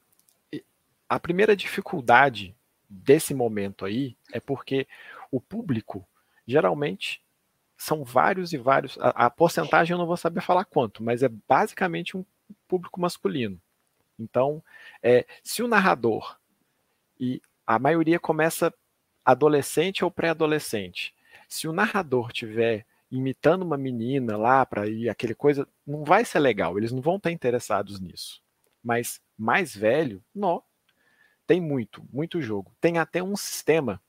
a 1.08 1.20
primeira 1.20 1.56
dificuldade 1.56 2.56
desse 2.90 3.36
momento 3.36 3.86
aí 3.86 4.18
é 4.34 4.40
porque 4.40 4.88
o 5.32 5.40
público 5.40 6.08
geralmente 6.48 7.22
são 7.80 8.04
vários 8.04 8.52
e 8.52 8.58
vários. 8.58 8.98
A, 9.00 9.28
a, 9.28 9.30
porcentagem 9.30 9.94
eu 9.94 9.98
não 9.98 10.06
vou 10.06 10.18
saber 10.18 10.42
falar 10.42 10.66
quanto, 10.66 11.02
mas 11.02 11.24
é 11.24 11.30
basicamente 11.48 12.18
um 12.18 12.26
público 12.68 13.00
masculino. 13.00 13.60
Então, 14.20 14.62
é, 15.02 15.26
se 15.42 15.64
o 15.64 15.68
narrador 15.68 16.38
e 17.18 17.42
a 17.66 17.80
maioria 17.80 18.20
começa 18.20 18.74
adolescente 19.24 20.04
ou 20.04 20.12
pré-adolescente, 20.12 21.16
se 21.48 21.70
o 21.70 21.74
narrador 21.74 22.34
tiver 22.34 22.86
imitando 23.10 23.64
uma 23.64 23.78
menina 23.78 24.36
lá 24.36 24.66
para 24.66 24.86
ir 24.86 25.08
aquele 25.08 25.34
coisa, 25.34 25.66
não 25.88 26.04
vai 26.04 26.26
ser 26.26 26.40
legal. 26.40 26.78
Eles 26.78 26.92
não 26.92 27.02
vão 27.02 27.16
estar 27.16 27.32
interessados 27.32 27.98
nisso. 28.00 28.44
Mas 28.84 29.22
mais 29.38 29.74
velho, 29.74 30.22
não. 30.36 30.62
Tem 31.48 31.62
muito, 31.62 32.06
muito 32.12 32.42
jogo. 32.42 32.76
Tem 32.82 32.98
até 32.98 33.24
um 33.24 33.38
sistema 33.38 34.02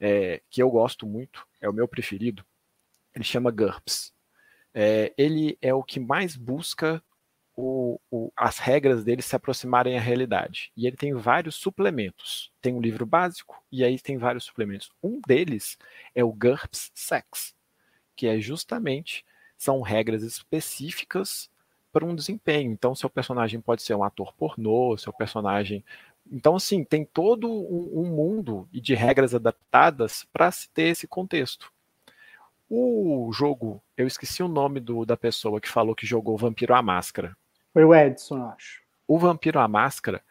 é, 0.00 0.42
que 0.50 0.60
eu 0.60 0.68
gosto 0.68 1.06
muito, 1.06 1.46
é 1.60 1.68
o 1.68 1.72
meu 1.72 1.86
preferido. 1.86 2.44
Ele 3.14 3.24
chama 3.24 3.50
GURPS. 3.50 4.12
É, 4.74 5.12
ele 5.18 5.58
é 5.60 5.74
o 5.74 5.82
que 5.82 6.00
mais 6.00 6.36
busca 6.36 7.02
o, 7.54 8.00
o, 8.10 8.32
as 8.36 8.58
regras 8.58 9.04
dele 9.04 9.22
se 9.22 9.36
aproximarem 9.36 9.96
à 9.96 10.00
realidade. 10.00 10.72
E 10.76 10.86
ele 10.86 10.96
tem 10.96 11.14
vários 11.14 11.54
suplementos. 11.54 12.50
Tem 12.60 12.74
um 12.74 12.80
livro 12.80 13.04
básico 13.04 13.62
e 13.70 13.84
aí 13.84 13.98
tem 13.98 14.16
vários 14.16 14.44
suplementos. 14.44 14.90
Um 15.02 15.20
deles 15.26 15.76
é 16.14 16.24
o 16.24 16.32
GURPS 16.32 16.90
Sex, 16.94 17.54
que 18.16 18.26
é 18.26 18.40
justamente 18.40 19.24
são 19.56 19.80
regras 19.80 20.22
específicas 20.22 21.50
para 21.92 22.04
um 22.04 22.14
desempenho. 22.14 22.72
Então, 22.72 22.94
seu 22.94 23.10
personagem 23.10 23.60
pode 23.60 23.82
ser 23.82 23.94
um 23.94 24.02
ator 24.02 24.32
pornô, 24.34 24.96
seu 24.96 25.12
personagem. 25.12 25.84
Então, 26.30 26.56
assim, 26.56 26.82
tem 26.82 27.04
todo 27.04 27.48
um, 27.48 28.00
um 28.00 28.06
mundo 28.06 28.68
de 28.72 28.94
regras 28.94 29.34
adaptadas 29.34 30.26
para 30.32 30.50
se 30.50 30.68
ter 30.70 30.84
esse 30.84 31.06
contexto. 31.06 31.71
O 32.74 33.30
jogo, 33.34 33.82
eu 33.98 34.06
esqueci 34.06 34.42
o 34.42 34.48
nome 34.48 34.80
do, 34.80 35.04
da 35.04 35.14
pessoa 35.14 35.60
que 35.60 35.68
falou 35.68 35.94
que 35.94 36.06
jogou 36.06 36.38
Vampiro 36.38 36.74
à 36.74 36.80
Máscara. 36.80 37.36
Foi 37.70 37.84
o 37.84 37.94
Edson, 37.94 38.38
eu 38.38 38.46
acho. 38.46 38.82
O 39.06 39.18
Vampiro 39.18 39.60
à 39.60 39.68
Máscara 39.68 40.24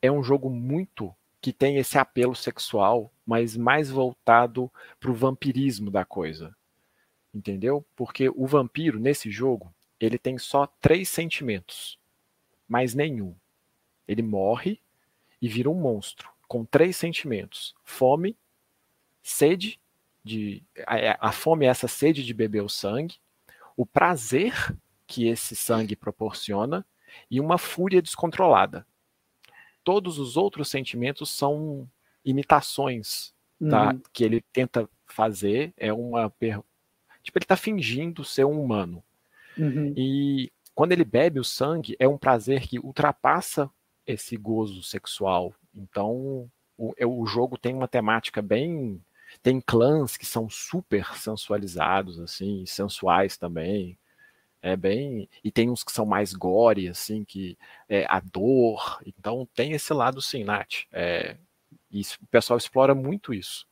é 0.00 0.10
um 0.10 0.22
jogo 0.22 0.48
muito 0.48 1.14
que 1.38 1.52
tem 1.52 1.76
esse 1.76 1.98
apelo 1.98 2.34
sexual, 2.34 3.12
mas 3.26 3.58
mais 3.58 3.90
voltado 3.90 4.72
para 4.98 5.10
o 5.10 5.14
vampirismo 5.14 5.90
da 5.90 6.02
coisa. 6.02 6.56
Entendeu? 7.34 7.84
Porque 7.94 8.30
o 8.30 8.46
vampiro, 8.46 8.98
nesse 8.98 9.30
jogo, 9.30 9.70
ele 10.00 10.16
tem 10.16 10.38
só 10.38 10.66
três 10.80 11.10
sentimentos, 11.10 11.98
mais 12.66 12.94
nenhum. 12.94 13.34
Ele 14.08 14.22
morre 14.22 14.80
e 15.42 15.46
vira 15.46 15.68
um 15.68 15.74
monstro, 15.74 16.30
com 16.48 16.64
três 16.64 16.96
sentimentos: 16.96 17.74
fome, 17.84 18.34
sede, 19.22 19.78
de 20.24 20.62
a, 20.86 21.28
a 21.28 21.32
fome 21.32 21.66
é 21.66 21.68
essa 21.68 21.88
sede 21.88 22.24
de 22.24 22.34
beber 22.34 22.62
o 22.62 22.68
sangue, 22.68 23.16
o 23.76 23.84
prazer 23.84 24.54
que 25.06 25.26
esse 25.26 25.54
sangue 25.56 25.96
proporciona 25.96 26.86
e 27.30 27.40
uma 27.40 27.58
fúria 27.58 28.00
descontrolada. 28.00 28.86
Todos 29.84 30.18
os 30.18 30.36
outros 30.36 30.68
sentimentos 30.68 31.30
são 31.30 31.88
imitações 32.24 33.34
tá, 33.68 33.90
uhum. 33.90 34.00
que 34.12 34.24
ele 34.24 34.40
tenta 34.52 34.88
fazer. 35.06 35.72
É 35.76 35.92
uma. 35.92 36.32
Tipo, 37.22 37.38
ele 37.38 37.44
está 37.44 37.56
fingindo 37.56 38.24
ser 38.24 38.44
um 38.44 38.62
humano. 38.62 39.02
Uhum. 39.56 39.92
E 39.96 40.50
quando 40.74 40.92
ele 40.92 41.04
bebe 41.04 41.38
o 41.38 41.44
sangue, 41.44 41.96
é 41.98 42.08
um 42.08 42.18
prazer 42.18 42.66
que 42.66 42.78
ultrapassa 42.78 43.70
esse 44.06 44.36
gozo 44.36 44.82
sexual. 44.82 45.54
Então, 45.74 46.50
o, 46.76 46.92
é, 46.96 47.06
o 47.06 47.24
jogo 47.26 47.56
tem 47.58 47.74
uma 47.74 47.88
temática 47.88 48.40
bem. 48.42 49.00
Tem 49.42 49.60
clãs 49.60 50.16
que 50.16 50.26
são 50.26 50.48
super 50.50 51.14
sensualizados, 51.16 52.18
assim, 52.20 52.64
sensuais 52.66 53.36
também. 53.36 53.96
É 54.60 54.76
bem. 54.76 55.28
E 55.42 55.50
tem 55.50 55.70
uns 55.70 55.82
que 55.82 55.92
são 55.92 56.06
mais 56.06 56.32
gore, 56.32 56.88
assim, 56.88 57.24
que 57.24 57.58
é 57.88 58.06
a 58.08 58.20
dor. 58.20 59.00
Então 59.06 59.46
tem 59.54 59.72
esse 59.72 59.92
lado 59.92 60.22
sim, 60.22 60.44
Nath. 60.44 60.84
É, 60.92 61.36
isso, 61.90 62.18
o 62.22 62.26
pessoal 62.26 62.56
explora 62.56 62.94
muito 62.94 63.34
isso. 63.34 63.66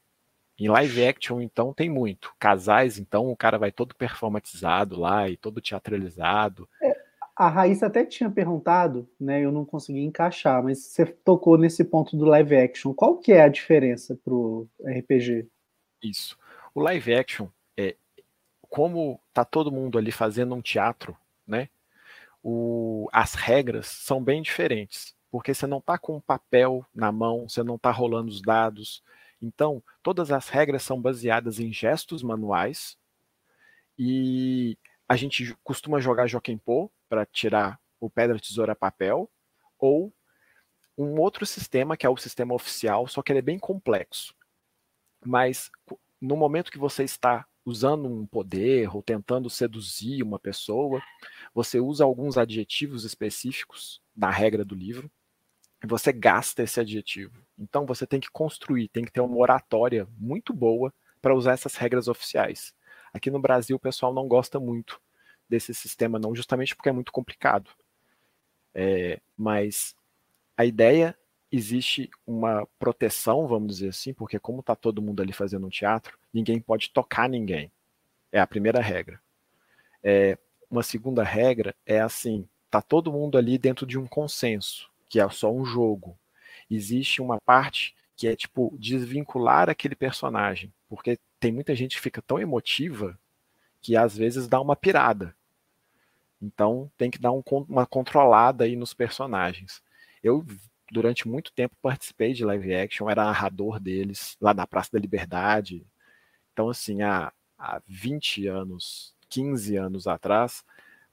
Em 0.59 0.69
live 0.69 1.07
action, 1.07 1.41
então, 1.41 1.73
tem 1.73 1.89
muito. 1.89 2.35
Casais, 2.39 2.99
então, 2.99 3.31
o 3.31 3.37
cara 3.37 3.57
vai 3.57 3.73
todo 3.73 3.95
performatizado 3.95 5.01
lá 5.01 5.27
e 5.27 5.37
todo 5.37 5.61
teatralizado. 5.61 6.69
É, 6.83 7.00
a 7.41 7.49
Raíssa 7.49 7.87
até 7.87 8.05
tinha 8.05 8.29
perguntado, 8.29 9.09
né? 9.19 9.43
Eu 9.43 9.51
não 9.51 9.65
consegui 9.65 10.01
encaixar, 10.01 10.63
mas 10.63 10.81
você 10.81 11.07
tocou 11.07 11.57
nesse 11.57 11.83
ponto 11.83 12.15
do 12.15 12.27
live 12.27 12.55
action. 12.55 12.93
Qual 12.93 13.17
que 13.17 13.33
é 13.33 13.41
a 13.41 13.49
diferença 13.49 14.15
pro 14.23 14.69
RPG? 14.85 15.49
Isso. 16.03 16.37
O 16.75 16.83
live 16.83 17.15
action, 17.15 17.49
é, 17.79 17.97
como 18.61 19.19
tá 19.33 19.43
todo 19.43 19.73
mundo 19.73 19.97
ali 19.97 20.13
fazendo 20.13 20.55
um 20.55 20.61
teatro, 20.61 21.17
né? 21.47 21.71
O, 22.43 23.09
as 23.11 23.33
regras 23.33 23.87
são 23.87 24.23
bem 24.23 24.43
diferentes, 24.43 25.17
porque 25.31 25.55
você 25.55 25.67
não 25.67 25.81
tá 25.81 25.97
com 25.97 26.17
um 26.17 26.21
papel 26.21 26.85
na 26.95 27.11
mão, 27.11 27.49
você 27.49 27.63
não 27.63 27.79
tá 27.79 27.91
rolando 27.91 28.29
os 28.29 28.43
dados. 28.43 29.03
Então, 29.41 29.83
todas 30.03 30.31
as 30.31 30.51
regras 30.51 30.83
são 30.83 31.01
baseadas 31.01 31.59
em 31.59 31.73
gestos 31.73 32.23
manuais 32.23 32.99
e 33.99 34.77
a 35.09 35.17
gente 35.17 35.57
costuma 35.65 36.01
jogar 36.01 36.27
Jokenpô 36.27 36.91
para 37.11 37.27
tirar 37.27 37.79
o 37.99 38.09
pedra, 38.09 38.39
tesoura, 38.39 38.75
papel 38.75 39.29
ou 39.77 40.15
um 40.97 41.19
outro 41.19 41.45
sistema 41.45 41.97
que 41.97 42.07
é 42.07 42.09
o 42.09 42.17
sistema 42.17 42.55
oficial, 42.55 43.09
só 43.09 43.21
que 43.21 43.33
ele 43.33 43.41
é 43.41 43.43
bem 43.43 43.59
complexo. 43.59 44.35
Mas 45.25 45.71
no 46.21 46.37
momento 46.37 46.71
que 46.71 46.79
você 46.79 47.03
está 47.03 47.45
usando 47.65 48.07
um 48.07 48.25
poder 48.25 48.95
ou 48.95 49.03
tentando 49.03 49.51
seduzir 49.51 50.23
uma 50.23 50.39
pessoa, 50.39 51.03
você 51.53 51.81
usa 51.81 52.05
alguns 52.05 52.39
adjetivos 52.39 53.05
específicos 53.05 54.01
na 54.15 54.31
regra 54.31 54.65
do 54.65 54.75
livro 54.75 55.11
e 55.83 55.87
você 55.87 56.13
gasta 56.13 56.63
esse 56.63 56.79
adjetivo. 56.79 57.43
Então 57.59 57.85
você 57.85 58.07
tem 58.07 58.21
que 58.21 58.31
construir, 58.31 58.89
tem 58.89 59.05
que 59.05 59.13
ter 59.13 59.21
uma 59.21 59.37
oratória 59.37 60.07
muito 60.17 60.53
boa 60.53 60.95
para 61.21 61.35
usar 61.35 61.53
essas 61.53 61.75
regras 61.75 62.07
oficiais. 62.07 62.73
Aqui 63.13 63.31
no 63.31 63.41
Brasil 63.41 63.77
o 63.77 63.81
pessoal 63.81 64.15
não 64.15 64.29
gosta 64.29 64.61
muito 64.61 65.01
desse 65.51 65.75
sistema, 65.75 66.19
não 66.19 66.35
justamente 66.35 66.75
porque 66.75 66.89
é 66.89 66.93
muito 66.93 67.13
complicado. 67.13 67.71
É, 68.73 69.21
mas 69.37 69.95
a 70.57 70.65
ideia 70.65 71.17
existe 71.51 72.09
uma 72.25 72.67
proteção, 72.79 73.47
vamos 73.49 73.77
dizer 73.77 73.89
assim, 73.89 74.15
porque 74.15 74.39
como 74.39 74.61
está 74.61 74.77
todo 74.77 75.03
mundo 75.03 75.21
ali 75.21 75.33
fazendo 75.33 75.67
um 75.67 75.71
teatro, 75.71 76.17
ninguém 76.33 76.61
pode 76.61 76.91
tocar 76.91 77.29
ninguém. 77.29 77.71
É 78.31 78.41
a 78.41 78.47
primeira 78.47 78.81
regra. 78.81 79.21
É, 80.03 80.39
uma 80.71 80.85
segunda 80.85 81.25
regra 81.25 81.75
é 81.85 82.01
assim, 82.01 82.49
tá 82.71 82.81
todo 82.81 83.13
mundo 83.13 83.37
ali 83.37 83.59
dentro 83.59 83.85
de 83.85 83.99
um 83.99 84.07
consenso, 84.07 84.89
que 85.09 85.21
é 85.21 85.29
só 85.29 85.53
um 85.53 85.65
jogo. 85.65 86.17
Existe 86.71 87.21
uma 87.21 87.41
parte 87.41 87.95
que 88.17 88.29
é 88.29 88.37
tipo 88.37 88.77
desvincular 88.79 89.69
aquele 89.69 89.97
personagem, 89.97 90.73
porque 90.89 91.19
tem 91.41 91.51
muita 91.51 91.75
gente 91.75 91.97
que 91.97 92.03
fica 92.03 92.23
tão 92.23 92.39
emotiva 92.39 93.19
que 93.81 93.97
às 93.97 94.17
vezes 94.17 94.47
dá 94.47 94.61
uma 94.61 94.77
pirada. 94.77 95.35
Então 96.41 96.91
tem 96.97 97.11
que 97.11 97.21
dar 97.21 97.33
um, 97.33 97.43
uma 97.69 97.87
controlada 97.87 98.65
aí 98.65 98.77
nos 98.77 98.95
personagens. 98.95 99.83
Eu 100.23 100.45
durante 100.91 101.29
muito 101.29 101.53
tempo 101.53 101.77
participei 101.81 102.33
de 102.33 102.45
live 102.45 102.75
action, 102.75 103.09
era 103.09 103.25
narrador 103.25 103.79
deles 103.79 104.37
lá 104.41 104.53
na 104.53 104.67
Praça 104.67 104.91
da 104.93 104.99
Liberdade. 104.99 105.87
Então, 106.53 106.69
assim, 106.69 107.03
há, 107.03 107.33
há 107.57 107.81
20 107.87 108.49
anos, 108.49 109.15
15 109.29 109.77
anos 109.77 110.07
atrás, 110.07 110.65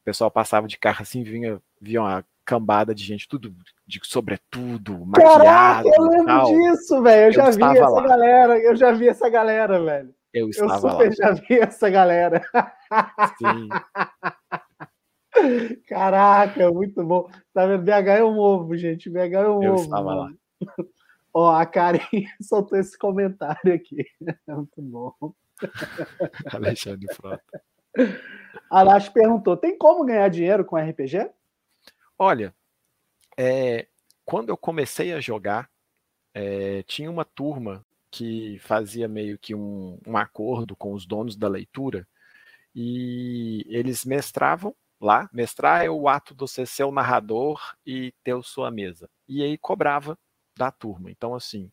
o 0.01 0.03
pessoal 0.03 0.31
passava 0.31 0.67
de 0.67 0.77
carro 0.77 1.03
assim, 1.03 1.23
vinha, 1.23 1.61
via 1.79 2.01
uma 2.01 2.25
cambada 2.43 2.95
de 2.95 3.03
gente, 3.03 3.27
tudo 3.27 3.53
de 3.85 3.99
sobretudo, 4.03 5.05
maquiado. 5.05 5.43
Caraca, 5.43 5.87
eu 5.87 6.03
lembro 6.03 6.25
tal. 6.25 6.45
disso, 6.45 7.03
velho. 7.03 7.21
Eu, 7.21 7.27
eu, 7.27 7.31
já 7.33 7.51
vi 7.51 7.77
essa 7.77 7.89
lá. 7.89 8.07
galera, 8.07 8.59
eu 8.59 8.75
já 8.75 8.91
vi 8.93 9.09
essa 9.09 9.29
galera, 9.29 9.83
velho. 9.83 10.15
Eu 10.33 10.49
estava 10.49 10.73
eu 10.73 10.91
super 10.91 11.09
lá. 11.09 11.15
já 11.15 11.31
vi 11.33 11.59
essa 11.59 11.89
galera. 11.89 12.41
Sim. 13.37 13.69
Caraca, 15.87 16.71
muito 16.71 17.03
bom. 17.03 17.29
Tá 17.53 17.65
vendo? 17.65 17.83
BH 17.83 18.07
é 18.19 18.23
um 18.23 18.37
ovo, 18.37 18.75
gente. 18.77 19.09
BH 19.09 19.17
é 19.17 19.49
um 19.49 19.63
Eu 19.63 19.73
ovo. 19.73 19.83
estava 19.83 20.13
lá. 20.13 20.31
Ó, 21.33 21.49
a 21.53 21.65
Karen 21.65 21.99
soltou 22.41 22.79
esse 22.79 22.97
comentário 22.97 23.73
aqui. 23.73 24.05
Muito 24.47 24.81
bom. 24.81 25.13
Alexandre 26.51 27.13
Frota. 27.13 27.61
A 28.71 28.83
Nath 28.83 29.09
perguntou: 29.13 29.55
tem 29.55 29.77
como 29.77 30.05
ganhar 30.05 30.27
dinheiro 30.29 30.65
com 30.65 30.77
RPG? 30.77 31.29
Olha, 32.17 32.55
é, 33.37 33.87
quando 34.25 34.49
eu 34.49 34.57
comecei 34.57 35.13
a 35.13 35.19
jogar, 35.19 35.69
é, 36.33 36.81
tinha 36.83 37.09
uma 37.09 37.23
turma 37.23 37.85
que 38.09 38.57
fazia 38.59 39.07
meio 39.07 39.37
que 39.37 39.53
um, 39.53 39.99
um 40.07 40.17
acordo 40.17 40.75
com 40.75 40.93
os 40.93 41.05
donos 41.05 41.35
da 41.35 41.47
leitura 41.47 42.07
e 42.73 43.63
eles 43.67 44.05
mestravam 44.05 44.75
lá. 44.99 45.29
Mestrar 45.33 45.85
é 45.85 45.89
o 45.89 46.07
ato 46.07 46.33
de 46.33 46.39
você 46.39 46.65
ser 46.65 46.83
o 46.83 46.91
narrador 46.91 47.75
e 47.85 48.13
ter 48.23 48.41
sua 48.43 48.71
mesa. 48.71 49.09
E 49.27 49.43
aí 49.43 49.57
cobrava 49.57 50.17
da 50.55 50.71
turma. 50.71 51.11
Então, 51.11 51.35
assim, 51.35 51.71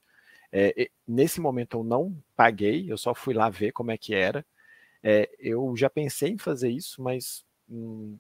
é, 0.53 0.91
nesse 1.07 1.41
momento 1.41 1.79
eu 1.79 1.85
não 1.85 2.17
paguei, 2.37 2.91
eu 2.91 2.97
só 2.97 3.15
fui 3.15 3.35
lá 3.35 3.49
ver 3.49 3.73
como 3.73 3.91
é 3.91 3.99
que 3.99 4.15
era. 4.15 4.45
É, 5.03 5.29
eu 5.39 5.77
já 5.77 5.91
pensei 5.91 6.31
em 6.31 6.39
fazer 6.39 6.71
isso, 6.71 7.03
mas 7.03 7.45
hum, 7.69 8.19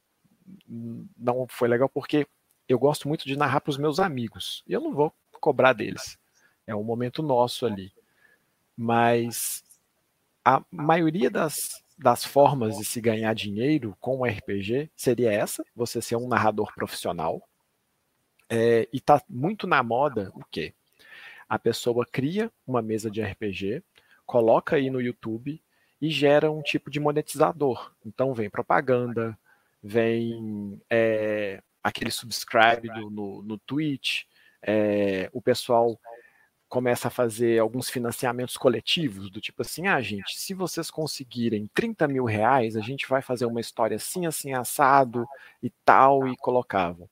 não 1.16 1.46
foi 1.48 1.68
legal 1.68 1.88
porque 1.88 2.26
eu 2.68 2.78
gosto 2.78 3.08
muito 3.08 3.24
de 3.24 3.36
narrar 3.36 3.60
para 3.60 3.70
os 3.70 3.78
meus 3.78 4.00
amigos. 4.00 4.62
E 4.66 4.72
eu 4.72 4.80
não 4.80 4.92
vou 4.92 5.12
cobrar 5.40 5.72
deles. 5.72 6.18
É 6.66 6.74
um 6.74 6.82
momento 6.82 7.22
nosso 7.22 7.66
ali. 7.66 7.92
Mas 8.76 9.62
a 10.44 10.62
maioria 10.70 11.30
das, 11.30 11.83
das 11.96 12.24
formas 12.24 12.76
de 12.76 12.84
se 12.84 13.00
ganhar 13.00 13.34
dinheiro 13.34 13.96
com 14.00 14.18
o 14.18 14.24
RPG 14.24 14.90
seria 14.96 15.32
essa: 15.32 15.64
você 15.74 16.00
ser 16.02 16.16
um 16.16 16.28
narrador 16.28 16.74
profissional. 16.74 17.42
É, 18.48 18.88
e 18.92 19.00
tá 19.00 19.22
muito 19.28 19.66
na 19.66 19.82
moda 19.82 20.30
o 20.34 20.44
quê? 20.50 20.74
A 21.48 21.58
pessoa 21.58 22.04
cria 22.04 22.50
uma 22.66 22.82
mesa 22.82 23.10
de 23.10 23.22
RPG, 23.22 23.82
coloca 24.26 24.76
aí 24.76 24.90
no 24.90 25.00
YouTube 25.00 25.62
e 26.00 26.10
gera 26.10 26.50
um 26.50 26.62
tipo 26.62 26.90
de 26.90 27.00
monetizador. 27.00 27.92
Então 28.04 28.34
vem 28.34 28.50
propaganda, 28.50 29.38
vem 29.82 30.80
é, 30.90 31.62
aquele 31.82 32.10
subscribe 32.10 32.88
do, 32.88 33.10
no, 33.10 33.42
no 33.42 33.58
Twitch, 33.58 34.24
é, 34.62 35.28
o 35.32 35.40
pessoal 35.40 35.98
começa 36.74 37.06
a 37.06 37.10
fazer 37.10 37.60
alguns 37.60 37.88
financiamentos 37.88 38.56
coletivos, 38.56 39.30
do 39.30 39.40
tipo 39.40 39.62
assim, 39.62 39.86
ah, 39.86 40.00
gente, 40.00 40.36
se 40.36 40.52
vocês 40.52 40.90
conseguirem 40.90 41.70
30 41.72 42.08
mil 42.08 42.24
reais, 42.24 42.76
a 42.76 42.80
gente 42.80 43.08
vai 43.08 43.22
fazer 43.22 43.46
uma 43.46 43.60
história 43.60 43.94
assim, 43.94 44.26
assim, 44.26 44.54
assado 44.54 45.24
e 45.62 45.70
tal, 45.84 46.26
e 46.26 46.36
colocava. 46.36 47.08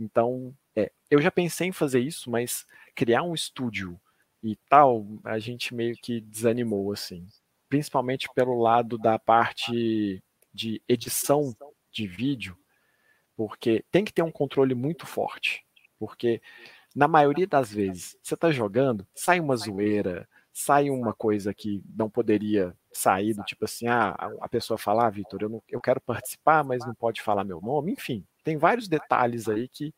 Então, 0.00 0.54
é, 0.74 0.90
eu 1.10 1.20
já 1.20 1.30
pensei 1.30 1.68
em 1.68 1.72
fazer 1.72 2.00
isso, 2.00 2.30
mas 2.30 2.64
criar 2.94 3.22
um 3.22 3.34
estúdio 3.34 4.00
e 4.42 4.56
tal, 4.66 5.06
a 5.24 5.38
gente 5.38 5.74
meio 5.74 5.94
que 5.94 6.18
desanimou, 6.18 6.90
assim. 6.90 7.28
Principalmente 7.68 8.30
pelo 8.34 8.58
lado 8.62 8.96
da 8.96 9.18
parte 9.18 10.22
de 10.54 10.80
edição 10.88 11.54
de 11.90 12.06
vídeo, 12.06 12.56
porque 13.36 13.84
tem 13.90 14.06
que 14.06 14.12
ter 14.12 14.22
um 14.22 14.32
controle 14.32 14.74
muito 14.74 15.04
forte. 15.04 15.62
Porque 15.98 16.40
na 16.94 17.08
maioria 17.08 17.46
das 17.46 17.72
vezes, 17.72 18.16
você 18.22 18.34
está 18.34 18.50
jogando, 18.50 19.06
sai 19.14 19.40
uma 19.40 19.56
zoeira, 19.56 20.28
sai 20.52 20.90
uma 20.90 21.14
coisa 21.14 21.54
que 21.54 21.82
não 21.96 22.10
poderia 22.10 22.76
sair, 22.92 23.34
do 23.34 23.42
tipo 23.44 23.64
assim, 23.64 23.86
ah, 23.88 24.14
a 24.40 24.48
pessoa 24.48 24.76
fala, 24.76 25.06
ah, 25.06 25.10
Vitor, 25.10 25.42
eu, 25.42 25.64
eu 25.68 25.80
quero 25.80 26.00
participar, 26.00 26.62
mas 26.62 26.84
não 26.84 26.94
pode 26.94 27.22
falar 27.22 27.44
meu 27.44 27.60
nome, 27.60 27.92
enfim, 27.92 28.26
tem 28.44 28.58
vários 28.58 28.88
detalhes 28.88 29.48
aí 29.48 29.68
que, 29.68 29.94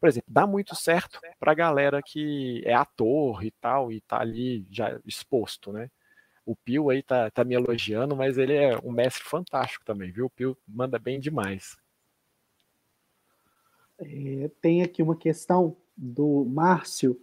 por 0.00 0.08
exemplo, 0.08 0.32
dá 0.32 0.46
muito 0.46 0.74
certo 0.74 1.20
para 1.38 1.52
a 1.52 1.54
galera 1.54 2.00
que 2.02 2.62
é 2.64 2.72
ator 2.74 3.44
e 3.44 3.50
tal, 3.50 3.92
e 3.92 4.00
tá 4.00 4.20
ali 4.20 4.66
já 4.70 4.98
exposto, 5.04 5.72
né? 5.72 5.90
O 6.46 6.56
Pio 6.56 6.88
aí 6.88 7.02
tá, 7.02 7.30
tá 7.30 7.44
me 7.44 7.54
elogiando, 7.54 8.16
mas 8.16 8.38
ele 8.38 8.54
é 8.54 8.78
um 8.82 8.90
mestre 8.90 9.22
fantástico 9.22 9.84
também, 9.84 10.10
viu? 10.10 10.26
O 10.26 10.30
Pio 10.30 10.56
manda 10.66 10.98
bem 10.98 11.20
demais. 11.20 11.76
É, 13.98 14.50
tem 14.62 14.82
aqui 14.82 15.02
uma 15.02 15.16
questão 15.16 15.76
do 15.98 16.44
Márcio. 16.44 17.20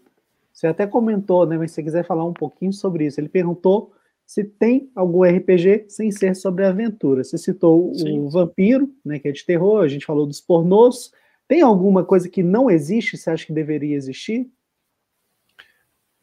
Você 0.52 0.68
até 0.68 0.86
comentou, 0.86 1.46
né? 1.46 1.58
Mas 1.58 1.72
se 1.72 1.76
você 1.76 1.84
quiser 1.84 2.06
falar 2.06 2.26
um 2.26 2.34
pouquinho 2.34 2.74
sobre 2.74 3.06
isso, 3.06 3.20
ele 3.20 3.30
perguntou 3.30 3.94
se 4.26 4.44
tem 4.44 4.92
algum 4.96 5.24
RPG 5.24 5.86
sem 5.88 6.12
ser 6.12 6.36
sobre 6.36 6.66
aventura. 6.66 7.24
Você 7.24 7.38
citou 7.38 7.94
Sim. 7.94 8.20
o 8.20 8.30
Vampiro, 8.30 8.94
né? 9.04 9.20
Que 9.20 9.30
é 9.30 9.32
de 9.32 9.46
terror. 9.46 9.82
A 9.82 9.88
gente 9.88 10.06
falou 10.06 10.26
dos 10.26 10.42
pornôs. 10.42 11.12
Tem 11.48 11.62
alguma 11.62 12.04
coisa 12.04 12.28
que 12.28 12.44
não 12.44 12.70
existe? 12.70 13.18
Você 13.18 13.30
acha 13.30 13.46
que 13.46 13.54
deveria 13.54 13.96
existir? 13.96 14.52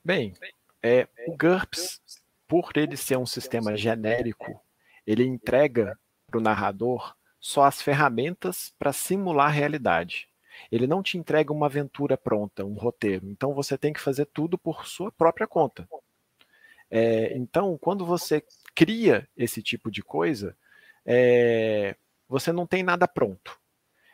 Bem, 0.04 0.32
é, 0.82 1.06
o 1.28 1.36
GURPS, 1.36 2.00
por 2.48 2.72
ele 2.74 2.96
ser 2.96 3.16
um 3.16 3.26
sistema 3.26 3.76
genérico, 3.76 4.60
ele 5.06 5.24
entrega 5.24 5.96
para 6.26 6.38
o 6.38 6.42
narrador 6.42 7.14
só 7.38 7.64
as 7.64 7.80
ferramentas 7.80 8.74
para 8.78 8.92
simular 8.92 9.46
a 9.46 9.50
realidade. 9.50 10.31
Ele 10.70 10.86
não 10.86 11.02
te 11.02 11.18
entrega 11.18 11.52
uma 11.52 11.66
aventura 11.66 12.16
pronta, 12.16 12.64
um 12.64 12.74
roteiro. 12.74 13.28
Então 13.28 13.54
você 13.54 13.76
tem 13.76 13.92
que 13.92 14.00
fazer 14.00 14.26
tudo 14.26 14.56
por 14.58 14.86
sua 14.86 15.10
própria 15.10 15.46
conta. 15.46 15.88
É, 16.90 17.34
então, 17.36 17.78
quando 17.78 18.04
você 18.04 18.44
cria 18.74 19.26
esse 19.34 19.62
tipo 19.62 19.90
de 19.90 20.02
coisa, 20.02 20.54
é, 21.06 21.96
você 22.28 22.52
não 22.52 22.66
tem 22.66 22.82
nada 22.82 23.08
pronto. 23.08 23.58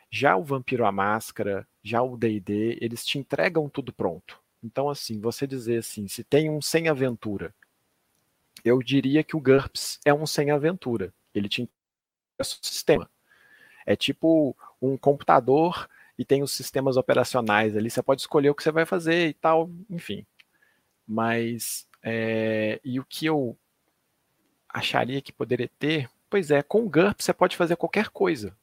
Já 0.09 0.37
o 0.37 0.43
Vampiro 0.43 0.85
à 0.85 0.91
Máscara, 0.91 1.67
já 1.83 2.01
o 2.01 2.15
D&D, 2.15 2.77
eles 2.79 3.05
te 3.05 3.19
entregam 3.19 3.69
tudo 3.69 3.91
pronto. 3.91 4.41
Então, 4.63 4.89
assim, 4.89 5.19
você 5.19 5.45
dizer 5.45 5.79
assim, 5.79 6.07
se 6.07 6.23
tem 6.23 6.49
um 6.49 6.61
sem 6.61 6.87
aventura, 6.87 7.53
eu 8.63 8.81
diria 8.81 9.23
que 9.23 9.35
o 9.35 9.41
GURPS 9.41 9.99
é 10.05 10.13
um 10.13 10.25
sem 10.25 10.49
aventura. 10.49 11.13
Ele 11.33 11.49
te 11.49 11.61
entrega 11.61 11.73
o 12.39 12.43
sistema. 12.45 13.09
É 13.85 13.95
tipo 13.95 14.55
um 14.81 14.97
computador 14.97 15.89
e 16.19 16.25
tem 16.25 16.43
os 16.43 16.51
sistemas 16.51 16.97
operacionais 16.97 17.77
ali, 17.77 17.89
você 17.89 18.03
pode 18.03 18.19
escolher 18.19 18.49
o 18.49 18.53
que 18.53 18.61
você 18.61 18.73
vai 18.73 18.85
fazer 18.85 19.29
e 19.29 19.33
tal, 19.33 19.71
enfim. 19.89 20.25
Mas, 21.07 21.87
é, 22.03 22.77
e 22.83 22.99
o 22.99 23.05
que 23.05 23.25
eu 23.25 23.57
acharia 24.67 25.21
que 25.21 25.31
poderia 25.31 25.71
ter, 25.79 26.09
pois 26.29 26.51
é, 26.51 26.61
com 26.61 26.83
o 26.83 26.89
GURP 26.89 27.23
você 27.23 27.33
pode 27.33 27.55
fazer 27.55 27.77
qualquer 27.77 28.09
coisa, 28.09 28.53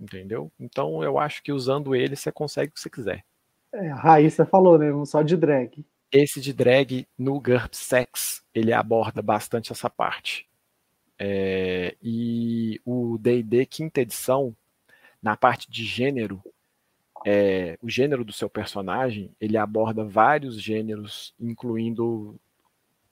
entendeu? 0.00 0.50
Então 0.58 1.04
eu 1.04 1.18
acho 1.18 1.42
que 1.42 1.52
usando 1.52 1.94
ele 1.94 2.16
você 2.16 2.32
consegue 2.32 2.70
o 2.70 2.74
que 2.74 2.80
você 2.80 2.88
quiser. 2.88 3.22
É, 3.70 3.90
a 3.90 3.94
Raíssa 3.94 4.46
falou, 4.46 4.78
né? 4.78 4.86
Só 5.04 5.20
de 5.20 5.36
drag. 5.36 5.84
Esse 6.10 6.40
de 6.40 6.54
drag 6.54 7.06
no 7.18 7.38
GURP 7.38 7.76
Sex, 7.76 8.42
ele 8.54 8.72
aborda 8.72 9.20
bastante 9.20 9.72
essa 9.72 9.90
parte. 9.90 10.48
É, 11.18 11.94
e 12.02 12.80
o 12.82 13.18
D&D 13.18 13.66
quinta 13.66 14.00
edição, 14.00 14.56
na 15.26 15.36
parte 15.36 15.68
de 15.68 15.84
gênero, 15.84 16.40
é, 17.26 17.76
o 17.82 17.90
gênero 17.90 18.24
do 18.24 18.32
seu 18.32 18.48
personagem, 18.48 19.32
ele 19.40 19.56
aborda 19.56 20.04
vários 20.04 20.62
gêneros, 20.62 21.34
incluindo 21.40 22.36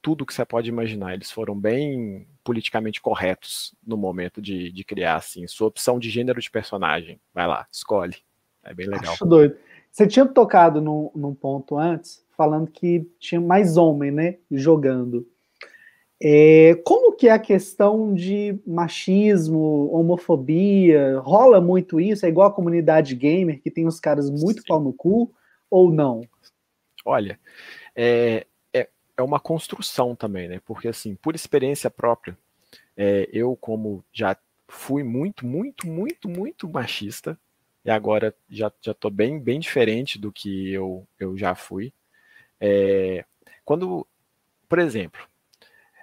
tudo 0.01 0.25
que 0.25 0.33
você 0.33 0.45
pode 0.45 0.69
imaginar. 0.69 1.13
Eles 1.13 1.33
foram 1.33 1.59
bem 1.59 2.25
politicamente 2.45 3.01
corretos 3.01 3.75
no 3.85 3.97
momento 3.97 4.41
de, 4.41 4.71
de 4.71 4.85
criar, 4.85 5.17
assim, 5.17 5.45
sua 5.49 5.67
opção 5.67 5.99
de 5.99 6.09
gênero 6.09 6.41
de 6.41 6.49
personagem. 6.49 7.21
Vai 7.35 7.49
lá, 7.49 7.67
escolhe. 7.73 8.19
É 8.63 8.73
bem 8.73 8.87
legal. 8.87 9.15
Acho 9.15 9.27
doido. 9.27 9.57
Você 9.91 10.07
tinha 10.07 10.25
tocado 10.25 10.81
num, 10.81 11.11
num 11.17 11.35
ponto 11.35 11.77
antes, 11.77 12.25
falando 12.37 12.71
que 12.71 13.11
tinha 13.19 13.41
mais 13.41 13.77
homem, 13.77 14.13
né, 14.13 14.39
jogando. 14.53 15.29
É, 16.27 16.75
como 16.87 17.15
que 17.15 17.29
é 17.29 17.33
a 17.33 17.39
questão 17.39 18.15
de 18.15 18.59
machismo, 18.67 19.91
homofobia? 19.93 21.19
Rola 21.19 21.61
muito 21.61 22.01
isso? 22.01 22.25
É 22.25 22.31
igual 22.31 22.49
a 22.49 22.53
comunidade 22.53 23.15
gamer, 23.15 23.61
que 23.61 23.71
tem 23.71 23.87
os 23.87 24.01
caras 24.01 24.31
muito 24.31 24.63
Sim. 24.63 24.67
pau 24.67 24.81
no 24.81 24.91
cu, 24.91 25.31
ou 25.71 25.93
não? 25.93 26.23
Olha, 27.05 27.39
é, 27.95 28.47
é, 28.73 28.89
é 29.19 29.23
uma 29.23 29.39
construção 29.39 30.17
também, 30.17 30.49
né? 30.49 30.63
Porque, 30.65 30.89
assim, 30.89 31.15
por 31.15 31.35
experiência 31.35 31.91
própria, 31.91 32.39
é, 32.97 33.29
eu, 33.31 33.55
como 33.55 34.03
já 34.11 34.35
fui 34.67 35.03
muito, 35.03 35.47
muito, 35.47 35.87
muito, 35.87 36.27
muito 36.27 36.67
machista, 36.67 37.39
e 37.85 37.91
agora 37.91 38.35
já 38.49 38.73
já 38.81 38.95
tô 38.95 39.11
bem 39.11 39.39
bem 39.39 39.61
diferente 39.61 40.19
do 40.19 40.33
que 40.33 40.73
eu, 40.73 41.07
eu 41.21 41.37
já 41.37 41.55
fui. 41.55 41.93
É, 42.59 43.27
quando, 43.63 44.07
por 44.67 44.79
exemplo, 44.79 45.21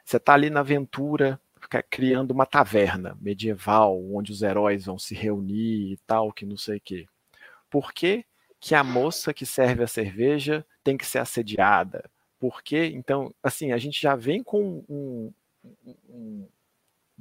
você 0.05 0.17
está 0.17 0.33
ali 0.33 0.49
na 0.49 0.61
aventura, 0.61 1.39
criando 1.89 2.31
uma 2.31 2.45
taverna 2.45 3.17
medieval, 3.21 4.01
onde 4.13 4.31
os 4.31 4.41
heróis 4.41 4.85
vão 4.85 4.97
se 4.97 5.15
reunir 5.15 5.93
e 5.93 5.97
tal, 6.05 6.31
que 6.33 6.45
não 6.45 6.57
sei 6.57 6.77
o 6.77 6.81
quê. 6.81 7.07
Por 7.69 7.93
que, 7.93 8.25
que 8.59 8.75
a 8.75 8.83
moça 8.83 9.33
que 9.33 9.45
serve 9.45 9.83
a 9.83 9.87
cerveja 9.87 10.65
tem 10.83 10.97
que 10.97 11.05
ser 11.05 11.19
assediada? 11.19 12.09
Por 12.39 12.63
que, 12.63 12.87
então, 12.87 13.33
assim, 13.43 13.71
a 13.71 13.77
gente 13.77 14.01
já 14.01 14.15
vem 14.15 14.43
com 14.43 14.83
um, 14.89 15.33
um, 15.63 15.95
um 16.09 16.49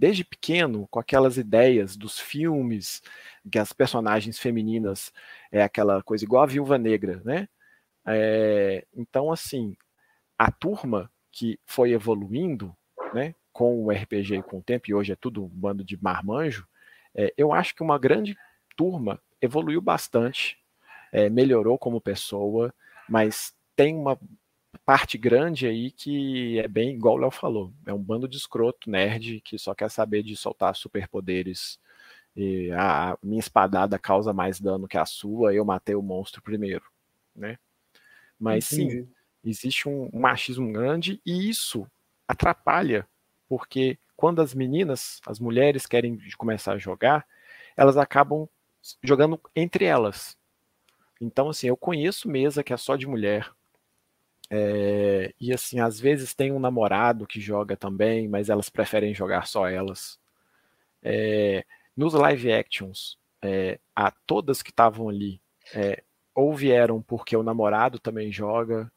desde 0.01 0.25
pequeno 0.25 0.89
com 0.89 0.99
aquelas 0.99 1.37
ideias 1.37 1.95
dos 1.95 2.19
filmes 2.19 3.03
que 3.53 3.59
as 3.59 3.71
personagens 3.71 4.39
femininas 4.39 5.13
é 5.53 5.63
aquela 5.63 6.03
coisa 6.03 6.25
igual 6.25 6.43
a 6.43 6.47
Viúva 6.47 6.79
Negra, 6.79 7.21
né? 7.23 7.47
É, 8.07 8.87
então 8.95 9.31
assim 9.31 9.77
a 10.39 10.51
turma 10.51 11.13
que 11.31 11.59
foi 11.65 11.93
evoluindo, 11.93 12.75
né? 13.15 13.35
Com 13.53 13.85
o 13.85 13.91
RPG 13.91 14.37
e 14.37 14.43
com 14.43 14.59
o 14.59 14.63
tempo 14.63 14.89
e 14.89 14.95
hoje 14.95 15.13
é 15.13 15.17
tudo 15.17 15.45
um 15.45 15.49
bando 15.49 15.85
de 15.85 16.01
marmanjo, 16.03 16.67
é, 17.15 17.33
eu 17.37 17.53
acho 17.53 17.75
que 17.75 17.83
uma 17.83 17.99
grande 17.99 18.37
turma 18.77 19.21
evoluiu 19.41 19.81
bastante, 19.81 20.59
é, 21.13 21.29
melhorou 21.29 21.79
como 21.79 22.01
pessoa, 22.01 22.73
mas 23.09 23.55
tem 23.75 23.97
uma 23.97 24.19
parte 24.85 25.19
grande 25.19 25.67
aí 25.67 25.91
que 25.91 26.59
é 26.59 26.69
bem 26.69 26.95
igual 26.95 27.17
o 27.17 27.19
Léo 27.19 27.31
falou. 27.31 27.73
É 27.87 27.93
um 27.93 28.03
bando 28.03 28.29
de 28.29 28.37
escroto, 28.37 28.89
nerd, 28.89 29.41
que 29.41 29.59
só 29.59 29.75
quer 29.75 29.91
saber 29.91 30.23
de 30.23 30.37
soltar 30.37 30.75
superpoderes. 30.77 31.79
E 32.37 32.71
a 32.73 33.19
minha 33.23 33.41
espadada 33.41 33.99
causa 33.99 34.33
mais 34.33 34.61
dano 34.61 34.87
que 34.87 34.97
a 34.97 35.05
sua, 35.05 35.53
eu 35.53 35.65
matei 35.65 35.95
o 35.95 36.03
monstro 36.03 36.41
primeiro, 36.41 36.85
né? 37.35 37.59
Mas 38.39 38.73
Entendi. 38.73 39.03
sim, 39.03 39.09
existe 39.45 39.89
um, 39.89 40.11
machismo 40.13 40.73
grande 40.73 41.21
e 41.25 41.49
isso 41.49 41.87
atrapalha, 42.27 43.09
porque 43.49 43.99
quando 44.17 44.41
as 44.43 44.55
meninas, 44.55 45.21
as 45.27 45.41
mulheres 45.41 45.87
querem 45.87 46.19
começar 46.37 46.75
a 46.75 46.79
jogar, 46.79 47.27
elas 47.77 47.97
acabam 47.97 48.49
jogando 49.03 49.41
entre 49.57 49.85
elas. 49.85 50.37
Então, 51.21 51.49
assim, 51.49 51.69
eu 51.69 51.77
conheço 51.77 52.29
mesa 52.29 52.63
que 52.63 52.73
é 52.73 52.77
só 52.77 52.97
de 52.97 53.07
mulher, 53.07 53.51
é, 54.53 55.33
e 55.41 55.53
assim, 55.53 55.79
às 55.79 56.01
vezes 56.01 56.35
tem 56.35 56.51
um 56.51 56.59
namorado 56.59 57.27
que 57.27 57.41
joga 57.41 57.77
também, 57.77 58.29
mas 58.29 58.51
elas 58.51 58.69
preferem 58.69 59.15
jogar 59.15 59.47
só 59.47 59.69
elas. 59.69 60.19
É, 61.03 61.65
nos 61.97 62.15
live 62.15 62.53
actions, 62.53 63.17
é, 63.41 63.79
a 63.95 64.11
todas 64.11 64.61
que 64.63 64.71
estavam 64.71 65.09
ali, 65.09 65.41
ou 66.35 66.53
vieram 66.55 67.01
porque 67.01 67.37
o 67.37 67.43
namorado 67.43 67.99
também 67.99 68.33
joga, 68.33 68.91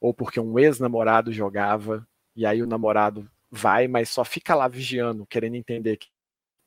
ou 0.00 0.12
porque 0.14 0.40
um 0.40 0.58
ex-namorado 0.58 1.32
jogava, 1.32 2.06
e 2.34 2.44
aí 2.46 2.62
o 2.62 2.66
namorado 2.66 3.28
vai, 3.50 3.88
mas 3.88 4.08
só 4.10 4.24
fica 4.24 4.54
lá 4.54 4.68
vigiando, 4.68 5.26
querendo 5.26 5.54
entender 5.56 5.96
que 5.96 6.08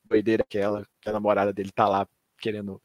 doideira 0.04 0.42
aquela, 0.42 0.86
que 1.00 1.08
a 1.08 1.12
namorada 1.12 1.52
dele 1.52 1.70
tá 1.70 1.88
lá 1.88 2.08
querendo 2.38 2.82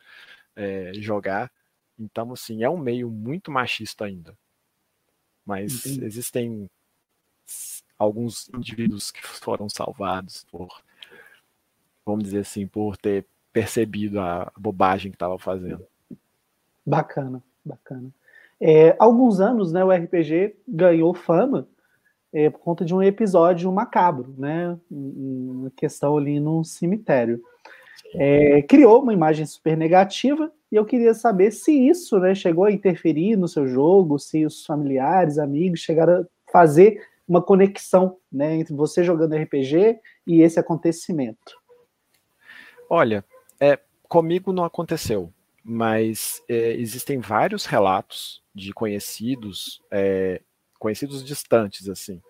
é, 0.55 0.91
jogar. 0.95 1.51
Então, 1.97 2.33
assim, 2.33 2.63
é 2.63 2.69
um 2.69 2.77
meio 2.77 3.09
muito 3.09 3.51
machista 3.51 4.05
ainda 4.05 4.37
mas 5.45 5.85
Entendi. 5.85 6.05
existem 6.05 6.69
alguns 7.97 8.49
indivíduos 8.49 9.11
que 9.11 9.21
foram 9.21 9.69
salvados 9.69 10.43
por, 10.45 10.83
vamos 12.03 12.23
dizer 12.23 12.39
assim, 12.39 12.65
por 12.67 12.97
ter 12.97 13.25
percebido 13.53 14.19
a 14.19 14.51
bobagem 14.57 15.11
que 15.11 15.15
estava 15.15 15.37
fazendo. 15.37 15.85
Bacana, 16.85 17.41
bacana. 17.63 18.11
É, 18.59 18.95
alguns 18.97 19.39
anos, 19.39 19.71
né, 19.71 19.83
o 19.83 19.91
RPG 19.91 20.55
ganhou 20.67 21.13
fama 21.13 21.67
é, 22.33 22.49
por 22.49 22.59
conta 22.59 22.83
de 22.83 22.93
um 22.93 23.01
episódio 23.01 23.71
macabro, 23.71 24.33
né, 24.37 24.77
uma 24.89 25.71
questão 25.71 26.17
ali 26.17 26.39
num 26.39 26.63
cemitério. 26.63 27.41
É, 28.13 28.61
criou 28.61 29.01
uma 29.01 29.13
imagem 29.13 29.45
super 29.45 29.75
negativa 29.75 30.51
e 30.71 30.75
eu 30.75 30.85
queria 30.85 31.13
saber 31.13 31.51
se 31.51 31.71
isso 31.71 32.19
né, 32.19 32.33
chegou 32.35 32.65
a 32.65 32.71
interferir 32.71 33.35
no 33.35 33.47
seu 33.47 33.67
jogo, 33.67 34.19
se 34.19 34.45
os 34.45 34.65
familiares, 34.65 35.37
amigos 35.37 35.79
chegaram 35.79 36.21
a 36.21 36.51
fazer 36.51 37.01
uma 37.27 37.41
conexão 37.41 38.17
né, 38.31 38.55
entre 38.55 38.73
você 38.73 39.03
jogando 39.03 39.35
RPG 39.35 39.99
e 40.27 40.41
esse 40.41 40.59
acontecimento. 40.59 41.59
Olha, 42.89 43.25
é, 43.59 43.79
comigo 44.07 44.53
não 44.53 44.63
aconteceu, 44.63 45.31
mas 45.67 46.43
é, 46.47 46.73
existem 46.73 47.19
vários 47.19 47.65
relatos 47.65 48.43
de 48.53 48.71
conhecidos, 48.71 49.81
é, 49.89 50.39
conhecidos 50.77 51.23
distantes, 51.23 51.89
assim, 51.89 52.21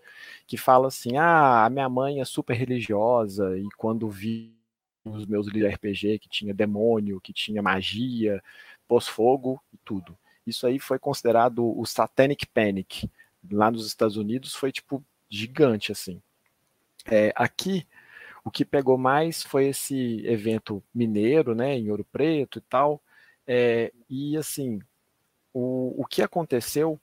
que 0.48 0.56
falam 0.56 0.88
assim: 0.88 1.18
ah, 1.18 1.66
a 1.66 1.70
minha 1.70 1.90
mãe 1.90 2.22
é 2.22 2.26
super 2.26 2.56
religiosa 2.56 3.58
e 3.58 3.68
quando 3.78 4.10
vi 4.10 4.56
os 5.04 5.26
meus 5.26 5.48
RPG, 5.48 6.18
que 6.20 6.30
tinha 6.30 6.54
demônio, 6.54 7.20
que 7.20 7.34
tinha 7.34 7.62
magia, 7.62 8.42
pós-fogo 8.88 9.62
e 9.74 9.78
tudo. 9.84 10.18
Isso 10.48 10.66
aí 10.66 10.80
foi 10.80 10.98
considerado 10.98 11.78
o 11.78 11.86
Satanic 11.86 12.48
Panic. 12.48 13.10
Lá 13.52 13.70
nos 13.70 13.86
Estados 13.86 14.16
Unidos 14.16 14.56
foi 14.56 14.72
tipo 14.72 15.04
gigante 15.30 15.92
assim. 15.92 16.22
É, 17.06 17.34
aqui 17.36 17.86
o 18.46 18.52
que 18.52 18.64
pegou 18.64 18.98
mais 18.98 19.44
foi 19.44 19.68
esse 19.68 20.26
evento 20.26 20.82
mineiro, 20.94 21.54
né, 21.54 21.76
em 21.76 21.90
Ouro 21.92 22.06
Preto 22.06 22.60
e 22.60 22.62
tal. 22.62 23.02
É, 23.48 23.92
e 24.10 24.38
assim, 24.38 24.80
o, 25.54 26.02
o 26.02 26.06
que 26.06 26.22
aconteceu 26.22 27.00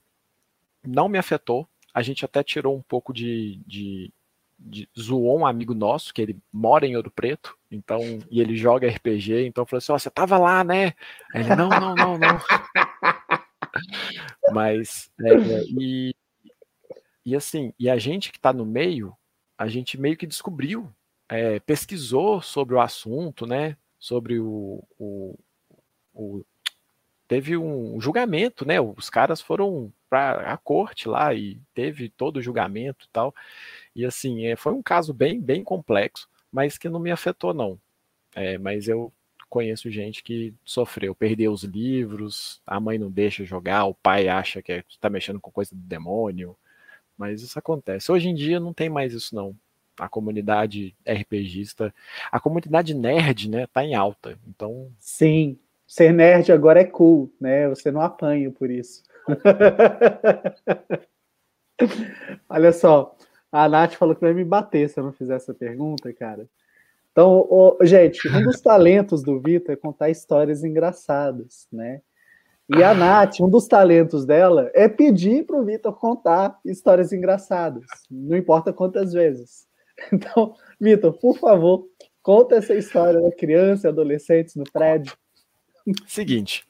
não 0.84 1.08
me 1.08 1.18
afetou. 1.18 1.68
A 1.94 2.02
gente 2.02 2.24
até 2.24 2.42
tirou 2.42 2.76
um 2.76 2.82
pouco 2.82 3.12
de, 3.12 3.60
de, 3.66 4.12
de, 4.58 4.88
zoou 4.98 5.38
um 5.38 5.46
amigo 5.46 5.74
nosso, 5.74 6.12
que 6.12 6.22
ele 6.22 6.38
mora 6.52 6.86
em 6.86 6.96
Ouro 6.96 7.10
Preto, 7.10 7.56
então, 7.70 8.00
e 8.30 8.40
ele 8.40 8.56
joga 8.56 8.88
RPG, 8.88 9.46
então 9.46 9.66
falou 9.66 9.78
assim, 9.78 9.92
ó, 9.92 9.96
oh, 9.96 9.98
você 9.98 10.10
tava 10.10 10.38
lá, 10.38 10.64
né? 10.64 10.94
Aí 11.34 11.42
ele, 11.42 11.54
não, 11.54 11.68
não, 11.68 11.94
não, 11.94 12.18
não. 12.18 12.38
Mas, 14.52 15.10
é, 15.20 15.34
é, 15.34 15.64
e, 15.68 16.14
e 17.24 17.36
assim, 17.36 17.72
e 17.78 17.88
a 17.88 17.98
gente 17.98 18.32
que 18.32 18.38
está 18.38 18.52
no 18.52 18.64
meio, 18.64 19.14
a 19.56 19.68
gente 19.68 19.98
meio 19.98 20.16
que 20.16 20.26
descobriu, 20.26 20.92
é, 21.28 21.60
pesquisou 21.60 22.42
sobre 22.42 22.74
o 22.74 22.80
assunto, 22.80 23.46
né? 23.46 23.76
Sobre 23.98 24.40
o, 24.40 24.82
o, 24.98 25.38
o 26.14 26.44
teve 27.32 27.56
um 27.56 27.98
julgamento, 27.98 28.66
né? 28.66 28.78
Os 28.78 29.08
caras 29.08 29.40
foram 29.40 29.90
para 30.10 30.52
a 30.52 30.56
corte 30.58 31.08
lá 31.08 31.32
e 31.32 31.58
teve 31.72 32.10
todo 32.10 32.36
o 32.36 32.42
julgamento 32.42 33.06
e 33.06 33.08
tal. 33.10 33.34
E 33.96 34.04
assim, 34.04 34.44
é, 34.46 34.54
foi 34.54 34.74
um 34.74 34.82
caso 34.82 35.14
bem, 35.14 35.40
bem 35.40 35.64
complexo, 35.64 36.28
mas 36.52 36.76
que 36.76 36.90
não 36.90 37.00
me 37.00 37.10
afetou, 37.10 37.54
não. 37.54 37.80
É, 38.34 38.58
mas 38.58 38.86
eu 38.86 39.10
conheço 39.48 39.90
gente 39.90 40.22
que 40.22 40.52
sofreu, 40.64 41.14
perdeu 41.14 41.52
os 41.52 41.62
livros, 41.62 42.60
a 42.66 42.78
mãe 42.78 42.98
não 42.98 43.10
deixa 43.10 43.44
jogar, 43.44 43.86
o 43.86 43.94
pai 43.94 44.28
acha 44.28 44.60
que 44.60 44.84
está 44.88 45.08
mexendo 45.08 45.40
com 45.40 45.50
coisa 45.50 45.74
do 45.74 45.80
demônio, 45.80 46.54
mas 47.16 47.42
isso 47.42 47.58
acontece. 47.58 48.12
Hoje 48.12 48.28
em 48.28 48.34
dia 48.34 48.60
não 48.60 48.74
tem 48.74 48.90
mais 48.90 49.14
isso 49.14 49.34
não. 49.34 49.56
A 49.98 50.08
comunidade 50.08 50.94
RPGista, 51.06 51.94
a 52.30 52.40
comunidade 52.40 52.94
nerd, 52.94 53.48
né, 53.48 53.66
tá 53.66 53.84
em 53.84 53.94
alta. 53.94 54.38
Então, 54.46 54.90
sim, 54.98 55.58
ser 55.92 56.10
nerd 56.10 56.50
agora 56.50 56.80
é 56.80 56.86
cool, 56.86 57.30
né? 57.38 57.68
Você 57.68 57.90
não 57.90 58.00
apanha 58.00 58.50
por 58.50 58.70
isso. 58.70 59.02
Olha 62.48 62.72
só, 62.72 63.14
A 63.50 63.68
Nath 63.68 63.96
falou 63.96 64.14
que 64.14 64.22
vai 64.22 64.32
me 64.32 64.42
bater 64.42 64.88
se 64.88 64.98
eu 64.98 65.04
não 65.04 65.12
fizer 65.12 65.36
essa 65.36 65.52
pergunta, 65.52 66.10
cara. 66.14 66.48
Então, 67.10 67.46
oh, 67.50 67.76
gente, 67.82 68.26
um 68.26 68.42
dos 68.42 68.58
talentos 68.62 69.22
do 69.22 69.38
Vitor 69.38 69.74
é 69.74 69.76
contar 69.76 70.08
histórias 70.08 70.64
engraçadas, 70.64 71.68
né? 71.70 72.00
E 72.74 72.82
a 72.82 72.94
Nath, 72.94 73.40
um 73.40 73.50
dos 73.50 73.68
talentos 73.68 74.24
dela 74.24 74.70
é 74.72 74.88
pedir 74.88 75.44
para 75.44 75.60
o 75.60 75.64
Vitor 75.64 75.94
contar 75.94 76.58
histórias 76.64 77.12
engraçadas, 77.12 77.84
não 78.10 78.34
importa 78.34 78.72
quantas 78.72 79.12
vezes. 79.12 79.70
Então, 80.10 80.54
Vitor, 80.80 81.12
por 81.12 81.38
favor, 81.38 81.86
conta 82.22 82.56
essa 82.56 82.74
história 82.74 83.20
da 83.20 83.30
criança 83.30 83.86
e 83.86 83.90
adolescentes 83.90 84.56
no 84.56 84.64
prédio. 84.64 85.12
Seguinte, 86.06 86.66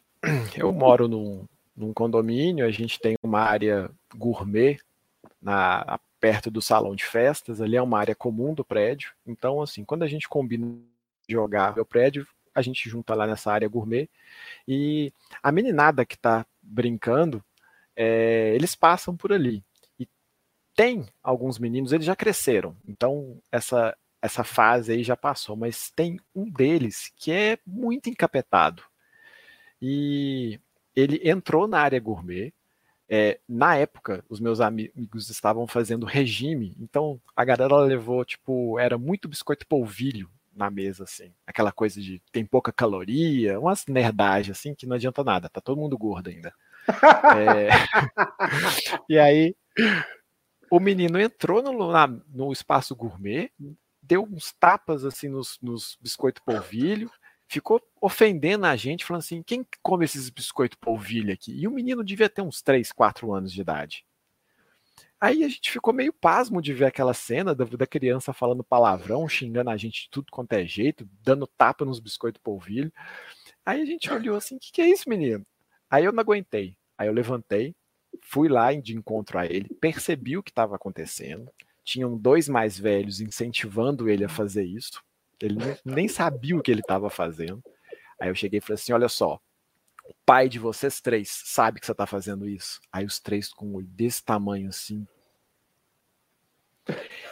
eu 0.56 0.72
moro 0.72 1.08
num, 1.08 1.46
num 1.76 1.92
condomínio, 1.92 2.66
a 2.66 2.70
gente 2.70 2.98
tem 3.00 3.16
uma 3.22 3.40
área 3.40 3.90
gourmet 4.14 4.78
na, 5.40 5.98
perto 6.22 6.52
do 6.52 6.62
salão 6.62 6.94
de 6.94 7.04
festas, 7.04 7.60
ali 7.60 7.76
é 7.76 7.82
uma 7.82 7.98
área 7.98 8.14
comum 8.14 8.54
do 8.54 8.64
prédio. 8.64 9.12
Então, 9.26 9.60
assim, 9.60 9.84
quando 9.84 10.04
a 10.04 10.06
gente 10.06 10.28
combina 10.28 10.78
jogar 11.28 11.76
o 11.80 11.84
prédio, 11.84 12.24
a 12.54 12.62
gente 12.62 12.88
junta 12.88 13.12
lá 13.12 13.26
nessa 13.26 13.50
área 13.50 13.68
gourmet 13.68 14.08
e 14.68 15.12
a 15.42 15.50
meninada 15.50 16.06
que 16.06 16.14
está 16.14 16.46
brincando, 16.62 17.42
é, 17.96 18.54
eles 18.54 18.76
passam 18.76 19.16
por 19.16 19.32
ali. 19.32 19.64
E 19.98 20.06
tem 20.76 21.06
alguns 21.20 21.58
meninos, 21.58 21.92
eles 21.92 22.06
já 22.06 22.14
cresceram, 22.14 22.76
então 22.86 23.42
essa, 23.50 23.96
essa 24.20 24.44
fase 24.44 24.92
aí 24.92 25.02
já 25.02 25.16
passou, 25.16 25.56
mas 25.56 25.90
tem 25.90 26.20
um 26.32 26.48
deles 26.48 27.12
que 27.16 27.32
é 27.32 27.58
muito 27.66 28.08
encapetado. 28.08 28.84
E 29.82 30.60
ele 30.94 31.20
entrou 31.28 31.66
na 31.66 31.80
área 31.80 31.98
gourmet. 31.98 32.54
É, 33.08 33.40
na 33.46 33.76
época, 33.76 34.24
os 34.28 34.40
meus 34.40 34.60
amigos 34.60 35.28
estavam 35.28 35.66
fazendo 35.66 36.06
regime, 36.06 36.74
então 36.80 37.20
a 37.36 37.44
galera 37.44 37.76
levou, 37.80 38.24
tipo, 38.24 38.78
era 38.78 38.96
muito 38.96 39.28
biscoito 39.28 39.66
polvilho 39.66 40.30
na 40.54 40.70
mesa, 40.70 41.04
assim. 41.04 41.30
Aquela 41.46 41.72
coisa 41.72 42.00
de 42.00 42.22
tem 42.30 42.46
pouca 42.46 42.72
caloria, 42.72 43.58
umas 43.60 43.84
nerdagens, 43.86 44.56
assim, 44.56 44.74
que 44.74 44.86
não 44.86 44.96
adianta 44.96 45.24
nada, 45.24 45.50
tá 45.50 45.60
todo 45.60 45.80
mundo 45.80 45.98
gordo 45.98 46.30
ainda. 46.30 46.54
é... 47.36 47.68
e 49.10 49.18
aí, 49.18 49.54
o 50.70 50.80
menino 50.80 51.20
entrou 51.20 51.62
no, 51.62 51.92
na, 51.92 52.06
no 52.06 52.50
espaço 52.50 52.96
gourmet, 52.96 53.50
deu 54.00 54.22
uns 54.22 54.52
tapas, 54.52 55.04
assim, 55.04 55.28
nos, 55.28 55.58
nos 55.60 55.98
biscoitos 56.00 56.42
polvilho, 56.42 57.10
ficou 57.52 57.82
ofendendo 58.00 58.64
a 58.64 58.74
gente, 58.76 59.04
falando 59.04 59.20
assim: 59.20 59.42
quem 59.42 59.66
come 59.82 60.04
esses 60.04 60.30
biscoitos 60.30 60.78
polvilho 60.80 61.32
aqui? 61.32 61.52
E 61.52 61.68
o 61.68 61.70
menino 61.70 62.02
devia 62.02 62.28
ter 62.28 62.40
uns 62.40 62.62
3, 62.62 62.90
4 62.92 63.32
anos 63.32 63.52
de 63.52 63.60
idade. 63.60 64.06
Aí 65.20 65.44
a 65.44 65.48
gente 65.48 65.70
ficou 65.70 65.92
meio 65.92 66.12
pasmo 66.12 66.60
de 66.60 66.72
ver 66.72 66.86
aquela 66.86 67.14
cena 67.14 67.54
da, 67.54 67.64
da, 67.64 67.86
criança 67.86 68.32
falando 68.32 68.64
palavrão, 68.64 69.28
xingando 69.28 69.70
a 69.70 69.76
gente 69.76 70.04
de 70.04 70.10
tudo 70.10 70.32
quanto 70.32 70.52
é 70.54 70.66
jeito, 70.66 71.08
dando 71.22 71.46
tapa 71.46 71.84
nos 71.84 72.00
biscoitos 72.00 72.42
polvilho. 72.42 72.92
Aí 73.64 73.80
a 73.82 73.84
gente 73.84 74.10
olhou 74.10 74.36
assim: 74.36 74.56
o 74.56 74.58
que, 74.58 74.72
que 74.72 74.82
é 74.82 74.88
isso, 74.88 75.08
menino? 75.08 75.46
Aí 75.90 76.04
eu 76.04 76.12
não 76.12 76.20
aguentei. 76.20 76.76
Aí 76.96 77.06
eu 77.06 77.12
levantei, 77.12 77.74
fui 78.22 78.48
lá 78.48 78.72
de 78.72 78.96
encontro 78.96 79.38
a 79.38 79.46
ele, 79.46 79.68
percebi 79.80 80.36
o 80.38 80.42
que 80.42 80.50
estava 80.50 80.74
acontecendo. 80.76 81.50
Tinham 81.84 82.16
dois 82.16 82.48
mais 82.48 82.78
velhos 82.78 83.20
incentivando 83.20 84.08
ele 84.08 84.24
a 84.24 84.28
fazer 84.28 84.64
isso. 84.64 85.02
Ele 85.44 85.58
nem 85.84 86.08
sabia 86.08 86.56
o 86.56 86.62
que 86.62 86.70
ele 86.70 86.80
estava 86.80 87.10
fazendo. 87.10 87.62
Aí 88.20 88.28
eu 88.28 88.34
cheguei 88.34 88.58
e 88.58 88.60
falei 88.60 88.74
assim: 88.74 88.92
olha 88.92 89.08
só, 89.08 89.40
o 90.04 90.14
pai 90.24 90.48
de 90.48 90.58
vocês 90.58 91.00
três 91.00 91.28
sabe 91.44 91.80
que 91.80 91.86
você 91.86 91.92
está 91.92 92.06
fazendo 92.06 92.48
isso. 92.48 92.80
Aí 92.92 93.04
os 93.04 93.18
três 93.18 93.52
com 93.52 93.66
um 93.66 93.74
olho 93.74 93.86
desse 93.88 94.24
tamanho 94.24 94.68
assim. 94.68 95.06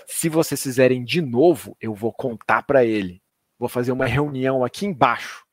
Se 0.07 0.29
vocês 0.29 0.63
fizerem 0.63 1.05
de 1.05 1.21
novo, 1.21 1.77
eu 1.81 1.95
vou 1.95 2.13
contar 2.13 2.63
para 2.63 2.85
ele. 2.85 3.23
Vou 3.59 3.69
fazer 3.69 3.93
uma 3.93 4.07
reunião 4.07 4.65
aqui 4.65 4.87
embaixo. 4.87 5.45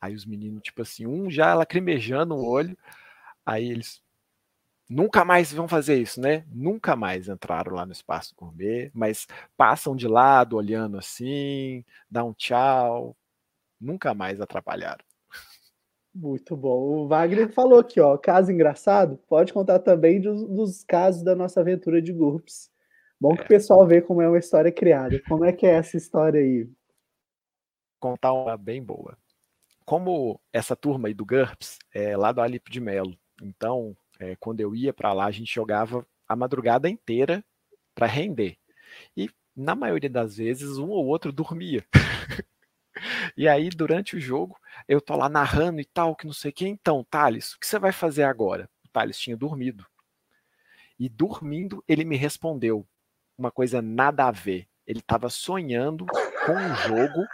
Aí 0.00 0.14
os 0.14 0.24
meninos, 0.24 0.62
tipo 0.62 0.80
assim, 0.82 1.06
um 1.06 1.30
já 1.30 1.52
lacrimejando 1.54 2.34
o 2.34 2.44
olho. 2.44 2.76
Aí 3.44 3.68
eles, 3.68 4.02
Nunca 4.90 5.24
mais 5.24 5.52
vão 5.52 5.68
fazer 5.68 6.00
isso, 6.00 6.20
né? 6.20 6.44
Nunca 6.52 6.96
mais 6.96 7.28
entraram 7.28 7.74
lá 7.74 7.86
no 7.86 7.92
espaço 7.92 8.34
gourmet, 8.36 8.90
mas 8.92 9.28
passam 9.56 9.94
de 9.94 10.08
lado, 10.08 10.56
olhando 10.56 10.98
assim, 10.98 11.84
dá 12.10 12.24
um 12.24 12.32
tchau. 12.32 13.16
Nunca 13.80 14.12
mais 14.14 14.40
atrapalharam. 14.40 15.04
Muito 16.12 16.56
bom. 16.56 17.04
O 17.04 17.06
Wagner 17.06 17.52
falou 17.52 17.78
aqui, 17.78 18.00
ó, 18.00 18.18
caso 18.18 18.50
engraçado, 18.50 19.16
pode 19.28 19.52
contar 19.52 19.78
também 19.78 20.20
dos, 20.20 20.42
dos 20.42 20.82
casos 20.82 21.22
da 21.22 21.36
nossa 21.36 21.60
aventura 21.60 22.02
de 22.02 22.12
GURPS. 22.12 22.68
Bom 23.20 23.34
é. 23.34 23.36
que 23.36 23.44
o 23.44 23.48
pessoal 23.48 23.86
vê 23.86 24.02
como 24.02 24.20
é 24.20 24.26
uma 24.26 24.38
história 24.40 24.72
criada. 24.72 25.22
Como 25.28 25.44
é 25.44 25.52
que 25.52 25.66
é 25.66 25.76
essa 25.76 25.96
história 25.96 26.40
aí? 26.40 26.68
Contar 28.00 28.32
uma 28.32 28.56
bem 28.56 28.82
boa. 28.82 29.16
Como 29.84 30.40
essa 30.52 30.74
turma 30.74 31.06
aí 31.06 31.14
do 31.14 31.24
GURPS 31.24 31.78
é 31.94 32.16
lá 32.16 32.32
do 32.32 32.40
Alipe 32.40 32.72
de 32.72 32.80
Melo, 32.80 33.16
então 33.40 33.96
é, 34.20 34.36
quando 34.36 34.60
eu 34.60 34.74
ia 34.74 34.92
para 34.92 35.12
lá, 35.12 35.24
a 35.24 35.30
gente 35.30 35.52
jogava 35.52 36.06
a 36.28 36.36
madrugada 36.36 36.88
inteira 36.88 37.42
para 37.94 38.06
render. 38.06 38.56
E 39.16 39.30
na 39.56 39.74
maioria 39.74 40.10
das 40.10 40.36
vezes, 40.36 40.76
um 40.76 40.90
ou 40.90 41.06
outro 41.06 41.32
dormia. 41.32 41.84
e 43.36 43.48
aí, 43.48 43.70
durante 43.70 44.16
o 44.16 44.20
jogo, 44.20 44.56
eu 44.86 45.00
tô 45.00 45.16
lá 45.16 45.28
narrando 45.28 45.80
e 45.80 45.84
tal, 45.84 46.14
que 46.14 46.26
não 46.26 46.34
sei 46.34 46.50
o 46.50 46.54
que. 46.54 46.68
Então, 46.68 47.04
Thales, 47.10 47.54
o 47.54 47.58
que 47.58 47.66
você 47.66 47.78
vai 47.78 47.92
fazer 47.92 48.24
agora? 48.24 48.68
O 48.84 48.88
Thales 48.90 49.18
tinha 49.18 49.36
dormido. 49.36 49.86
E 50.98 51.08
dormindo, 51.08 51.82
ele 51.88 52.04
me 52.04 52.16
respondeu 52.16 52.86
uma 53.38 53.50
coisa 53.50 53.80
nada 53.80 54.26
a 54.26 54.30
ver. 54.30 54.68
Ele 54.86 54.98
estava 54.98 55.30
sonhando 55.30 56.04
com 56.44 56.52
um 56.52 56.74
jogo 56.76 57.26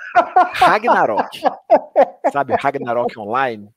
Ragnarok. 0.55 1.41
Sabe, 2.32 2.55
Ragnarok 2.55 3.18
Online? 3.18 3.74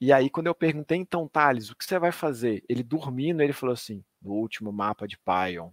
E 0.00 0.12
aí, 0.12 0.30
quando 0.30 0.46
eu 0.46 0.54
perguntei, 0.54 0.96
então, 0.96 1.26
Thales, 1.26 1.70
o 1.70 1.76
que 1.76 1.84
você 1.84 1.98
vai 1.98 2.12
fazer? 2.12 2.62
Ele 2.68 2.82
dormindo, 2.82 3.42
ele 3.42 3.52
falou 3.52 3.72
assim: 3.72 4.04
no 4.22 4.32
último 4.32 4.72
mapa 4.72 5.06
de 5.08 5.18
Pion. 5.18 5.70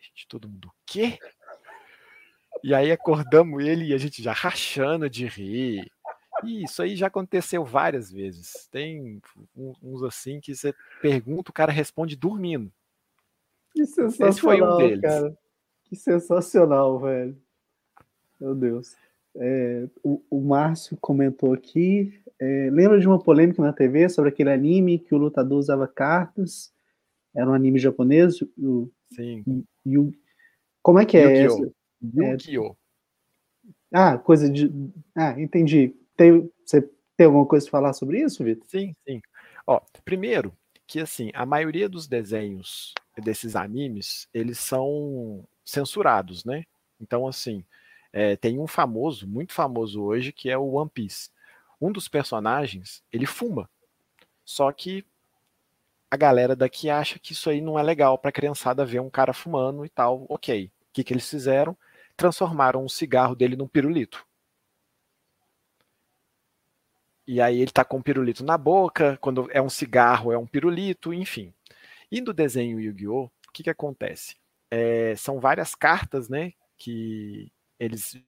Gente, 0.00 0.28
todo 0.28 0.48
mundo, 0.48 0.68
o 0.68 0.72
quê? 0.86 1.18
E 2.62 2.74
aí 2.74 2.90
acordamos 2.90 3.64
ele 3.64 3.86
e 3.86 3.94
a 3.94 3.98
gente 3.98 4.22
já 4.22 4.32
rachando 4.32 5.08
de 5.08 5.26
rir. 5.26 5.90
E 6.44 6.64
isso 6.64 6.82
aí 6.82 6.94
já 6.96 7.06
aconteceu 7.08 7.64
várias 7.64 8.10
vezes. 8.10 8.68
Tem 8.70 9.20
uns 9.56 10.02
assim 10.02 10.40
que 10.40 10.54
você 10.54 10.74
pergunta, 11.00 11.50
o 11.50 11.54
cara 11.54 11.72
responde 11.72 12.14
dormindo. 12.14 12.72
Que 13.72 13.86
sensacional, 13.86 14.28
Esse 14.30 14.40
foi 14.40 14.62
um 14.62 14.76
deles. 14.76 15.00
cara. 15.00 15.38
Que 15.84 15.96
sensacional, 15.96 16.98
velho. 17.00 17.40
Meu 18.38 18.54
Deus. 18.54 18.94
É, 19.38 19.88
o, 20.02 20.22
o 20.30 20.40
Márcio 20.40 20.96
comentou 21.00 21.52
aqui, 21.52 22.20
é, 22.40 22.68
lembra 22.70 22.98
de 22.98 23.06
uma 23.06 23.18
polêmica 23.18 23.62
na 23.62 23.72
TV 23.72 24.08
sobre 24.08 24.30
aquele 24.30 24.50
anime 24.50 24.98
que 24.98 25.14
o 25.14 25.18
lutador 25.18 25.58
usava 25.58 25.86
cartas? 25.86 26.72
Era 27.34 27.50
um 27.50 27.54
anime 27.54 27.78
japonês? 27.78 28.40
O, 28.56 28.90
Sim. 29.12 29.64
Yu, 29.86 30.12
como 30.82 30.98
é 30.98 31.06
que 31.06 31.16
é? 31.16 31.46
Yu-Gi-Oh! 32.02 32.76
Ah, 33.92 34.18
coisa 34.18 34.50
de. 34.50 34.70
Ah, 35.14 35.40
entendi. 35.40 35.94
Tem, 36.16 36.50
você 36.64 36.82
tem 37.16 37.26
alguma 37.26 37.46
coisa 37.46 37.64
para 37.66 37.72
falar 37.72 37.92
sobre 37.92 38.20
isso, 38.20 38.44
Vitor? 38.44 38.68
Sim, 38.68 38.94
sim. 39.06 39.20
Ó, 39.66 39.80
primeiro, 40.04 40.52
que 40.86 41.00
assim, 41.00 41.30
a 41.34 41.46
maioria 41.46 41.88
dos 41.88 42.06
desenhos 42.06 42.94
desses 43.22 43.56
animes, 43.56 44.28
eles 44.32 44.58
são 44.58 45.44
censurados, 45.64 46.44
né? 46.44 46.64
Então, 47.00 47.26
assim, 47.26 47.64
é, 48.12 48.36
tem 48.36 48.58
um 48.58 48.66
famoso, 48.66 49.26
muito 49.26 49.52
famoso 49.52 50.02
hoje, 50.02 50.32
que 50.32 50.50
é 50.50 50.56
o 50.56 50.74
One 50.74 50.90
Piece 50.90 51.30
um 51.80 51.92
dos 51.92 52.08
personagens, 52.08 53.02
ele 53.12 53.26
fuma. 53.26 53.70
Só 54.44 54.70
que 54.72 55.04
a 56.10 56.16
galera 56.16 56.56
daqui 56.56 56.90
acha 56.90 57.18
que 57.18 57.32
isso 57.32 57.50
aí 57.50 57.60
não 57.60 57.78
é 57.78 57.82
legal 57.82 58.18
para 58.18 58.30
a 58.30 58.32
criançada 58.32 58.84
ver 58.84 59.00
um 59.00 59.10
cara 59.10 59.32
fumando 59.32 59.84
e 59.84 59.88
tal. 59.88 60.26
Ok. 60.28 60.66
O 60.66 60.70
que, 60.92 61.04
que 61.04 61.12
eles 61.12 61.28
fizeram? 61.28 61.76
Transformaram 62.16 62.84
o 62.84 62.88
cigarro 62.88 63.36
dele 63.36 63.56
num 63.56 63.68
pirulito. 63.68 64.26
E 67.26 67.40
aí 67.42 67.60
ele 67.60 67.70
tá 67.70 67.84
com 67.84 67.98
um 67.98 68.02
pirulito 68.02 68.42
na 68.42 68.56
boca, 68.56 69.18
quando 69.20 69.48
é 69.52 69.60
um 69.60 69.68
cigarro 69.68 70.32
é 70.32 70.38
um 70.38 70.46
pirulito, 70.46 71.12
enfim. 71.12 71.52
E 72.10 72.22
no 72.22 72.32
desenho 72.32 72.80
Yu-Gi-Oh!, 72.80 73.24
o 73.24 73.52
que, 73.52 73.62
que 73.62 73.70
acontece? 73.70 74.36
É, 74.70 75.14
são 75.14 75.38
várias 75.38 75.74
cartas, 75.74 76.28
né, 76.30 76.54
que 76.78 77.52
eles 77.78 78.20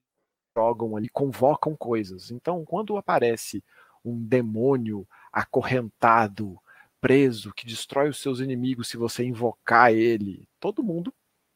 jogam 0.57 0.95
ali, 0.95 1.09
convocam 1.09 1.75
coisas. 1.75 2.31
Então, 2.31 2.65
quando 2.65 2.97
aparece 2.97 3.63
um 4.03 4.17
demônio 4.19 5.07
acorrentado, 5.31 6.59
preso, 6.99 7.53
que 7.53 7.65
destrói 7.65 8.09
os 8.09 8.21
seus 8.21 8.39
inimigos 8.39 8.87
se 8.87 8.97
você 8.97 9.23
invocar 9.23 9.91
ele, 9.91 10.47
todo 10.59 10.83
mundo, 10.83 11.13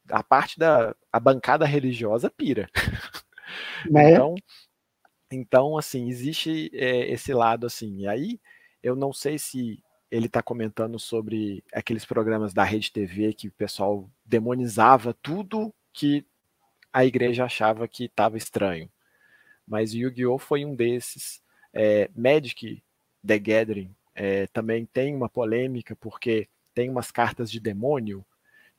a 0.10 0.24
parte 0.24 0.58
da 0.58 0.96
a 1.12 1.20
bancada 1.20 1.66
religiosa 1.66 2.30
pira. 2.30 2.70
É? 3.96 4.12
Então, 4.12 4.36
então, 5.32 5.78
assim, 5.78 6.10
existe 6.10 6.72
é, 6.74 7.12
esse 7.12 7.34
lado 7.34 7.68
assim. 7.68 8.00
E 8.00 8.08
aí, 8.08 8.40
eu 8.82 8.96
não 8.96 9.14
sei 9.14 9.38
se 9.38 9.82
ele 10.10 10.26
está 10.26 10.42
comentando 10.42 10.98
sobre 10.98 11.64
aqueles 11.72 12.06
programas 12.06 12.54
da 12.54 12.64
Rede 12.64 12.92
TV 12.92 13.34
que 13.34 13.48
o 13.48 13.52
pessoal 13.52 14.10
demonizava 14.26 15.14
tudo 15.22 15.74
que 15.94 16.26
a 16.96 17.04
igreja 17.04 17.44
achava 17.44 17.90
que 17.90 18.06
estava 18.06 18.38
estranho. 18.38 18.90
Mas 19.68 19.94
Yu-Gi-Oh! 19.94 20.38
foi 20.38 20.64
um 20.64 20.74
desses. 20.74 21.44
É, 21.74 22.10
Magic 22.16 22.82
The 23.28 23.38
Gathering 23.38 23.94
é, 24.16 24.48
também 24.48 24.86
tem 24.86 25.14
uma 25.14 25.28
polêmica, 25.28 25.94
porque 25.94 26.48
tem 26.74 26.90
umas 26.90 27.12
cartas 27.12 27.52
de 27.52 27.60
demônio 27.60 28.26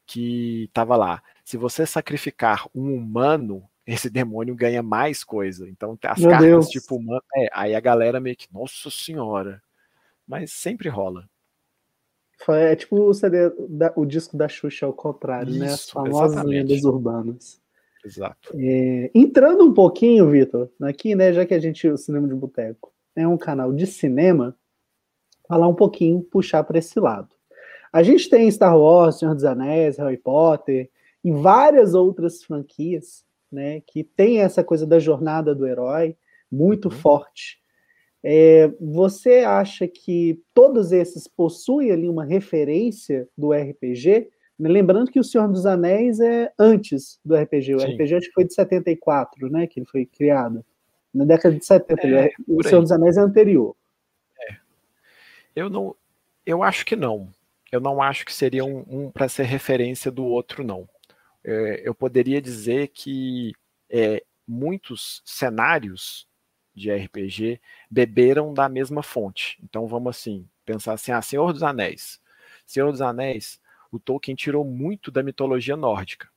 que 0.07 0.64
estava 0.64 0.97
lá. 0.97 1.23
Se 1.45 1.59
você 1.59 1.85
sacrificar 1.85 2.67
um 2.75 2.95
humano, 2.95 3.69
esse 3.87 4.09
demônio 4.09 4.55
ganha 4.55 4.83
mais 4.83 5.23
coisa. 5.23 5.69
Então, 5.69 5.99
as 6.05 6.19
Meu 6.19 6.31
cartas 6.31 6.49
Deus. 6.49 6.69
tipo 6.69 6.97
humano. 6.97 7.23
É, 7.35 7.51
aí 7.53 7.75
a 7.75 7.81
galera 7.81 8.19
meio 8.19 8.35
que, 8.35 8.49
nossa 8.51 8.89
senhora. 8.89 9.62
Mas 10.27 10.53
sempre 10.53 10.89
rola. 10.89 11.29
É 12.49 12.75
tipo 12.75 12.97
o, 12.97 13.12
CD, 13.12 13.53
o 13.95 14.07
disco 14.07 14.39
da 14.39 14.49
Xuxa 14.49 14.87
ao 14.87 14.95
contrário, 14.95 15.51
Isso, 15.51 15.59
né? 15.59 15.67
As 15.67 15.91
famosas 15.91 16.43
lendas 16.45 16.83
urbanas. 16.83 17.61
Exato. 18.07 18.54
É, 18.57 19.11
entrando 19.12 19.64
um 19.64 19.74
pouquinho, 19.74 20.30
Vitor, 20.30 20.70
aqui, 20.80 21.16
né, 21.16 21.32
já 21.32 21.44
que 21.44 21.52
a 21.52 21.59
gente, 21.59 21.88
o 21.88 21.96
Cinema 21.96 22.28
de 22.28 22.34
Boteco 22.34 22.92
é 23.16 23.26
um 23.26 23.36
canal 23.36 23.72
de 23.72 23.84
cinema, 23.84 24.57
falar 25.48 25.66
um 25.66 25.74
pouquinho, 25.74 26.22
puxar 26.22 26.62
para 26.62 26.78
esse 26.78 27.00
lado. 27.00 27.34
A 27.92 28.04
gente 28.04 28.30
tem 28.30 28.50
Star 28.50 28.78
Wars, 28.78 29.18
Senhor 29.18 29.34
dos 29.34 29.44
Anéis, 29.44 29.98
Harry 29.98 30.18
Potter 30.18 30.88
e 31.24 31.32
várias 31.32 31.94
outras 31.94 32.44
franquias, 32.44 33.24
né, 33.50 33.80
que 33.80 34.04
tem 34.04 34.40
essa 34.40 34.62
coisa 34.62 34.86
da 34.86 35.00
jornada 35.00 35.52
do 35.52 35.66
herói 35.66 36.16
muito 36.50 36.84
uhum. 36.86 36.94
forte. 36.94 37.59
É, 38.22 38.68
você 38.80 39.38
acha 39.38 39.88
que 39.88 40.40
todos 40.54 40.92
esses 40.92 41.26
possuem 41.26 41.90
ali 41.90 42.09
uma 42.09 42.24
referência 42.24 43.28
do 43.36 43.52
RPG? 43.52 44.28
Lembrando 44.59 45.11
que 45.11 45.20
o 45.20 45.24
Senhor 45.24 45.48
dos 45.48 45.66
Anéis 45.66 46.18
é 46.18 46.50
antes 46.59 47.20
do 47.24 47.36
RPG. 47.36 47.74
O 47.74 47.80
Sim. 47.80 47.94
RPG 47.94 48.14
acho 48.14 48.26
que 48.28 48.32
foi 48.32 48.44
de 48.44 48.54
74, 48.54 49.50
né? 49.50 49.66
Que 49.66 49.80
ele 49.80 49.86
foi 49.86 50.07
criado. 50.07 50.64
Na 51.12 51.24
década 51.24 51.54
de 51.54 51.64
70. 51.64 52.07
É, 52.07 52.30
o 52.48 52.62
Senhor 52.62 52.80
dos 52.80 52.92
Anéis 52.92 53.16
é 53.16 53.20
anterior. 53.20 53.76
É. 54.40 54.57
Eu 55.54 55.68
não. 55.68 55.94
Eu 56.44 56.62
acho 56.62 56.86
que 56.86 56.96
não. 56.96 57.28
Eu 57.70 57.80
não 57.80 58.00
acho 58.00 58.24
que 58.24 58.32
seria 58.32 58.64
um, 58.64 58.84
um 58.88 59.11
para 59.11 59.28
ser 59.28 59.42
referência 59.42 60.11
do 60.11 60.24
outro, 60.24 60.64
não. 60.64 60.88
É, 61.44 61.82
eu 61.84 61.94
poderia 61.94 62.40
dizer 62.40 62.88
que 62.88 63.52
é, 63.90 64.22
muitos 64.46 65.22
cenários 65.24 66.26
de 66.74 66.92
RPG 66.92 67.61
beberam 67.90 68.54
da 68.54 68.68
mesma 68.68 69.02
fonte. 69.02 69.59
Então 69.62 69.86
vamos 69.86 70.16
assim, 70.16 70.46
pensar 70.64 70.92
assim, 70.94 71.12
ah, 71.12 71.22
Senhor 71.22 71.52
dos 71.52 71.62
Anéis. 71.62 72.20
Senhor 72.66 72.90
dos 72.90 73.00
Anéis 73.00 73.61
o 73.91 73.99
Tolkien 73.99 74.34
tirou 74.34 74.64
muito 74.64 75.11
da 75.11 75.22
mitologia 75.22 75.76
nórdica. 75.76 76.28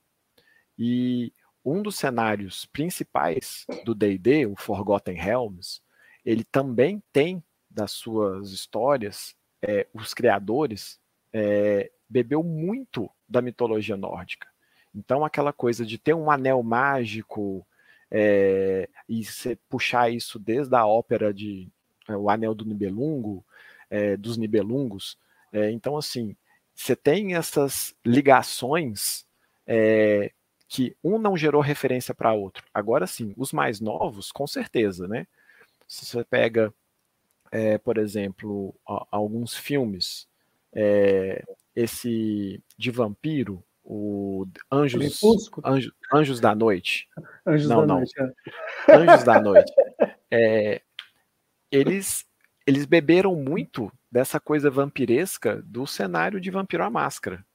E 0.77 1.33
um 1.63 1.81
dos 1.81 1.97
cenários 1.97 2.65
principais 2.65 3.65
do 3.83 3.93
D&D, 3.93 4.45
o 4.45 4.55
Forgotten 4.55 5.15
Realms, 5.15 5.81
ele 6.25 6.43
também 6.43 7.03
tem 7.11 7.43
das 7.69 7.91
suas 7.91 8.51
histórias, 8.51 9.35
é, 9.61 9.87
os 9.93 10.13
criadores 10.13 10.99
é, 11.33 11.91
bebeu 12.09 12.43
muito 12.43 13.09
da 13.27 13.41
mitologia 13.41 13.95
nórdica. 13.95 14.47
Então 14.93 15.23
aquela 15.23 15.53
coisa 15.53 15.85
de 15.85 15.97
ter 15.97 16.13
um 16.13 16.31
anel 16.31 16.63
mágico 16.63 17.65
é, 18.09 18.89
e 19.07 19.23
você 19.23 19.55
puxar 19.69 20.09
isso 20.09 20.39
desde 20.39 20.75
a 20.75 20.85
ópera 20.85 21.33
de 21.33 21.69
é, 22.07 22.17
o 22.17 22.29
Anel 22.29 22.55
do 22.55 22.65
Nibelungo, 22.65 23.45
é, 23.89 24.17
dos 24.17 24.37
Nibelungos. 24.37 25.17
É, 25.51 25.69
então 25.71 25.95
assim 25.95 26.35
você 26.79 26.95
tem 26.95 27.35
essas 27.35 27.93
ligações 28.05 29.25
é, 29.67 30.31
que 30.65 30.95
um 31.03 31.19
não 31.19 31.35
gerou 31.35 31.61
referência 31.61 32.15
para 32.15 32.31
outro. 32.31 32.63
Agora 32.73 33.05
sim, 33.05 33.33
os 33.35 33.51
mais 33.51 33.81
novos, 33.81 34.31
com 34.31 34.47
certeza, 34.47 35.05
né? 35.05 35.27
Se 35.85 36.05
você 36.05 36.23
pega, 36.23 36.73
é, 37.51 37.77
por 37.77 37.97
exemplo, 37.97 38.73
alguns 39.11 39.53
filmes, 39.53 40.25
é, 40.71 41.43
esse 41.75 42.63
de 42.77 42.91
vampiro, 42.91 43.61
o 43.83 44.47
Anjos, 44.71 45.21
Anjos, 45.65 45.91
Anjos 46.13 46.39
da 46.39 46.55
Noite. 46.55 47.09
Anjos 47.45 47.67
não, 47.67 47.81
da 47.81 47.87
não. 47.87 47.95
Noite. 47.97 48.13
É. 48.87 48.95
Anjos 48.95 49.23
da 49.25 49.41
Noite. 49.41 49.73
É, 50.31 50.81
eles, 51.69 52.25
eles 52.65 52.85
beberam 52.85 53.35
muito 53.35 53.91
dessa 54.11 54.39
coisa 54.39 54.69
vampiresca 54.69 55.61
do 55.61 55.85
cenário 55.85 56.39
de 56.39 56.49
Vampiro 56.49 56.83
à 56.83 56.89
Máscara. 56.89 57.45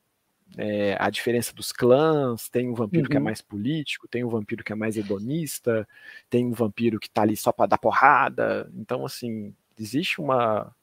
É, 0.57 0.97
a 1.01 1.11
diferença 1.11 1.53
dos 1.53 1.73
clãs, 1.73 2.49
tem 2.49 2.69
um 2.69 2.75
vampiro 2.75 3.05
uhum. 3.05 3.09
que 3.11 3.17
é 3.17 3.19
uhum. 3.19 3.25
mais 3.25 3.41
político, 3.41 4.07
tem 4.07 4.23
um 4.23 4.29
vampiro 4.29 4.63
que 4.63 4.73
é 4.73 4.77
mais 4.77 4.97
hedonista, 4.97 5.89
tem 6.31 6.47
um 6.47 6.53
vampiro 6.53 7.01
que 7.01 7.11
tá 7.11 7.23
ali 7.23 7.37
só 7.37 7.51
para 7.51 7.67
dar 7.67 7.79
porrada. 7.79 8.71
Então, 8.75 9.05
assim, 9.05 9.55
existe 9.79 10.21
uma, 10.21 10.75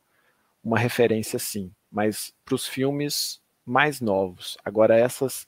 uma 0.63 0.77
referência 0.77 1.39
sim, 1.39 1.71
mas 1.91 2.33
para 2.43 2.55
os 2.55 2.67
filmes 2.67 3.41
mais 3.65 4.01
novos. 4.01 4.57
Agora, 4.65 4.97
essas, 4.97 5.47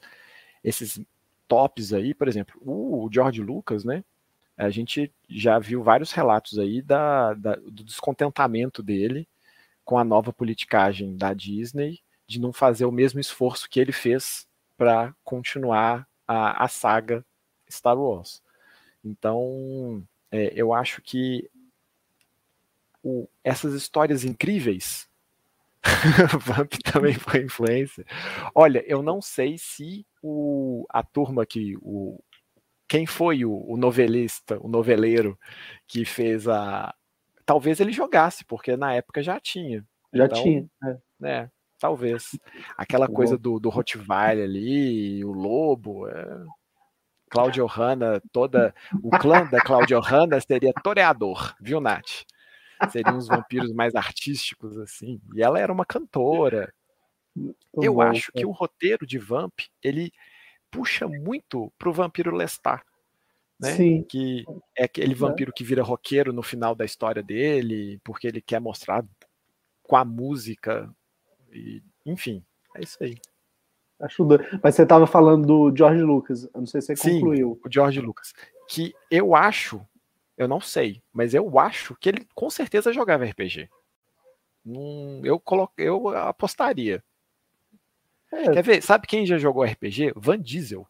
esses 0.63 1.01
tops 1.47 1.91
aí, 1.91 2.13
por 2.13 2.27
exemplo, 2.27 2.55
o 2.65 3.09
George 3.11 3.41
Lucas, 3.41 3.83
né? 3.83 4.03
A 4.55 4.69
gente 4.69 5.11
já 5.27 5.57
viu 5.59 5.83
vários 5.83 6.11
relatos 6.11 6.59
aí 6.59 6.81
da, 6.81 7.33
da 7.33 7.55
do 7.55 7.83
descontentamento 7.83 8.83
dele 8.83 9.27
com 9.83 9.97
a 9.97 10.03
nova 10.03 10.31
politicagem 10.31 11.15
da 11.15 11.33
Disney 11.33 11.99
de 12.27 12.39
não 12.39 12.53
fazer 12.53 12.85
o 12.85 12.91
mesmo 12.91 13.19
esforço 13.19 13.69
que 13.69 13.79
ele 13.79 13.91
fez 13.91 14.47
para 14.77 15.13
continuar 15.23 16.07
a, 16.27 16.63
a, 16.63 16.67
saga 16.67 17.25
Star 17.69 17.97
Wars. 17.97 18.41
Então, 19.03 20.03
é, 20.31 20.51
eu 20.55 20.73
acho 20.73 21.01
que 21.01 21.49
o, 23.03 23.27
essas 23.43 23.73
histórias 23.73 24.23
incríveis, 24.23 25.09
Vamp 26.39 26.73
também 26.83 27.13
foi 27.13 27.43
influência. 27.43 28.05
Olha, 28.55 28.83
eu 28.87 29.03
não 29.03 29.21
sei 29.21 29.57
se 29.57 30.05
o, 30.21 30.85
a 30.89 31.03
turma 31.03 31.45
que 31.45 31.75
o 31.81 32.19
quem 32.87 33.07
foi 33.07 33.43
o, 33.43 33.51
o 33.67 33.75
novelista, 33.75 34.59
o 34.61 34.67
noveleiro 34.67 35.37
que 35.87 36.05
fez 36.05 36.47
a, 36.47 36.93
talvez 37.45 37.79
ele 37.79 37.91
jogasse, 37.91 38.45
porque 38.45 38.75
na 38.77 38.93
época 38.93 39.21
já 39.21 39.39
tinha. 39.39 39.85
Já 40.13 40.25
então, 40.25 40.43
tinha. 40.43 40.69
É. 40.83 40.97
é. 41.29 41.49
talvez. 41.79 42.39
Aquela 42.77 43.07
coisa 43.07 43.37
do, 43.37 43.59
do 43.59 43.69
Rottweiler 43.69 44.45
ali, 44.45 45.23
o 45.23 45.31
lobo. 45.31 46.07
É... 46.07 46.45
Claudio 47.29 47.65
Hanna, 47.65 48.21
toda. 48.31 48.75
O 49.01 49.09
clã 49.09 49.45
da 49.45 49.59
Claudio 49.59 49.99
Hanna 49.99 50.39
seria 50.39 50.71
toreador, 50.83 51.55
viu, 51.59 51.81
Nath? 51.81 52.25
Seriam 52.91 53.17
uns 53.17 53.27
vampiros 53.27 53.73
mais 53.73 53.95
artísticos, 53.95 54.77
assim. 54.77 55.19
E 55.33 55.41
ela 55.41 55.59
era 55.59 55.73
uma 55.73 55.85
cantora. 55.85 56.71
Muito 57.35 57.57
Eu 57.81 57.95
bom, 57.95 58.03
acho 58.03 58.31
que 58.31 58.45
o 58.45 58.51
roteiro 58.51 59.07
de 59.07 59.17
Vamp, 59.17 59.53
ele 59.81 60.11
puxa 60.69 61.07
muito 61.07 61.71
pro 61.77 61.93
vampiro 61.93 62.35
Lestat 62.35 62.83
né? 63.59 63.71
Sim. 63.75 64.03
Que 64.03 64.45
é 64.77 64.85
aquele 64.85 65.15
vampiro 65.15 65.53
que 65.53 65.63
vira 65.63 65.83
roqueiro 65.83 66.33
no 66.33 66.43
final 66.43 66.75
da 66.75 66.85
história 66.85 67.23
dele, 67.23 67.99
porque 68.03 68.27
ele 68.27 68.41
quer 68.41 68.59
mostrar 68.59 69.05
com 69.81 69.95
a 69.95 70.05
música. 70.05 70.89
E, 71.51 71.81
enfim, 72.05 72.43
é 72.75 72.81
isso 72.81 72.97
aí. 73.01 73.17
Acho 73.99 74.27
Mas 74.61 74.75
você 74.75 74.83
estava 74.83 75.07
falando 75.07 75.45
do 75.47 75.75
George 75.75 76.01
Lucas, 76.01 76.43
eu 76.43 76.59
não 76.59 76.65
sei 76.65 76.81
se 76.81 76.87
você 76.87 76.95
Sim, 76.95 77.13
concluiu. 77.15 77.59
O 77.63 77.71
George 77.71 78.01
Lucas. 78.01 78.33
Que 78.67 78.93
eu 79.09 79.35
acho, 79.35 79.81
eu 80.37 80.47
não 80.47 80.59
sei, 80.59 81.01
mas 81.11 81.33
eu 81.33 81.57
acho 81.57 81.95
que 81.95 82.09
ele 82.09 82.27
com 82.33 82.49
certeza 82.49 82.91
jogava 82.91 83.23
RPG. 83.23 83.69
Hum, 84.65 85.21
eu, 85.23 85.39
colo... 85.39 85.69
eu 85.77 86.09
apostaria. 86.09 87.03
É. 88.31 88.51
Quer 88.51 88.63
ver? 88.63 88.81
Sabe 88.81 89.07
quem 89.07 89.25
já 89.25 89.37
jogou 89.37 89.63
RPG? 89.63 90.13
Van 90.15 90.39
Diesel. 90.39 90.87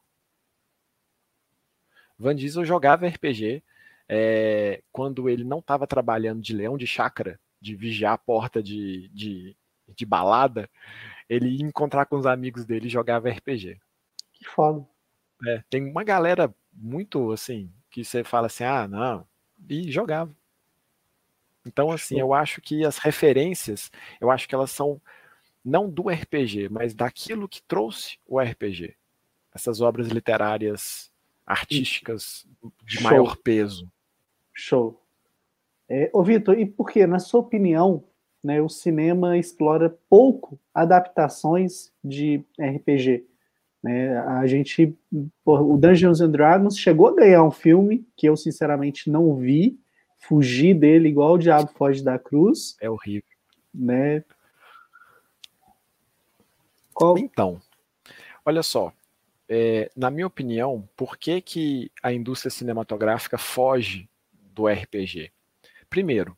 Van 2.24 2.34
Diesel 2.34 2.64
jogava 2.64 3.06
RPG 3.06 3.62
é, 4.08 4.82
quando 4.94 5.28
ele 5.28 5.44
não 5.44 5.60
estava 5.60 5.86
trabalhando 5.86 6.42
de 6.42 6.54
leão 6.54 6.78
de 6.78 6.88
chácara, 6.88 7.38
de 7.60 7.76
vigiar 7.76 8.14
a 8.14 8.18
porta 8.18 8.64
de, 8.64 9.10
de, 9.10 9.56
de, 9.94 10.06
balada, 10.06 10.70
ele 11.30 11.50
ia 11.50 11.66
encontrar 11.66 12.06
com 12.06 12.16
os 12.16 12.26
amigos 12.26 12.66
dele 12.66 12.88
e 12.88 12.90
jogava 12.90 13.30
RPG. 13.30 13.78
Que 14.32 14.46
foda. 14.46 14.88
É, 15.46 15.62
tem 15.70 15.90
uma 15.90 16.04
galera 16.04 16.54
muito 16.72 17.34
assim, 17.34 17.70
que 17.92 18.06
você 18.06 18.24
fala 18.24 18.48
assim, 18.48 18.64
ah, 18.64 18.88
não, 18.88 19.28
e 19.70 19.92
jogava. 19.92 20.34
Então, 21.66 21.92
assim, 21.92 22.20
eu 22.20 22.34
acho 22.34 22.62
que 22.62 22.86
as 22.86 22.98
referências, 22.98 23.92
eu 24.22 24.32
acho 24.32 24.48
que 24.48 24.56
elas 24.56 24.72
são 24.72 25.02
não 25.64 25.90
do 25.90 26.10
RPG, 26.10 26.70
mas 26.70 26.94
daquilo 26.94 27.50
que 27.50 27.62
trouxe 27.62 28.18
o 28.26 28.40
RPG. 28.40 28.96
Essas 29.54 29.82
obras 29.82 30.08
literárias 30.08 31.13
artísticas 31.46 32.46
de 32.84 32.98
Show. 32.98 33.04
maior 33.04 33.38
peso. 33.38 33.92
Show. 34.54 35.02
É, 35.90 36.10
ô, 36.14 36.24
Vitor, 36.24 36.58
e 36.58 36.66
por 36.66 36.90
que, 36.90 37.06
na 37.06 37.20
sua 37.20 37.42
opinião, 37.42 38.04
né, 38.44 38.62
o 38.62 38.70
cinema 38.70 39.38
explora 39.38 39.96
pouco 40.10 40.60
adaptações 40.74 41.92
de 42.04 42.44
RPG. 42.60 43.26
Né? 43.82 44.18
A 44.20 44.46
gente, 44.48 44.98
o 45.46 45.78
Dungeons 45.78 46.22
and 46.22 46.32
Dragons 46.32 46.78
chegou 46.78 47.08
a 47.08 47.16
ganhar 47.16 47.44
um 47.44 47.52
filme 47.52 48.06
que 48.16 48.28
eu 48.28 48.36
sinceramente 48.36 49.10
não 49.10 49.36
vi, 49.36 49.80
fugi 50.18 50.74
dele 50.74 51.10
igual 51.10 51.34
o 51.34 51.38
diabo 51.38 51.70
foge 51.76 52.04
da 52.04 52.20
cruz. 52.20 52.78
É 52.82 52.90
horrível. 52.90 53.28
Né? 53.74 54.24
Qual? 56.94 57.18
Então, 57.18 57.60
olha 58.46 58.62
só, 58.62 58.94
é, 59.50 59.92
na 59.96 60.10
minha 60.10 60.28
opinião, 60.28 60.88
por 60.96 61.18
que, 61.18 61.42
que 61.42 61.92
a 62.02 62.12
indústria 62.12 62.52
cinematográfica 62.52 63.38
foge 63.38 64.10
do 64.32 64.68
RPG? 64.68 65.32
Primeiro, 65.90 66.38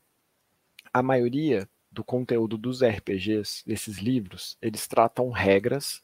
a 0.94 1.02
maioria 1.02 1.68
do 1.92 2.04
conteúdo 2.04 2.58
dos 2.58 2.84
RPGs, 2.84 3.64
desses 3.66 3.98
livros, 3.98 4.58
eles 4.62 4.88
tratam 4.88 5.30
regras 5.30 6.04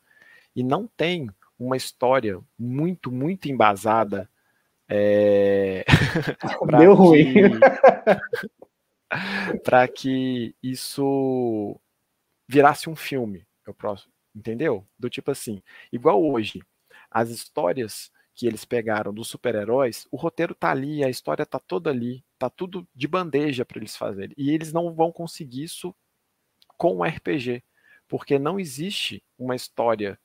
e 0.55 0.63
não 0.63 0.87
tem 0.87 1.29
uma 1.59 1.75
história 1.75 2.39
muito, 2.57 3.11
muito 3.11 3.49
embasada 3.49 4.29
é... 4.93 5.85
Deu 6.77 6.93
ruim. 6.93 7.23
Para 9.63 9.87
que 9.87 10.53
isso 10.61 11.79
virasse 12.45 12.89
um 12.89 12.95
filme. 12.95 13.47
Eu 13.65 13.73
próximo, 13.73 14.11
entendeu? 14.35 14.85
Do 14.99 15.09
tipo 15.09 15.31
assim, 15.31 15.63
igual 15.93 16.21
hoje, 16.21 16.61
as 17.11 17.29
histórias 17.29 18.11
que 18.33 18.47
eles 18.47 18.65
pegaram 18.65 19.13
dos 19.13 19.27
super-heróis, 19.27 20.07
o 20.09 20.17
roteiro 20.17 20.55
tá 20.55 20.71
ali, 20.71 21.03
a 21.03 21.09
história 21.09 21.45
tá 21.45 21.59
toda 21.59 21.89
ali, 21.89 22.23
tá 22.39 22.49
tudo 22.49 22.87
de 22.95 23.07
bandeja 23.07 23.65
para 23.65 23.77
eles 23.77 23.95
fazerem. 23.95 24.33
E 24.37 24.51
eles 24.51 24.71
não 24.71 24.93
vão 24.93 25.11
conseguir 25.11 25.63
isso 25.63 25.93
com 26.77 26.97
o 26.97 27.03
RPG, 27.03 27.63
porque 28.07 28.39
não 28.39 28.59
existe 28.59 29.23
uma 29.37 29.55
história 29.55 30.19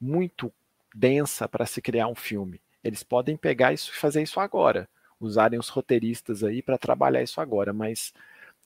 muito 0.00 0.52
densa 0.94 1.48
para 1.48 1.64
se 1.64 1.80
criar 1.80 2.08
um 2.08 2.14
filme. 2.14 2.60
Eles 2.82 3.02
podem 3.02 3.36
pegar 3.36 3.72
isso 3.72 3.90
e 3.90 3.96
fazer 3.96 4.22
isso 4.22 4.40
agora, 4.40 4.88
usarem 5.18 5.58
os 5.58 5.68
roteiristas 5.68 6.44
aí 6.44 6.62
para 6.62 6.76
trabalhar 6.76 7.22
isso 7.22 7.40
agora, 7.40 7.72
mas 7.72 8.12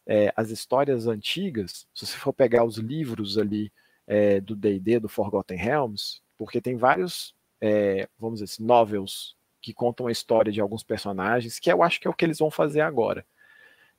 é, 0.07 0.33
as 0.37 0.51
histórias 0.51 1.07
antigas, 1.07 1.87
se 1.95 2.07
você 2.07 2.17
for 2.17 2.33
pegar 2.33 2.65
os 2.65 2.79
livros 2.79 3.39
ali 3.39 3.73
é, 4.07 4.41
do 4.41 4.57
D&D, 4.57 4.99
do 4.99 5.09
Forgotten 5.09 5.57
Realms, 5.57 6.21
porque 6.37 6.61
tem 6.61 6.77
vários 6.77 7.35
é, 7.61 8.09
vamos 8.19 8.41
dizer 8.41 8.53
assim, 8.53 8.65
novels 8.65 9.37
que 9.61 9.75
contam 9.75 10.07
a 10.07 10.13
história 10.13 10.51
de 10.51 10.61
alguns 10.61 10.83
personagens, 10.83 11.59
que 11.59 11.71
eu 11.71 11.83
acho 11.83 12.01
que 12.01 12.07
é 12.07 12.11
o 12.11 12.15
que 12.15 12.25
eles 12.25 12.39
vão 12.39 12.51
fazer 12.51 12.81
agora. 12.81 13.25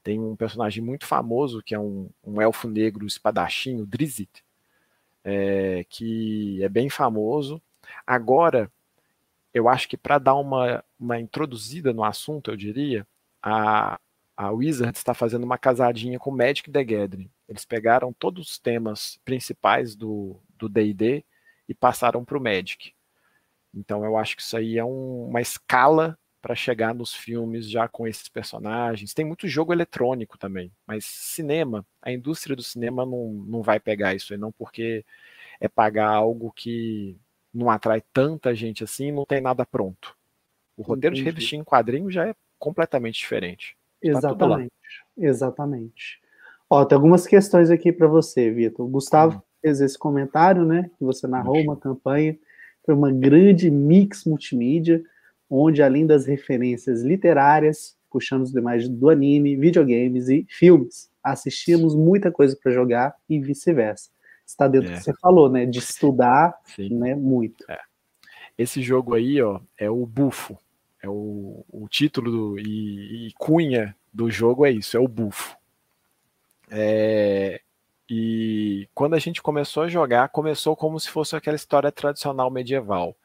Tem 0.04 0.20
um 0.20 0.36
personagem 0.36 0.84
muito 0.84 1.06
famoso, 1.06 1.62
que 1.62 1.76
é 1.76 1.80
um, 1.80 2.10
um 2.24 2.42
elfo 2.42 2.68
negro 2.68 3.06
espadachim, 3.06 3.80
o 3.80 3.86
Drizzt, 3.86 4.44
é, 5.24 5.86
que 5.88 6.64
é 6.64 6.70
bem 6.70 6.90
famoso. 6.90 7.62
Agora, 8.06 8.72
eu 9.54 9.70
acho 9.70 9.88
que 9.88 9.98
para 9.98 10.18
dar 10.18 10.36
uma, 10.36 10.84
uma 11.00 11.20
introduzida 11.20 11.94
no 11.94 12.04
assunto, 12.04 12.50
eu 12.50 12.58
diria, 12.58 13.06
a, 13.44 14.00
a 14.36 14.50
Wizard 14.52 14.98
está 14.98 15.14
fazendo 15.14 15.44
uma 15.44 15.58
casadinha 15.58 16.18
com 16.18 16.32
Magic 16.32 16.72
the 16.72 16.84
Gathering. 16.84 17.30
Eles 17.48 17.66
pegaram 17.66 18.12
todos 18.14 18.50
os 18.50 18.58
temas 18.58 19.20
principais 19.24 19.96
do 19.96 20.40
D&D 20.70 21.24
e 21.70 21.76
passaram 21.76 22.26
para 22.26 22.38
o 22.38 22.42
Magic. 22.42 22.94
Então 23.74 24.04
eu 24.04 24.18
acho 24.18 24.36
que 24.36 24.42
isso 24.42 24.58
aí 24.58 24.78
é 24.78 24.86
um, 24.86 25.28
uma 25.28 25.42
escala 25.42 26.18
para 26.42 26.56
chegar 26.56 26.94
nos 26.94 27.14
filmes 27.14 27.70
já 27.70 27.88
com 27.88 28.08
esses 28.08 28.28
personagens. 28.28 29.14
Tem 29.14 29.24
muito 29.24 29.48
jogo 29.48 29.72
eletrônico 29.72 30.38
também, 30.38 30.72
mas 30.88 31.06
cinema, 31.06 31.86
a 32.02 32.12
indústria 32.12 32.56
do 32.56 32.64
cinema 32.64 33.06
não, 33.06 33.32
não 33.48 33.62
vai 33.62 33.80
pegar 33.80 34.16
isso 34.16 34.34
aí 34.34 34.40
não, 34.40 34.52
porque 34.52 35.06
é 35.60 35.68
pagar 35.68 36.10
algo 36.10 36.52
que 36.52 37.16
não 37.54 37.70
atrai 37.70 38.02
tanta 38.12 38.56
gente 38.56 38.84
assim, 38.84 39.12
não 39.12 39.26
tem 39.26 39.40
nada 39.40 39.66
pronto. 39.66 40.16
O 40.76 40.82
roteiro 40.82 41.14
Entendi. 41.16 41.24
de 41.24 41.30
revistinha 41.30 41.62
em 41.62 41.66
quadrinho 41.66 42.10
já 42.10 42.28
é 42.28 42.36
completamente 42.58 43.20
diferente. 43.20 43.78
Tá 44.02 44.10
exatamente. 44.10 44.70
Tá 44.70 45.06
exatamente. 45.18 46.20
Ó, 46.70 46.84
tem 46.86 46.96
algumas 46.96 47.28
questões 47.28 47.70
aqui 47.70 47.92
para 47.92 48.08
você, 48.08 48.50
Vitor. 48.50 48.86
O 48.86 48.90
Gustavo 48.90 49.38
hum. 49.38 49.42
fez 49.62 49.82
esse 49.82 50.00
comentário, 50.00 50.66
né? 50.66 50.90
Que 50.98 51.04
você 51.04 51.28
narrou 51.28 51.62
uma 51.62 51.78
campanha 51.78 52.38
foi 52.84 52.96
uma 52.96 53.12
grande 53.12 53.70
mix 53.70 54.26
multimídia, 54.26 55.04
onde 55.50 55.84
além 55.84 56.06
das 56.06 56.26
referências 56.26 57.02
literárias, 57.04 57.98
puxando 58.10 58.44
os 58.44 58.52
demais 58.52 58.88
do 58.88 59.10
anime, 59.10 59.56
videogames 59.56 60.30
e 60.30 60.46
filmes, 60.50 61.10
assistíamos 61.24 61.96
muita 61.96 62.32
coisa 62.32 62.58
para 62.62 62.72
jogar 62.72 63.16
e 63.30 63.40
vice-versa. 63.40 64.10
Está 64.46 64.68
dentro 64.68 64.90
é. 64.90 64.92
do 64.94 64.98
que 64.98 65.04
você 65.04 65.14
falou, 65.22 65.50
né? 65.50 65.66
De 65.66 65.80
estudar, 65.80 66.58
Sim. 66.66 66.90
né? 66.98 67.16
Muito. 67.16 67.64
É. 67.70 67.80
Esse 68.58 68.82
jogo 68.82 69.14
aí, 69.16 69.42
ó, 69.42 69.60
é 69.78 69.90
o 69.90 70.06
Bufo. 70.06 70.58
É 71.02 71.10
o, 71.10 71.66
o 71.70 71.88
título 71.90 72.32
do, 72.32 72.60
e, 72.60 73.28
e 73.28 73.34
cunha 73.34 73.96
do 74.14 74.30
jogo 74.30 74.66
é 74.66 74.72
isso, 74.72 74.96
é 74.96 75.00
o 75.00 75.08
Bufo. 75.08 75.58
É, 76.70 77.62
e 78.14 78.90
quando 78.94 79.14
a 79.14 79.20
gente 79.20 79.42
começou 79.42 79.84
a 79.84 79.88
jogar, 79.88 80.28
começou 80.28 80.76
como 80.76 81.00
se 81.00 81.10
fosse 81.10 81.34
aquela 81.34 81.56
história 81.56 81.90
tradicional 81.94 82.52
medieval. 82.52 83.16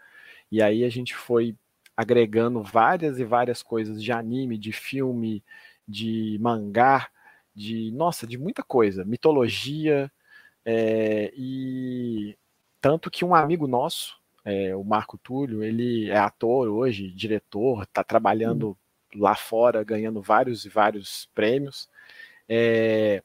E 0.48 0.62
aí 0.62 0.84
a 0.84 0.88
gente 0.88 1.12
foi 1.12 1.56
agregando 1.96 2.62
várias 2.62 3.18
e 3.18 3.24
várias 3.24 3.64
coisas 3.64 4.00
de 4.00 4.12
anime, 4.12 4.56
de 4.56 4.70
filme, 4.70 5.42
de 5.88 6.38
mangá, 6.40 7.08
de 7.52 7.90
nossa, 7.90 8.28
de 8.28 8.38
muita 8.38 8.62
coisa, 8.62 9.04
mitologia, 9.04 10.08
é, 10.64 11.32
e 11.36 12.38
tanto 12.80 13.10
que 13.10 13.24
um 13.24 13.34
amigo 13.34 13.66
nosso, 13.66 14.16
é, 14.44 14.76
o 14.76 14.84
Marco 14.84 15.18
Túlio, 15.18 15.64
ele 15.64 16.08
é 16.08 16.16
ator 16.16 16.68
hoje, 16.68 17.10
diretor, 17.10 17.82
está 17.82 18.04
trabalhando 18.04 18.70
hum. 18.70 19.18
lá 19.18 19.34
fora, 19.34 19.82
ganhando 19.82 20.22
vários 20.22 20.64
e 20.64 20.68
vários 20.68 21.28
prêmios. 21.34 21.88
É, 22.48 23.20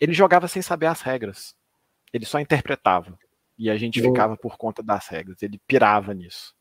ele 0.00 0.12
jogava 0.12 0.48
sem 0.48 0.62
saber 0.62 0.86
as 0.86 1.00
regras. 1.00 1.54
Ele 2.12 2.24
só 2.24 2.38
interpretava. 2.38 3.18
E 3.58 3.70
a 3.70 3.76
gente 3.76 4.00
Boa. 4.00 4.12
ficava 4.12 4.36
por 4.36 4.56
conta 4.56 4.82
das 4.82 5.08
regras. 5.08 5.42
Ele 5.42 5.60
pirava 5.66 6.12
nisso. 6.12 6.54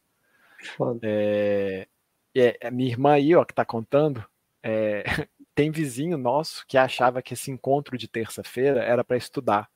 É, 1.04 1.88
é, 2.34 2.72
minha 2.72 2.90
irmã 2.90 3.14
aí, 3.14 3.36
ó, 3.36 3.44
que 3.44 3.54
tá 3.54 3.66
contando, 3.66 4.26
é, 4.64 5.04
tem 5.54 5.72
vizinho 5.72 6.18
nosso 6.18 6.66
que 6.68 6.78
achava 6.78 7.22
que 7.22 7.34
esse 7.34 7.52
encontro 7.52 7.98
de 7.98 8.08
terça-feira 8.08 8.84
era 8.84 9.04
para 9.04 9.18
estudar. 9.18 9.70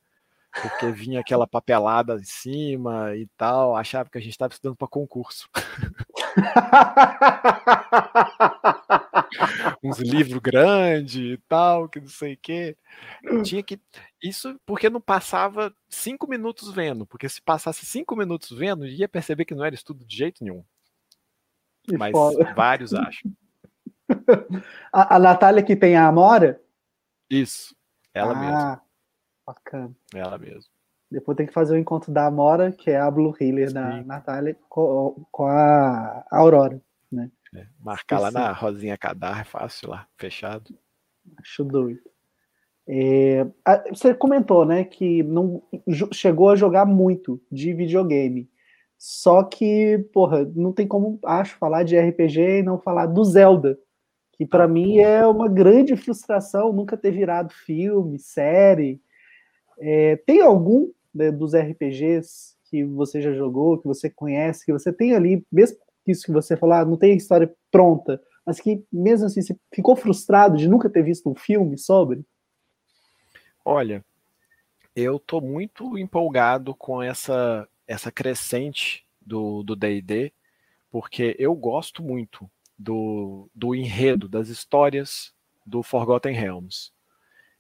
Porque 0.61 0.91
vinha 0.91 1.19
aquela 1.19 1.45
papelada 1.45 2.15
em 2.15 2.23
cima 2.23 3.15
e 3.15 3.27
tal, 3.37 3.75
achava 3.75 4.09
que 4.09 4.17
a 4.17 4.21
gente 4.21 4.31
estava 4.31 4.51
estudando 4.51 4.75
para 4.75 4.87
concurso. 4.87 5.47
uns 9.83 9.99
livros 9.99 10.39
grandes 10.39 11.15
e 11.15 11.37
tal, 11.47 11.87
que 11.87 11.99
não 11.99 12.07
sei 12.07 12.33
o 12.33 12.37
quê. 12.37 12.77
Tinha 13.43 13.63
que. 13.63 13.79
Isso 14.21 14.59
porque 14.65 14.89
não 14.89 15.01
passava 15.01 15.73
cinco 15.89 16.27
minutos 16.27 16.71
vendo, 16.71 17.05
porque 17.05 17.29
se 17.29 17.41
passasse 17.41 17.85
cinco 17.85 18.15
minutos 18.15 18.57
vendo, 18.57 18.85
ia 18.85 19.07
perceber 19.07 19.45
que 19.45 19.55
não 19.55 19.63
era 19.63 19.75
estudo 19.75 20.05
de 20.05 20.15
jeito 20.15 20.43
nenhum. 20.43 20.63
Que 21.83 21.97
Mas 21.97 22.11
foda. 22.11 22.53
vários 22.53 22.93
acham. 22.93 23.31
A, 24.91 25.17
a 25.17 25.19
Natália 25.19 25.63
que 25.63 25.75
tem 25.75 25.95
a 25.95 26.07
Amora? 26.07 26.59
Isso, 27.29 27.75
ela 28.11 28.31
ah, 28.31 28.39
mesma. 28.39 28.81
Bacana. 29.45 29.95
Ela 30.15 30.37
mesma. 30.39 30.78
Depois 31.11 31.35
tem 31.35 31.47
que 31.47 31.53
fazer 31.53 31.75
o 31.75 31.79
encontro 31.79 32.11
da 32.11 32.27
Amora, 32.27 32.71
que 32.71 32.91
é 32.91 32.99
a 32.99 33.09
Blue 33.09 33.35
Healer 33.39 33.73
da 33.73 34.03
Natália, 34.03 34.55
com, 34.69 35.25
com 35.31 35.45
a 35.47 36.23
Aurora, 36.31 36.79
né? 37.11 37.31
É, 37.55 37.65
marcar 37.79 38.19
lá 38.19 38.29
na 38.29 38.51
Rosinha 38.51 38.97
Cadar 38.97 39.41
é 39.41 39.43
fácil 39.43 39.89
lá, 39.89 40.07
fechado. 40.17 40.77
Acho 41.37 41.63
doido. 41.63 42.01
É, 42.87 43.45
você 43.89 44.13
comentou, 44.13 44.65
né, 44.65 44.83
que 44.83 45.21
não 45.23 45.61
chegou 46.11 46.49
a 46.49 46.55
jogar 46.55 46.85
muito 46.85 47.41
de 47.51 47.73
videogame. 47.73 48.49
Só 48.97 49.43
que, 49.43 49.97
porra, 50.11 50.43
não 50.55 50.73
tem 50.73 50.87
como, 50.87 51.19
acho, 51.23 51.55
falar 51.57 51.83
de 51.83 51.97
RPG 51.97 52.59
e 52.59 52.63
não 52.63 52.77
falar 52.77 53.05
do 53.05 53.23
Zelda, 53.23 53.79
que 54.33 54.45
para 54.45 54.65
ah, 54.65 54.67
mim 54.67 54.99
é 54.99 55.25
uma 55.25 55.47
grande 55.47 55.95
frustração 55.95 56.73
nunca 56.73 56.97
ter 56.97 57.11
virado 57.11 57.53
filme, 57.53 58.19
série. 58.19 59.01
É, 59.79 60.15
tem 60.17 60.41
algum 60.41 60.89
né, 61.13 61.31
dos 61.31 61.53
RPGs 61.53 62.57
que 62.65 62.83
você 62.83 63.21
já 63.21 63.33
jogou, 63.33 63.79
que 63.79 63.87
você 63.87 64.09
conhece, 64.09 64.65
que 64.65 64.71
você 64.71 64.93
tem 64.93 65.15
ali, 65.15 65.45
mesmo 65.51 65.77
isso 66.05 66.25
que 66.25 66.31
você 66.31 66.57
falou, 66.57 66.75
ah, 66.75 66.85
não 66.85 66.97
tem 66.97 67.15
história 67.15 67.53
pronta, 67.71 68.21
mas 68.45 68.59
que 68.59 68.83
mesmo 68.91 69.27
assim 69.27 69.41
você 69.41 69.55
ficou 69.73 69.95
frustrado 69.95 70.57
de 70.57 70.67
nunca 70.67 70.89
ter 70.89 71.03
visto 71.03 71.29
um 71.29 71.35
filme 71.35 71.77
sobre? 71.77 72.23
Olha, 73.63 74.03
eu 74.95 75.19
tô 75.19 75.39
muito 75.39 75.97
empolgado 75.97 76.73
com 76.73 77.01
essa 77.01 77.67
essa 77.87 78.11
crescente 78.11 79.03
do 79.19 79.75
D&D, 79.75 80.31
porque 80.91 81.35
eu 81.39 81.55
gosto 81.55 82.03
muito 82.03 82.49
do, 82.77 83.49
do 83.53 83.73
enredo, 83.75 84.29
das 84.29 84.47
histórias 84.47 85.33
do 85.65 85.83
Forgotten 85.83 86.33
Realms. 86.33 86.91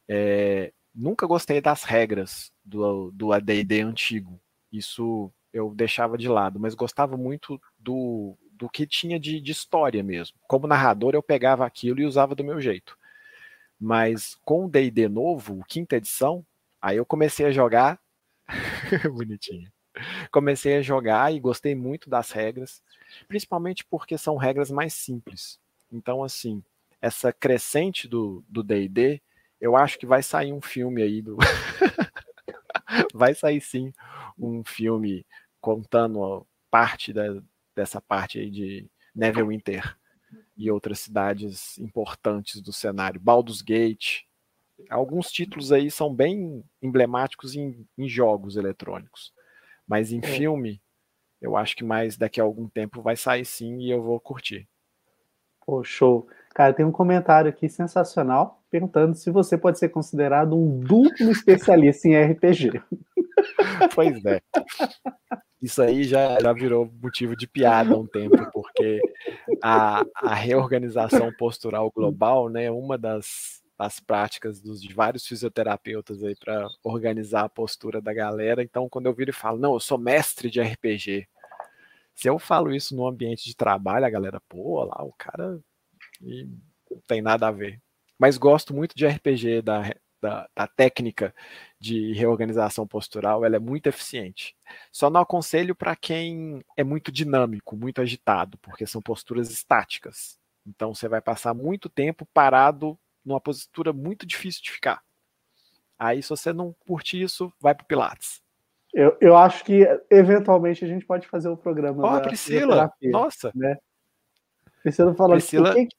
É, 0.07 0.71
nunca 0.93 1.27
gostei 1.27 1.59
das 1.59 1.83
regras 1.83 2.51
do, 2.69 3.11
do 3.11 3.33
AD&D 3.33 3.81
antigo. 3.81 4.39
Isso 4.71 5.31
eu 5.51 5.73
deixava 5.73 6.17
de 6.17 6.27
lado, 6.27 6.59
mas 6.59 6.75
gostava 6.75 7.17
muito 7.17 7.59
do, 7.77 8.37
do 8.51 8.69
que 8.69 8.85
tinha 8.85 9.19
de, 9.19 9.41
de 9.41 9.51
história 9.51 10.03
mesmo. 10.03 10.37
Como 10.47 10.67
narrador, 10.67 11.13
eu 11.13 11.23
pegava 11.23 11.65
aquilo 11.65 11.99
e 11.99 12.05
usava 12.05 12.35
do 12.35 12.43
meu 12.43 12.61
jeito. 12.61 12.97
Mas 13.79 14.37
com 14.45 14.65
o 14.65 14.69
D&D 14.69 15.07
novo, 15.07 15.63
quinta 15.67 15.95
edição, 15.95 16.45
aí 16.81 16.97
eu 16.97 17.05
comecei 17.05 17.45
a 17.45 17.51
jogar 17.51 17.99
bonitinho. 19.13 19.71
Comecei 20.31 20.77
a 20.77 20.81
jogar 20.81 21.33
e 21.33 21.39
gostei 21.39 21.75
muito 21.75 22.09
das 22.09 22.31
regras, 22.31 22.83
principalmente 23.27 23.83
porque 23.83 24.17
são 24.17 24.37
regras 24.37 24.69
mais 24.69 24.93
simples. 24.93 25.59
Então, 25.91 26.23
assim, 26.23 26.63
essa 27.01 27.33
crescente 27.33 28.07
do 28.07 28.43
D&D, 28.63 29.21
eu 29.59 29.75
acho 29.75 29.97
que 29.97 30.05
vai 30.05 30.21
sair 30.21 30.53
um 30.53 30.61
filme 30.61 31.01
aí 31.01 31.21
do 31.21 31.37
vai 33.13 33.33
sair 33.33 33.61
sim 33.61 33.93
um 34.37 34.63
filme 34.63 35.25
contando 35.61 36.45
parte 36.69 37.11
da, 37.11 37.41
dessa 37.75 38.01
parte 38.01 38.39
aí 38.39 38.49
de 38.49 38.89
Neverwinter 39.13 39.97
e 40.55 40.69
outras 40.69 40.99
cidades 40.99 41.77
importantes 41.79 42.61
do 42.61 42.71
cenário, 42.71 43.19
Baldur's 43.19 43.61
Gate. 43.61 44.23
Alguns 44.89 45.31
títulos 45.31 45.71
aí 45.71 45.89
são 45.89 46.13
bem 46.13 46.63
emblemáticos 46.81 47.55
em, 47.55 47.87
em 47.97 48.07
jogos 48.07 48.55
eletrônicos, 48.55 49.33
mas 49.87 50.11
em 50.11 50.19
é. 50.19 50.21
filme, 50.21 50.81
eu 51.41 51.55
acho 51.57 51.75
que 51.75 51.83
mais 51.83 52.17
daqui 52.17 52.39
a 52.39 52.43
algum 52.43 52.67
tempo 52.67 53.01
vai 53.01 53.15
sair 53.15 53.45
sim 53.45 53.79
e 53.79 53.89
eu 53.89 54.01
vou 54.01 54.19
curtir. 54.19 54.67
Pô, 55.65 55.83
show. 55.83 56.27
Cara, 56.59 56.73
tem 56.73 56.85
um 56.85 56.91
comentário 56.91 57.49
aqui 57.49 57.69
sensacional 57.69 58.61
perguntando 58.69 59.15
se 59.15 59.31
você 59.31 59.57
pode 59.57 59.79
ser 59.79 59.87
considerado 59.87 60.57
um 60.57 60.77
duplo 60.77 61.31
especialista 61.31 62.09
em 62.09 62.21
RPG. 62.21 62.83
Pois 63.95 64.25
é. 64.25 64.41
Isso 65.61 65.81
aí 65.81 66.03
já, 66.03 66.37
já 66.41 66.51
virou 66.51 66.91
motivo 67.01 67.37
de 67.37 67.47
piada 67.47 67.93
há 67.93 67.97
um 67.97 68.05
tempo, 68.05 68.35
porque 68.51 68.99
a, 69.63 70.03
a 70.13 70.33
reorganização 70.35 71.31
postural 71.39 71.89
global, 71.89 72.49
né, 72.49 72.69
uma 72.69 72.97
das, 72.97 73.61
das 73.77 74.01
práticas 74.01 74.59
dos 74.59 74.81
de 74.81 74.93
vários 74.93 75.25
fisioterapeutas 75.25 76.21
aí 76.21 76.35
para 76.35 76.67
organizar 76.83 77.45
a 77.45 77.49
postura 77.49 78.01
da 78.01 78.13
galera. 78.13 78.61
Então, 78.61 78.89
quando 78.89 79.05
eu 79.05 79.13
viro 79.13 79.29
e 79.29 79.33
falo, 79.33 79.57
não, 79.57 79.75
eu 79.75 79.79
sou 79.79 79.97
mestre 79.97 80.49
de 80.49 80.59
RPG. 80.59 81.25
Se 82.13 82.27
eu 82.27 82.37
falo 82.37 82.75
isso 82.75 82.93
no 82.93 83.07
ambiente 83.07 83.45
de 83.45 83.55
trabalho, 83.55 84.05
a 84.05 84.09
galera, 84.09 84.41
pô, 84.49 84.83
lá 84.83 85.01
o 85.01 85.13
cara 85.17 85.57
e 86.21 86.47
não 86.89 87.01
tem 87.07 87.21
nada 87.21 87.47
a 87.47 87.51
ver. 87.51 87.81
Mas 88.17 88.37
gosto 88.37 88.73
muito 88.73 88.95
de 88.95 89.07
RPG, 89.07 89.61
da, 89.61 89.81
da, 90.21 90.49
da, 90.55 90.67
técnica 90.67 91.33
de 91.79 92.13
reorganização 92.13 92.85
postural, 92.85 93.45
ela 93.45 93.55
é 93.55 93.59
muito 93.59 93.87
eficiente. 93.87 94.55
Só 94.91 95.09
não 95.09 95.21
aconselho 95.21 95.73
para 95.73 95.95
quem 95.95 96.63
é 96.75 96.83
muito 96.83 97.11
dinâmico, 97.11 97.77
muito 97.77 98.01
agitado, 98.01 98.57
porque 98.57 98.85
são 98.85 99.01
posturas 99.01 99.49
estáticas. 99.49 100.37
Então 100.67 100.93
você 100.93 101.07
vai 101.07 101.21
passar 101.21 101.53
muito 101.53 101.89
tempo 101.89 102.27
parado 102.33 102.99
numa 103.23 103.39
postura 103.39 103.93
muito 103.93 104.25
difícil 104.25 104.63
de 104.63 104.71
ficar. 104.71 105.01
Aí, 105.97 106.23
se 106.23 106.29
você 106.29 106.53
não 106.53 106.73
curte 106.87 107.21
isso, 107.21 107.51
vai 107.59 107.75
para 107.75 107.85
Pilates. 107.85 108.41
Eu, 108.93 109.15
eu 109.21 109.37
acho 109.37 109.63
que 109.63 109.85
eventualmente 110.09 110.83
a 110.83 110.87
gente 110.87 111.05
pode 111.05 111.27
fazer 111.27 111.49
o 111.49 111.53
um 111.53 111.57
programa. 111.57 112.03
Ó, 112.03 112.17
oh, 112.17 112.21
Priscila! 112.21 112.91
Nossa! 113.03 113.51
Né? 113.53 113.77
Priscila 114.81 115.13
falando 115.13 115.39
Priscila... 115.39 115.73
que 115.73 115.89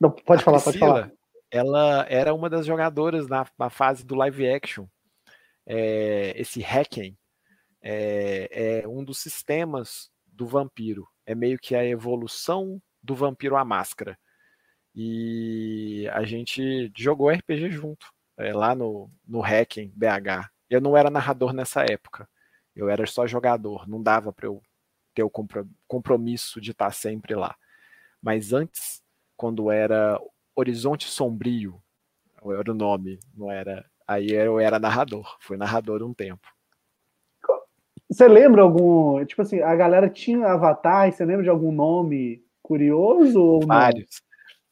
não, 0.00 0.10
pode 0.10 0.42
a 0.42 0.44
falar, 0.44 0.60
Priscila, 0.60 0.86
pode 0.86 1.02
falar. 1.02 1.12
Ela 1.50 2.06
era 2.08 2.34
uma 2.34 2.50
das 2.50 2.66
jogadoras 2.66 3.26
na, 3.28 3.46
na 3.58 3.70
fase 3.70 4.04
do 4.04 4.14
live 4.14 4.48
action. 4.48 4.86
É, 5.64 6.32
esse 6.36 6.62
Hacken 6.62 7.16
é, 7.82 8.82
é 8.82 8.88
um 8.88 9.04
dos 9.04 9.18
sistemas 9.18 10.10
do 10.26 10.46
vampiro. 10.46 11.08
É 11.24 11.34
meio 11.34 11.58
que 11.58 11.74
a 11.74 11.84
evolução 11.84 12.80
do 13.02 13.14
vampiro 13.14 13.56
à 13.56 13.64
máscara. 13.64 14.18
E 14.94 16.08
a 16.12 16.24
gente 16.24 16.90
jogou 16.96 17.30
RPG 17.30 17.70
junto, 17.70 18.06
é, 18.38 18.52
lá 18.52 18.74
no, 18.74 19.10
no 19.26 19.40
Hacking 19.40 19.92
BH. 19.94 20.50
Eu 20.68 20.80
não 20.80 20.96
era 20.96 21.10
narrador 21.10 21.52
nessa 21.52 21.82
época. 21.82 22.28
Eu 22.74 22.88
era 22.88 23.06
só 23.06 23.26
jogador. 23.26 23.88
Não 23.88 24.02
dava 24.02 24.32
para 24.32 24.46
eu 24.46 24.62
ter 25.14 25.22
o 25.22 25.30
compromisso 25.86 26.60
de 26.60 26.72
estar 26.72 26.90
sempre 26.92 27.34
lá. 27.34 27.56
Mas 28.20 28.52
antes 28.52 29.02
quando 29.36 29.70
era 29.70 30.20
Horizonte 30.54 31.06
Sombrio, 31.06 31.80
era 32.44 32.70
o 32.70 32.74
nome, 32.74 33.18
não 33.34 33.50
era. 33.50 33.84
Aí 34.06 34.30
eu 34.30 34.58
era 34.58 34.78
narrador, 34.78 35.36
fui 35.40 35.56
narrador 35.56 36.02
um 36.02 36.14
tempo. 36.14 36.48
Você 38.08 38.28
lembra 38.28 38.62
algum. 38.62 39.24
Tipo 39.24 39.42
assim, 39.42 39.60
a 39.60 39.74
galera 39.74 40.08
tinha 40.08 40.46
avatar, 40.46 41.12
você 41.12 41.24
lembra 41.24 41.42
de 41.42 41.50
algum 41.50 41.72
nome 41.72 42.44
curioso 42.62 43.42
ou 43.42 43.60
não? 43.60 43.66
Vários. 43.66 44.22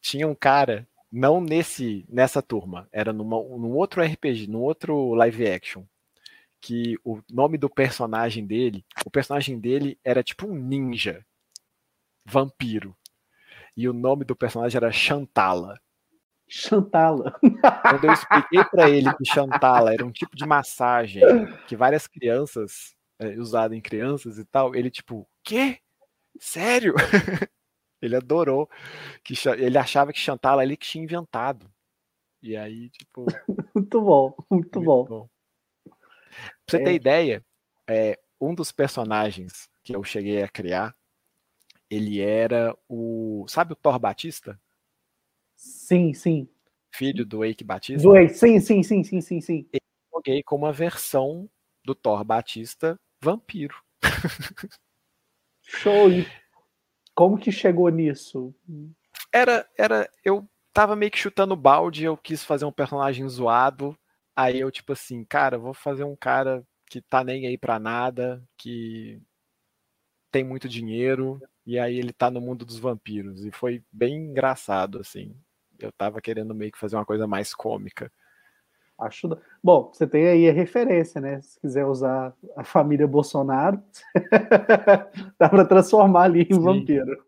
Tinha 0.01 0.27
um 0.27 0.35
cara, 0.35 0.87
não 1.11 1.41
nesse 1.41 2.05
nessa 2.07 2.41
turma, 2.41 2.87
era 2.91 3.11
numa, 3.11 3.37
num 3.37 3.75
outro 3.75 4.01
RPG, 4.01 4.47
num 4.47 4.61
outro 4.61 5.13
live 5.13 5.47
action, 5.47 5.83
que 6.61 6.97
o 7.03 7.19
nome 7.29 7.57
do 7.57 7.69
personagem 7.69 8.45
dele, 8.45 8.85
o 9.05 9.09
personagem 9.09 9.59
dele 9.59 9.99
era 10.03 10.23
tipo 10.23 10.47
um 10.47 10.55
ninja 10.55 11.25
vampiro 12.25 12.95
e 13.75 13.89
o 13.89 13.93
nome 13.93 14.23
do 14.23 14.35
personagem 14.35 14.77
era 14.77 14.91
Chantala. 14.91 15.79
Chantala. 16.47 17.37
Quando 17.41 18.05
eu 18.05 18.13
expliquei 18.13 18.63
para 18.65 18.89
ele 18.89 19.11
que 19.15 19.25
Chantala 19.25 19.93
era 19.93 20.05
um 20.05 20.11
tipo 20.11 20.35
de 20.35 20.45
massagem 20.45 21.21
que 21.67 21.75
várias 21.75 22.07
crianças, 22.07 22.95
é, 23.19 23.29
usada 23.37 23.75
em 23.75 23.81
crianças 23.81 24.37
e 24.37 24.45
tal, 24.45 24.75
ele 24.75 24.89
tipo, 24.89 25.27
quê? 25.43 25.79
Sério? 26.39 26.93
ele 28.01 28.15
adorou. 28.15 28.69
que 29.23 29.33
Ele 29.57 29.77
achava 29.77 30.13
que 30.13 30.19
Chantala 30.19 30.63
ele 30.63 30.77
que 30.77 30.85
tinha 30.85 31.03
inventado. 31.03 31.69
E 32.41 32.55
aí, 32.55 32.89
tipo. 32.91 33.25
muito 33.73 34.01
bom, 34.01 34.35
muito, 34.49 34.79
muito 34.79 34.81
bom. 34.81 35.03
bom. 35.05 35.29
Pra 35.83 36.45
você 36.69 36.77
é. 36.77 36.83
ter 36.83 36.93
ideia, 36.93 37.45
é, 37.89 38.19
um 38.39 38.53
dos 38.53 38.71
personagens 38.71 39.69
que 39.83 39.95
eu 39.95 40.03
cheguei 40.03 40.43
a 40.43 40.47
criar 40.47 40.95
ele 41.89 42.21
era 42.21 42.75
o. 42.87 43.45
Sabe 43.47 43.73
o 43.73 43.75
Thor 43.75 43.99
Batista? 43.99 44.59
Sim, 45.55 46.13
sim. 46.13 46.47
Filho 46.93 47.25
do 47.25 47.43
Eike 47.43 47.63
Batista? 47.63 48.07
Do 48.07 48.15
Eike, 48.15 48.33
sim, 48.33 48.59
sim, 48.59 48.83
sim, 48.83 49.03
sim, 49.03 49.21
sim, 49.21 49.41
sim. 49.41 49.69
Eu 49.71 49.79
joguei 50.13 50.43
com 50.43 50.55
uma 50.55 50.71
versão 50.71 51.49
do 51.83 51.93
Thor 51.93 52.23
Batista 52.23 52.99
vampiro. 53.21 53.75
Show! 55.61 56.09
E 56.11 56.27
como 57.13 57.37
que 57.37 57.51
chegou 57.51 57.89
nisso? 57.89 58.53
Era, 59.31 59.67
era, 59.77 60.09
eu 60.23 60.47
tava 60.73 60.95
meio 60.95 61.11
que 61.11 61.17
chutando 61.17 61.55
balde, 61.55 62.03
eu 62.03 62.17
quis 62.17 62.43
fazer 62.43 62.65
um 62.65 62.71
personagem 62.71 63.27
zoado, 63.27 63.97
aí 64.35 64.59
eu 64.59 64.69
tipo 64.69 64.93
assim, 64.93 65.23
cara, 65.23 65.57
vou 65.57 65.73
fazer 65.73 66.03
um 66.03 66.15
cara 66.15 66.65
que 66.87 67.01
tá 67.01 67.23
nem 67.23 67.47
aí 67.47 67.57
pra 67.57 67.79
nada, 67.79 68.43
que 68.57 69.21
tem 70.31 70.43
muito 70.43 70.67
dinheiro, 70.67 71.41
e 71.65 71.79
aí 71.79 71.97
ele 71.97 72.13
tá 72.13 72.29
no 72.29 72.39
mundo 72.39 72.63
dos 72.63 72.77
vampiros. 72.77 73.43
E 73.45 73.51
foi 73.51 73.83
bem 73.91 74.15
engraçado, 74.15 74.99
assim. 74.99 75.35
Eu 75.79 75.91
tava 75.91 76.21
querendo 76.21 76.53
meio 76.53 76.71
que 76.71 76.77
fazer 76.77 76.95
uma 76.95 77.05
coisa 77.05 77.25
mais 77.25 77.53
cômica. 77.53 78.11
Acho. 78.97 79.37
Bom, 79.61 79.91
você 79.91 80.07
tem 80.07 80.27
aí 80.27 80.49
a 80.49 80.53
referência, 80.53 81.19
né? 81.19 81.41
Se 81.41 81.59
quiser 81.59 81.85
usar 81.85 82.33
a 82.55 82.63
família 82.63 83.07
Bolsonaro, 83.07 83.81
dá 85.37 85.49
para 85.49 85.65
transformar 85.65 86.23
ali 86.23 86.43
em 86.43 86.53
Sim. 86.53 86.61
vampiro. 86.61 87.25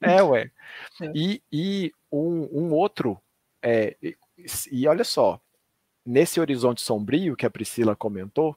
É, 0.00 0.22
ué. 0.22 0.50
É. 1.00 1.12
E, 1.14 1.42
e 1.52 1.92
um, 2.10 2.48
um 2.52 2.72
outro. 2.72 3.20
É, 3.62 3.96
e, 4.02 4.16
e 4.72 4.88
olha 4.88 5.04
só, 5.04 5.38
nesse 6.04 6.40
horizonte 6.40 6.80
sombrio 6.80 7.36
que 7.36 7.44
a 7.44 7.50
Priscila 7.50 7.94
comentou, 7.94 8.56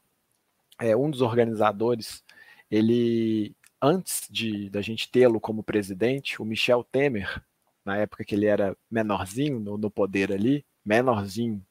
é, 0.80 0.96
um 0.96 1.10
dos 1.10 1.22
organizadores 1.22 2.24
ele 2.72 3.56
antes 3.82 4.28
de 4.30 4.70
da 4.70 4.82
gente 4.82 5.10
tê-lo 5.10 5.40
como 5.40 5.64
presidente, 5.64 6.42
o 6.42 6.46
Michel 6.46 6.84
Temer, 6.84 7.44
na 7.84 7.98
época 7.98 8.24
que 8.24 8.36
ele 8.36 8.46
era 8.46 8.76
menorzinho 8.90 9.60
no, 9.60 9.78
no 9.78 9.90
poder 9.90 10.32
ali, 10.32 10.66
menorzinho, 10.84 11.66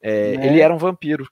é, 0.00 0.36
né? 0.36 0.46
ele 0.46 0.60
era 0.60 0.74
um 0.74 0.78
vampiro. 0.78 1.26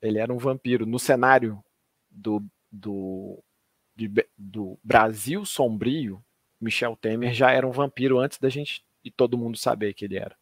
Ele 0.00 0.18
era 0.18 0.32
um 0.32 0.38
vampiro. 0.38 0.86
No 0.86 0.98
cenário 0.98 1.62
do, 2.10 2.42
do, 2.72 3.42
de, 3.94 4.10
do 4.36 4.78
Brasil 4.82 5.44
sombrio, 5.44 6.24
Michel 6.58 6.96
Temer 6.96 7.34
já 7.34 7.50
era 7.50 7.66
um 7.66 7.72
vampiro 7.72 8.18
antes 8.18 8.38
da 8.38 8.48
gente 8.48 8.82
e 9.04 9.10
todo 9.10 9.36
mundo 9.36 9.58
saber 9.58 9.92
que 9.92 10.06
ele 10.06 10.16
era. 10.16 10.34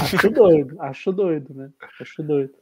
Acho 0.00 0.30
doido, 0.30 0.80
acho 0.80 1.12
doido, 1.12 1.54
né? 1.54 1.70
Acho 2.00 2.22
doido. 2.22 2.54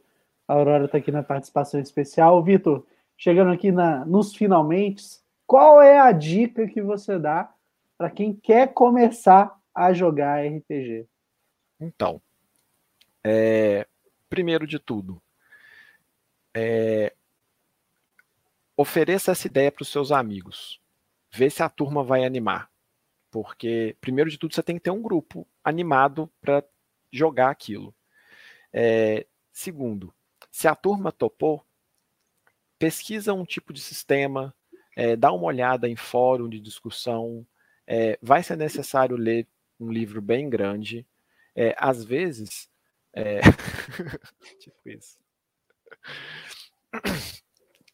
A 0.47 0.53
Aurora 0.53 0.85
está 0.85 0.97
aqui 0.97 1.11
na 1.11 1.23
participação 1.23 1.79
especial. 1.79 2.43
Vitor, 2.43 2.85
chegando 3.17 3.51
aqui 3.51 3.71
na, 3.71 4.05
nos 4.05 4.35
finalmente, 4.35 5.03
qual 5.45 5.81
é 5.81 5.99
a 5.99 6.11
dica 6.11 6.67
que 6.67 6.81
você 6.81 7.19
dá 7.19 7.53
para 7.97 8.09
quem 8.09 8.33
quer 8.33 8.73
começar 8.73 9.57
a 9.73 9.93
jogar 9.93 10.45
RPG? 10.45 11.07
Então, 11.79 12.21
É, 13.27 13.87
primeiro 14.29 14.67
de 14.67 14.77
tudo, 14.77 15.19
é, 16.55 17.11
ofereça 18.77 19.31
essa 19.31 19.47
ideia 19.47 19.71
para 19.71 19.81
os 19.81 19.89
seus 19.89 20.11
amigos. 20.11 20.79
Vê 21.33 21.49
se 21.49 21.63
a 21.63 21.69
turma 21.69 22.03
vai 22.03 22.23
animar. 22.23 22.69
Porque, 23.31 23.97
primeiro 23.99 24.29
de 24.29 24.37
tudo, 24.37 24.53
você 24.53 24.63
tem 24.63 24.75
que 24.75 24.83
ter 24.83 24.91
um 24.91 25.01
grupo 25.01 25.47
animado 25.63 26.31
para 26.39 26.63
jogar 27.11 27.49
aquilo. 27.49 27.93
É, 28.71 29.25
segundo, 29.51 30.13
se 30.51 30.67
a 30.67 30.75
turma 30.75 31.11
topou, 31.11 31.65
pesquisa 32.77 33.33
um 33.33 33.45
tipo 33.45 33.73
de 33.73 33.81
sistema, 33.81 34.53
é, 34.95 35.15
dá 35.15 35.31
uma 35.31 35.45
olhada 35.45 35.87
em 35.87 35.95
fórum 35.95 36.47
de 36.49 36.59
discussão. 36.59 37.45
É, 37.87 38.17
vai 38.21 38.41
ser 38.43 38.55
necessário 38.55 39.15
ler 39.15 39.47
um 39.79 39.91
livro 39.91 40.21
bem 40.21 40.49
grande. 40.49 41.05
É, 41.55 41.75
às 41.77 42.03
vezes, 42.03 42.69
tipo 44.59 44.89
isso. 44.89 45.17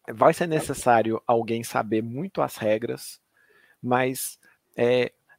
Vai 0.09 0.33
ser 0.33 0.47
necessário 0.47 1.21
alguém 1.27 1.63
saber 1.63 2.01
muito 2.01 2.41
as 2.41 2.57
regras, 2.57 3.21
mas 3.81 4.39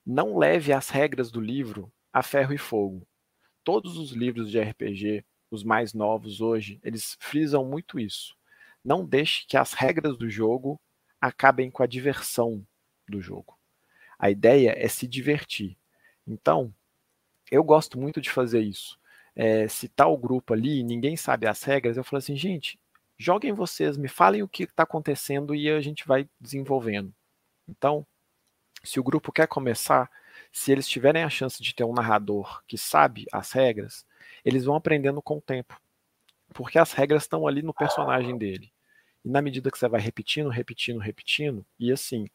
não 0.07 0.39
leve 0.39 0.73
as 0.73 0.89
regras 0.89 1.33
do 1.33 1.41
livro 1.41 1.93
a 2.13 2.23
ferro 2.23 2.53
e 2.53 2.59
fogo. 2.59 3.07
Todos 3.65 3.97
os 3.97 4.13
livros 4.13 4.51
de 4.51 4.61
RPG, 4.61 5.25
os 5.51 5.65
mais 5.65 5.95
novos 5.95 6.41
hoje, 6.41 6.79
eles 6.83 7.17
frisam 7.21 7.65
muito 7.65 7.99
isso. 7.99 8.37
Não 8.85 9.05
deixe 9.05 9.47
que 9.47 9.57
as 9.57 9.73
regras 9.73 10.17
do 10.17 10.29
jogo 10.29 10.81
acabem 11.21 11.71
com 11.71 11.83
a 11.83 11.87
diversão 11.87 12.67
do 13.09 13.21
jogo. 13.21 13.59
A 14.19 14.31
ideia 14.31 14.75
é 14.77 14.89
se 14.89 15.07
divertir. 15.07 15.77
Então, 16.27 16.75
eu 17.51 17.63
gosto 17.63 17.99
muito 17.99 18.21
de 18.21 18.31
fazer 18.31 18.61
isso. 18.61 18.99
É, 19.35 19.67
se 19.69 19.89
tá 19.89 20.07
o 20.07 20.17
grupo 20.17 20.53
ali, 20.53 20.83
ninguém 20.83 21.17
sabe 21.17 21.47
as 21.47 21.63
regras, 21.63 21.97
eu 21.97 22.05
falo 22.05 22.19
assim, 22.19 22.37
gente, 22.37 22.79
joguem 23.19 23.53
vocês, 23.53 23.97
me 23.97 24.09
falem 24.09 24.43
o 24.43 24.49
que 24.49 24.65
está 24.65 24.83
acontecendo 24.83 25.55
e 25.55 25.71
a 25.71 25.81
gente 25.81 26.07
vai 26.07 26.29
desenvolvendo. 26.41 27.13
Então, 27.69 28.07
se 28.85 29.01
o 29.01 29.03
grupo 29.03 29.33
quer 29.33 29.47
começar, 29.47 30.11
se 30.51 30.73
eles 30.73 30.89
tiverem 30.89 31.23
a 31.25 31.31
chance 31.31 31.63
de 31.63 31.75
ter 31.75 31.85
um 31.85 31.93
narrador 31.93 32.63
que 32.67 32.77
sabe 32.79 33.27
as 33.33 33.53
regras, 33.53 34.07
eles 34.45 34.65
vão 34.65 34.77
aprendendo 34.77 35.23
com 35.23 35.39
o 35.39 35.43
tempo. 35.43 35.81
Porque 36.53 36.79
as 36.79 36.93
regras 36.93 37.23
estão 37.23 37.47
ali 37.47 37.63
no 37.63 37.75
personagem 37.75 38.37
dele. 38.37 38.73
E 39.25 39.29
na 39.29 39.41
medida 39.41 39.71
que 39.71 39.79
você 39.79 39.89
vai 39.89 40.01
repetindo, 40.01 40.49
repetindo, 40.49 40.99
repetindo, 40.99 41.65
e 41.79 41.93
assim, 41.93 42.27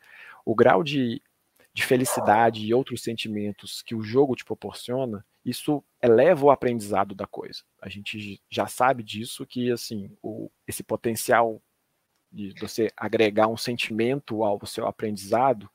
o 0.45 0.55
grau 0.55 0.83
de, 0.83 1.21
de 1.73 1.83
felicidade 1.83 2.65
e 2.65 2.73
outros 2.73 3.01
sentimentos 3.03 3.81
que 3.81 3.93
o 3.93 4.01
jogo 4.01 4.35
te 4.35 4.45
proporciona, 4.45 5.25
isso 5.43 5.83
eleva 6.01 6.45
o 6.45 6.51
aprendizado 6.51 7.13
da 7.13 7.27
coisa. 7.27 7.63
A 7.81 7.89
gente 7.89 8.41
já 8.49 8.67
sabe 8.67 9.03
disso 9.03 9.45
que 9.45 9.71
assim, 9.71 10.11
o, 10.21 10.49
esse 10.67 10.83
potencial 10.83 11.61
de 12.31 12.53
você 12.59 12.91
agregar 12.95 13.47
um 13.47 13.57
sentimento 13.57 14.43
ao 14.43 14.65
seu 14.65 14.85
aprendizado, 14.85 15.69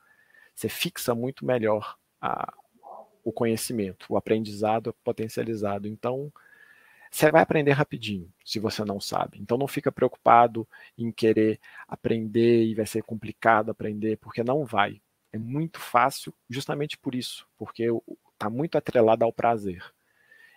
você 0.53 0.69
fixa 0.69 1.15
muito 1.15 1.45
melhor 1.45 1.97
a, 2.21 2.53
o 3.23 3.31
conhecimento, 3.31 4.05
o 4.09 4.17
aprendizado 4.17 4.95
potencializado. 5.03 5.87
Então, 5.87 6.31
você 7.13 7.31
vai 7.31 7.43
aprender 7.43 7.73
rapidinho, 7.73 8.33
se 8.43 8.59
você 8.59 8.83
não 8.83 8.99
sabe. 8.99 9.37
Então 9.39 9.55
não 9.55 9.67
fica 9.67 9.91
preocupado 9.91 10.67
em 10.97 11.11
querer 11.11 11.59
aprender 11.87 12.65
e 12.65 12.73
vai 12.73 12.87
ser 12.87 13.03
complicado 13.03 13.69
aprender, 13.69 14.17
porque 14.17 14.43
não 14.43 14.65
vai. 14.65 14.99
É 15.31 15.37
muito 15.37 15.79
fácil, 15.79 16.33
justamente 16.49 16.97
por 16.97 17.13
isso, 17.13 17.47
porque 17.55 17.87
está 18.33 18.49
muito 18.49 18.79
atrelado 18.79 19.23
ao 19.23 19.31
prazer. 19.31 19.85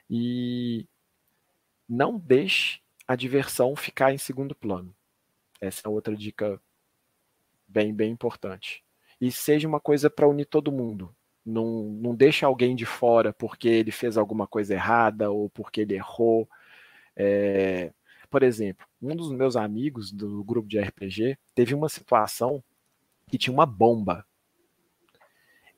E 0.08 0.86
não 1.86 2.18
deixe 2.18 2.80
a 3.06 3.14
diversão 3.14 3.76
ficar 3.76 4.14
em 4.14 4.18
segundo 4.18 4.54
plano. 4.54 4.96
Essa 5.60 5.82
é 5.86 5.90
outra 5.90 6.16
dica 6.16 6.58
bem, 7.68 7.92
bem 7.92 8.12
importante. 8.12 8.82
E 9.20 9.30
seja 9.30 9.68
uma 9.68 9.78
coisa 9.78 10.08
para 10.08 10.26
unir 10.26 10.46
todo 10.46 10.72
mundo. 10.72 11.14
Não, 11.46 11.84
não 11.84 12.14
deixa 12.14 12.46
alguém 12.46 12.74
de 12.74 12.84
fora 12.84 13.32
porque 13.32 13.68
ele 13.68 13.92
fez 13.92 14.18
alguma 14.18 14.46
coisa 14.46 14.74
errada 14.74 15.30
ou 15.30 15.48
porque 15.50 15.82
ele 15.82 15.94
errou. 15.94 16.48
É, 17.14 17.92
por 18.28 18.42
exemplo, 18.42 18.86
um 19.00 19.14
dos 19.14 19.30
meus 19.30 19.54
amigos 19.54 20.10
do 20.10 20.42
grupo 20.42 20.68
de 20.68 20.80
RPG 20.80 21.38
teve 21.54 21.74
uma 21.74 21.88
situação 21.88 22.62
que 23.28 23.38
tinha 23.38 23.54
uma 23.54 23.66
bomba. 23.66 24.26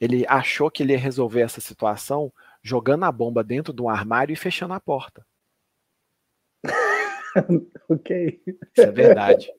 Ele 0.01 0.25
achou 0.27 0.71
que 0.71 0.83
ele 0.83 0.93
ia 0.93 0.99
resolver 0.99 1.43
essa 1.43 1.61
situação 1.61 2.33
jogando 2.63 3.05
a 3.05 3.13
bomba 3.13 3.45
dentro 3.45 3.73
de 3.73 3.83
um 3.83 3.89
armário 3.89 4.33
e 4.33 4.37
fechando 4.37 4.75
a 4.75 4.81
porta. 4.81 5.27
ok. 7.89 8.43
Isso 8.47 8.87
é 8.87 8.91
verdade. 8.91 9.53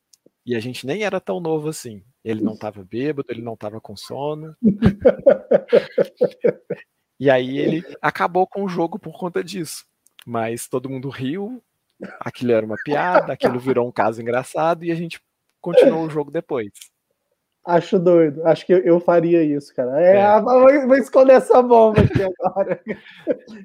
E 0.49 0.55
a 0.55 0.59
gente 0.59 0.87
nem 0.87 1.03
era 1.03 1.21
tão 1.21 1.39
novo 1.39 1.69
assim. 1.69 2.03
Ele 2.23 2.41
não 2.41 2.53
estava 2.53 2.83
bêbado, 2.83 3.27
ele 3.29 3.43
não 3.43 3.53
estava 3.53 3.79
com 3.79 3.95
sono. 3.95 4.55
e 7.19 7.29
aí 7.29 7.59
ele 7.59 7.83
acabou 8.01 8.47
com 8.47 8.63
o 8.63 8.67
jogo 8.67 8.97
por 8.97 9.15
conta 9.15 9.43
disso. 9.43 9.85
Mas 10.25 10.67
todo 10.67 10.89
mundo 10.89 11.07
riu, 11.07 11.61
aquilo 12.19 12.51
era 12.51 12.65
uma 12.65 12.77
piada, 12.83 13.31
aquilo 13.31 13.59
virou 13.59 13.87
um 13.87 13.91
caso 13.91 14.23
engraçado 14.23 14.83
e 14.83 14.91
a 14.91 14.95
gente 14.95 15.21
continuou 15.61 16.07
o 16.07 16.09
jogo 16.09 16.31
depois. 16.31 16.71
Acho 17.63 17.99
doido. 17.99 18.43
Acho 18.47 18.65
que 18.65 18.73
eu, 18.73 18.99
faria 18.99 19.43
isso, 19.43 19.71
cara. 19.75 20.01
É, 20.01 20.17
é. 20.17 20.41
Vou, 20.41 20.87
vou, 20.87 20.95
esconder 20.95 21.33
essa 21.33 21.61
bomba 21.61 22.01
aqui 22.01 22.23
agora. 22.23 22.81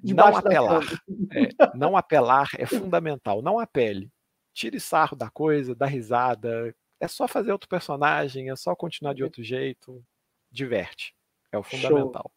não 0.04 0.36
apelar. 0.36 0.84
É, 1.32 1.48
não 1.74 1.96
apelar 1.96 2.48
é 2.58 2.66
fundamental. 2.66 3.40
Não 3.40 3.58
apele. 3.58 4.12
Tire 4.54 4.78
sarro 4.80 5.16
da 5.16 5.28
coisa, 5.28 5.74
dá 5.74 5.84
risada, 5.84 6.74
é 7.00 7.08
só 7.08 7.28
fazer 7.28 7.52
outro 7.52 7.68
personagem, 7.68 8.50
é 8.50 8.56
só 8.56 8.74
continuar 8.74 9.12
de 9.12 9.22
uhum. 9.22 9.26
outro 9.26 9.42
jeito. 9.42 10.02
Diverte. 10.50 11.14
É 11.50 11.58
o 11.58 11.62
fundamental. 11.62 12.30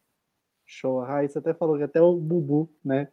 Show. 0.66 1.00
A 1.00 1.06
Raíssa 1.06 1.38
até 1.38 1.54
falou 1.54 1.78
que 1.78 1.84
até 1.84 2.02
o 2.02 2.16
Bubu, 2.16 2.68
né? 2.84 3.08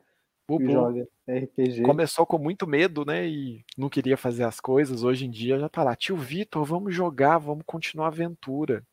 Bubu 0.47 0.69
joga 0.69 1.07
RPG. 1.27 1.83
Começou 1.83 2.25
com 2.25 2.37
muito 2.37 2.67
medo, 2.67 3.05
né? 3.05 3.27
E 3.27 3.63
não 3.77 3.89
queria 3.89 4.17
fazer 4.17 4.43
as 4.43 4.59
coisas. 4.59 5.03
Hoje 5.03 5.25
em 5.25 5.29
dia 5.29 5.59
já 5.59 5.69
tá 5.69 5.83
lá. 5.83 5.95
Tio 5.95 6.17
Vitor, 6.17 6.65
vamos 6.65 6.93
jogar, 6.93 7.37
vamos 7.37 7.63
continuar 7.65 8.05
a 8.05 8.09
aventura. 8.09 8.83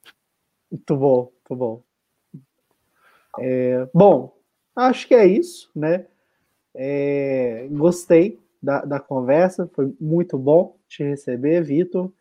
Muito 0.70 0.96
bom, 0.96 1.32
muito 1.48 1.56
bom. 1.56 1.82
É, 3.38 3.88
bom, 3.92 4.38
acho 4.76 5.08
que 5.08 5.14
é 5.14 5.26
isso, 5.26 5.70
né? 5.74 6.06
É, 6.74 7.66
gostei 7.70 8.41
da, 8.62 8.84
da 8.84 9.00
conversa, 9.00 9.68
foi 9.74 9.94
muito 10.00 10.38
bom 10.38 10.78
te 10.88 11.02
receber, 11.02 11.62
Vitor. 11.62 12.12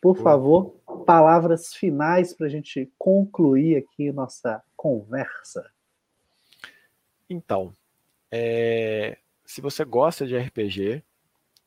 Por 0.00 0.16
favor, 0.16 0.70
palavras 1.06 1.74
finais 1.74 2.32
para 2.32 2.46
a 2.46 2.50
gente 2.50 2.90
concluir 2.98 3.76
aqui 3.76 4.10
nossa 4.10 4.62
conversa. 4.76 5.70
Então, 7.30 7.74
é, 8.30 9.18
se 9.44 9.60
você 9.60 9.84
gosta 9.84 10.26
de 10.26 10.36
RPG, 10.36 11.04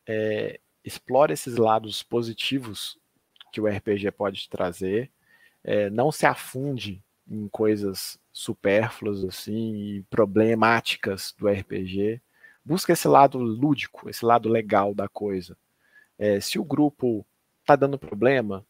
é, 0.07 0.59
explore 0.83 1.33
esses 1.33 1.55
lados 1.55 2.03
positivos 2.03 2.99
que 3.51 3.61
o 3.61 3.67
RPG 3.67 4.11
pode 4.11 4.41
te 4.41 4.49
trazer. 4.49 5.09
É, 5.63 5.89
não 5.89 6.11
se 6.11 6.25
afunde 6.25 7.01
em 7.27 7.47
coisas 7.47 8.19
supérfluas 8.31 9.23
assim 9.23 9.75
e 9.75 10.03
problemáticas 10.09 11.33
do 11.37 11.47
RPG. 11.47 12.21
Busca 12.65 12.93
esse 12.93 13.07
lado 13.07 13.37
lúdico, 13.37 14.09
esse 14.09 14.25
lado 14.25 14.49
legal 14.49 14.93
da 14.95 15.07
coisa. 15.07 15.55
É, 16.17 16.39
se 16.39 16.57
o 16.57 16.63
grupo 16.63 17.25
tá 17.63 17.75
dando 17.75 17.99
problema, 17.99 18.65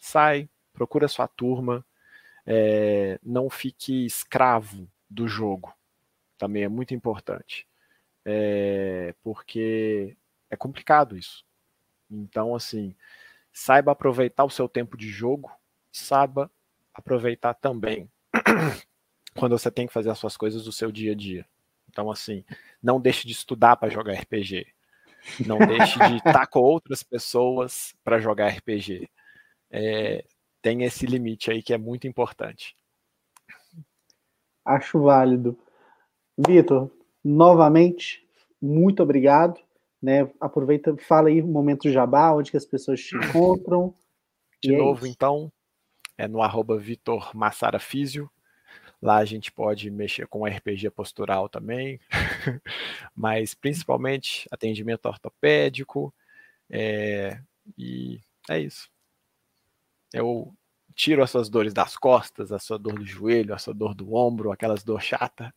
sai, 0.00 0.48
procura 0.72 1.08
sua 1.08 1.26
turma, 1.26 1.84
é, 2.46 3.18
não 3.22 3.48
fique 3.48 4.04
escravo 4.04 4.86
do 5.08 5.26
jogo. 5.26 5.72
Também 6.36 6.64
é 6.64 6.68
muito 6.68 6.94
importante. 6.94 7.66
É, 8.24 9.14
porque 9.22 10.16
é 10.50 10.56
complicado 10.56 11.16
isso. 11.16 11.44
Então, 12.10 12.54
assim, 12.54 12.94
saiba 13.52 13.92
aproveitar 13.92 14.44
o 14.44 14.50
seu 14.50 14.68
tempo 14.68 14.96
de 14.96 15.08
jogo, 15.08 15.50
saiba 15.90 16.50
aproveitar 16.92 17.54
também 17.54 18.10
quando 19.34 19.58
você 19.58 19.70
tem 19.70 19.86
que 19.86 19.92
fazer 19.92 20.10
as 20.10 20.18
suas 20.18 20.36
coisas 20.36 20.64
do 20.64 20.72
seu 20.72 20.92
dia 20.92 21.12
a 21.12 21.14
dia. 21.14 21.46
Então, 21.98 22.12
assim, 22.12 22.44
não 22.80 23.00
deixe 23.00 23.26
de 23.26 23.32
estudar 23.32 23.74
para 23.74 23.90
jogar 23.90 24.12
RPG. 24.12 24.68
Não 25.44 25.58
deixe 25.58 25.98
de 25.98 26.16
estar 26.18 26.46
com 26.46 26.60
outras 26.60 27.02
pessoas 27.02 27.92
para 28.04 28.20
jogar 28.20 28.50
RPG. 28.50 29.10
É, 29.68 30.24
tem 30.62 30.84
esse 30.84 31.06
limite 31.06 31.50
aí 31.50 31.60
que 31.60 31.74
é 31.74 31.76
muito 31.76 32.06
importante. 32.06 32.76
Acho 34.64 35.02
válido. 35.02 35.58
Vitor, 36.38 36.88
novamente, 37.24 38.24
muito 38.62 39.02
obrigado. 39.02 39.60
Né? 40.00 40.30
Aproveita, 40.38 40.96
fala 40.98 41.30
aí 41.30 41.42
o 41.42 41.48
momento 41.48 41.90
jabá, 41.90 42.30
onde 42.32 42.52
que 42.52 42.56
as 42.56 42.64
pessoas 42.64 43.00
te 43.00 43.16
encontram. 43.16 43.92
De 44.62 44.72
é 44.72 44.78
novo, 44.78 45.04
é 45.04 45.08
então, 45.08 45.52
é 46.16 46.28
no 46.28 46.42
arroba 46.42 46.78
Vitor 46.78 47.36
Massara 47.36 47.80
Físio. 47.80 48.30
Lá 49.00 49.18
a 49.18 49.24
gente 49.24 49.52
pode 49.52 49.90
mexer 49.90 50.26
com 50.26 50.44
RPG 50.44 50.90
postural 50.90 51.48
também, 51.48 52.00
mas 53.14 53.54
principalmente 53.54 54.48
atendimento 54.50 55.06
ortopédico, 55.06 56.12
é, 56.68 57.38
e 57.76 58.20
é 58.50 58.58
isso. 58.58 58.90
Eu 60.12 60.52
tiro 60.94 61.22
as 61.22 61.30
suas 61.30 61.48
dores 61.48 61.72
das 61.72 61.96
costas, 61.96 62.50
a 62.50 62.58
sua 62.58 62.76
dor 62.76 62.94
do 62.94 63.06
joelho, 63.06 63.54
a 63.54 63.58
sua 63.58 63.72
dor 63.72 63.94
do 63.94 64.14
ombro, 64.14 64.50
aquelas 64.50 64.82
dor 64.82 65.00
chata. 65.00 65.54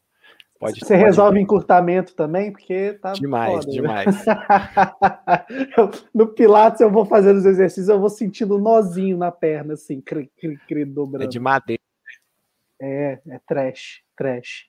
Pode, 0.60 0.80
Você 0.80 0.94
pode 0.94 1.04
resolve 1.04 1.38
ver. 1.38 1.42
encurtamento 1.42 2.14
também, 2.14 2.52
porque 2.52 2.94
tá 3.02 3.14
demais, 3.14 3.66
foda, 3.66 3.72
demais. 3.72 4.26
no 6.14 6.28
Pilates 6.28 6.82
eu 6.82 6.92
vou 6.92 7.04
fazendo 7.04 7.38
os 7.38 7.46
exercícios, 7.48 7.90
eu 7.90 8.00
vou 8.00 8.12
sentindo 8.12 8.56
um 8.56 8.62
nozinho 8.62 9.18
na 9.18 9.32
perna, 9.32 9.74
assim, 9.74 10.00
cri, 10.00 10.30
cri, 10.38 10.60
cri, 10.68 10.86
dobrando. 10.86 11.24
É 11.24 11.28
de 11.28 11.40
madeira. 11.40 11.82
É, 12.82 13.20
é 13.28 13.40
trash, 13.48 14.02
trash. 14.18 14.66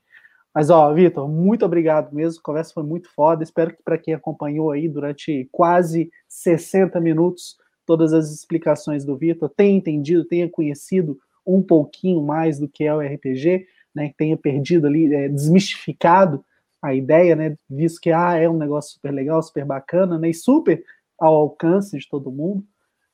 Mas, 0.55 0.69
ó, 0.69 0.93
Vitor, 0.93 1.27
muito 1.29 1.65
obrigado 1.65 2.15
mesmo. 2.15 2.41
A 2.41 2.45
conversa 2.45 2.75
foi 2.75 2.83
muito 2.83 3.09
foda. 3.15 3.43
Espero 3.43 3.75
que 3.75 3.83
para 3.83 3.97
quem 3.97 4.13
acompanhou 4.13 4.71
aí 4.71 4.87
durante 4.87 5.49
quase 5.51 6.11
60 6.29 7.01
minutos 7.01 7.57
todas 7.87 8.13
as 8.13 8.31
explicações 8.31 9.05
do 9.05 9.17
Vitor, 9.17 9.49
tenha 9.49 9.77
entendido, 9.77 10.25
tenha 10.25 10.49
conhecido 10.49 11.19
um 11.45 11.63
pouquinho 11.63 12.23
mais 12.23 12.59
do 12.59 12.69
que 12.69 12.85
é 12.85 12.95
o 12.95 13.01
RPG, 13.01 13.67
né, 13.95 14.13
tenha 14.17 14.37
perdido 14.37 14.87
ali, 14.87 15.13
é, 15.13 15.29
desmistificado 15.29 16.45
a 16.81 16.95
ideia, 16.95 17.35
né, 17.37 17.57
visto 17.69 18.01
que 18.01 18.11
ah, 18.11 18.37
é 18.37 18.49
um 18.49 18.57
negócio 18.57 18.93
super 18.93 19.13
legal, 19.13 19.43
super 19.43 19.65
bacana, 19.65 20.19
né, 20.19 20.31
e 20.31 20.35
super 20.35 20.83
ao 21.19 21.35
alcance 21.35 21.99
de 21.99 22.09
todo 22.09 22.31
mundo. 22.31 22.65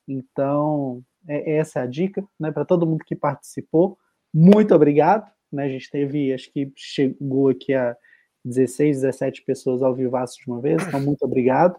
Então, 0.06 1.02
é, 1.26 1.56
essa 1.56 1.80
é 1.80 1.82
a 1.82 1.86
dica, 1.86 2.24
né, 2.38 2.50
para 2.50 2.64
todo 2.64 2.86
mundo 2.86 3.04
que 3.04 3.16
participou. 3.16 3.98
Muito 4.40 4.72
obrigado, 4.72 5.28
né, 5.52 5.64
a 5.64 5.68
gente 5.68 5.90
teve, 5.90 6.32
acho 6.32 6.48
que 6.52 6.70
chegou 6.76 7.48
aqui 7.48 7.74
a 7.74 7.96
16, 8.44 9.00
17 9.00 9.42
pessoas 9.42 9.82
ao 9.82 9.92
vivo 9.92 10.16
de 10.16 10.46
uma 10.46 10.60
vez, 10.60 10.80
então 10.86 11.00
muito 11.00 11.24
obrigado. 11.24 11.76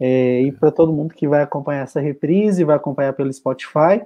É, 0.00 0.40
e 0.40 0.52
para 0.52 0.70
todo 0.70 0.90
mundo 0.90 1.12
que 1.12 1.28
vai 1.28 1.42
acompanhar 1.42 1.82
essa 1.82 2.00
reprise, 2.00 2.64
vai 2.64 2.76
acompanhar 2.76 3.12
pelo 3.12 3.30
Spotify, 3.30 4.02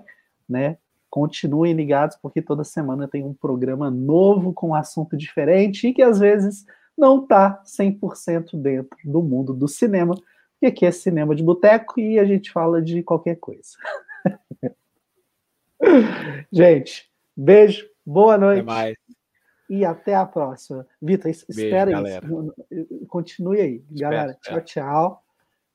né? 0.48 0.78
Continuem 1.08 1.74
ligados, 1.74 2.16
porque 2.16 2.42
toda 2.42 2.64
semana 2.64 3.06
tem 3.06 3.22
um 3.22 3.32
programa 3.32 3.88
novo 3.88 4.52
com 4.52 4.70
um 4.70 4.74
assunto 4.74 5.16
diferente 5.16 5.86
e 5.86 5.94
que 5.94 6.02
às 6.02 6.18
vezes 6.18 6.66
não 6.98 7.22
está 7.22 7.62
100% 7.64 8.60
dentro 8.60 8.98
do 9.04 9.22
mundo 9.22 9.54
do 9.54 9.68
cinema, 9.68 10.16
porque 10.54 10.66
aqui 10.66 10.84
é 10.84 10.90
cinema 10.90 11.36
de 11.36 11.42
boteco 11.44 12.00
e 12.00 12.18
a 12.18 12.24
gente 12.24 12.50
fala 12.50 12.82
de 12.82 13.04
qualquer 13.04 13.36
coisa. 13.36 13.76
gente, 16.50 17.08
beijo, 17.36 17.86
boa 18.04 18.38
noite. 18.38 18.60
Até 18.60 18.66
mais. 18.66 18.96
E 19.68 19.84
até 19.84 20.14
a 20.14 20.24
próxima. 20.24 20.86
Vitor, 21.02 21.30
espera 21.30 22.02
beijo, 22.02 22.54
isso. 22.70 23.06
Continue 23.08 23.60
aí. 23.60 23.84
Espero, 23.90 23.98
galera, 23.98 24.38
tchau, 24.40 24.60
tchau. 24.60 25.22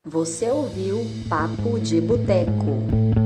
Você 0.05 0.49
ouviu 0.49 0.97
Papo 1.30 1.80
de 1.80 2.01
Boteco. 2.01 3.21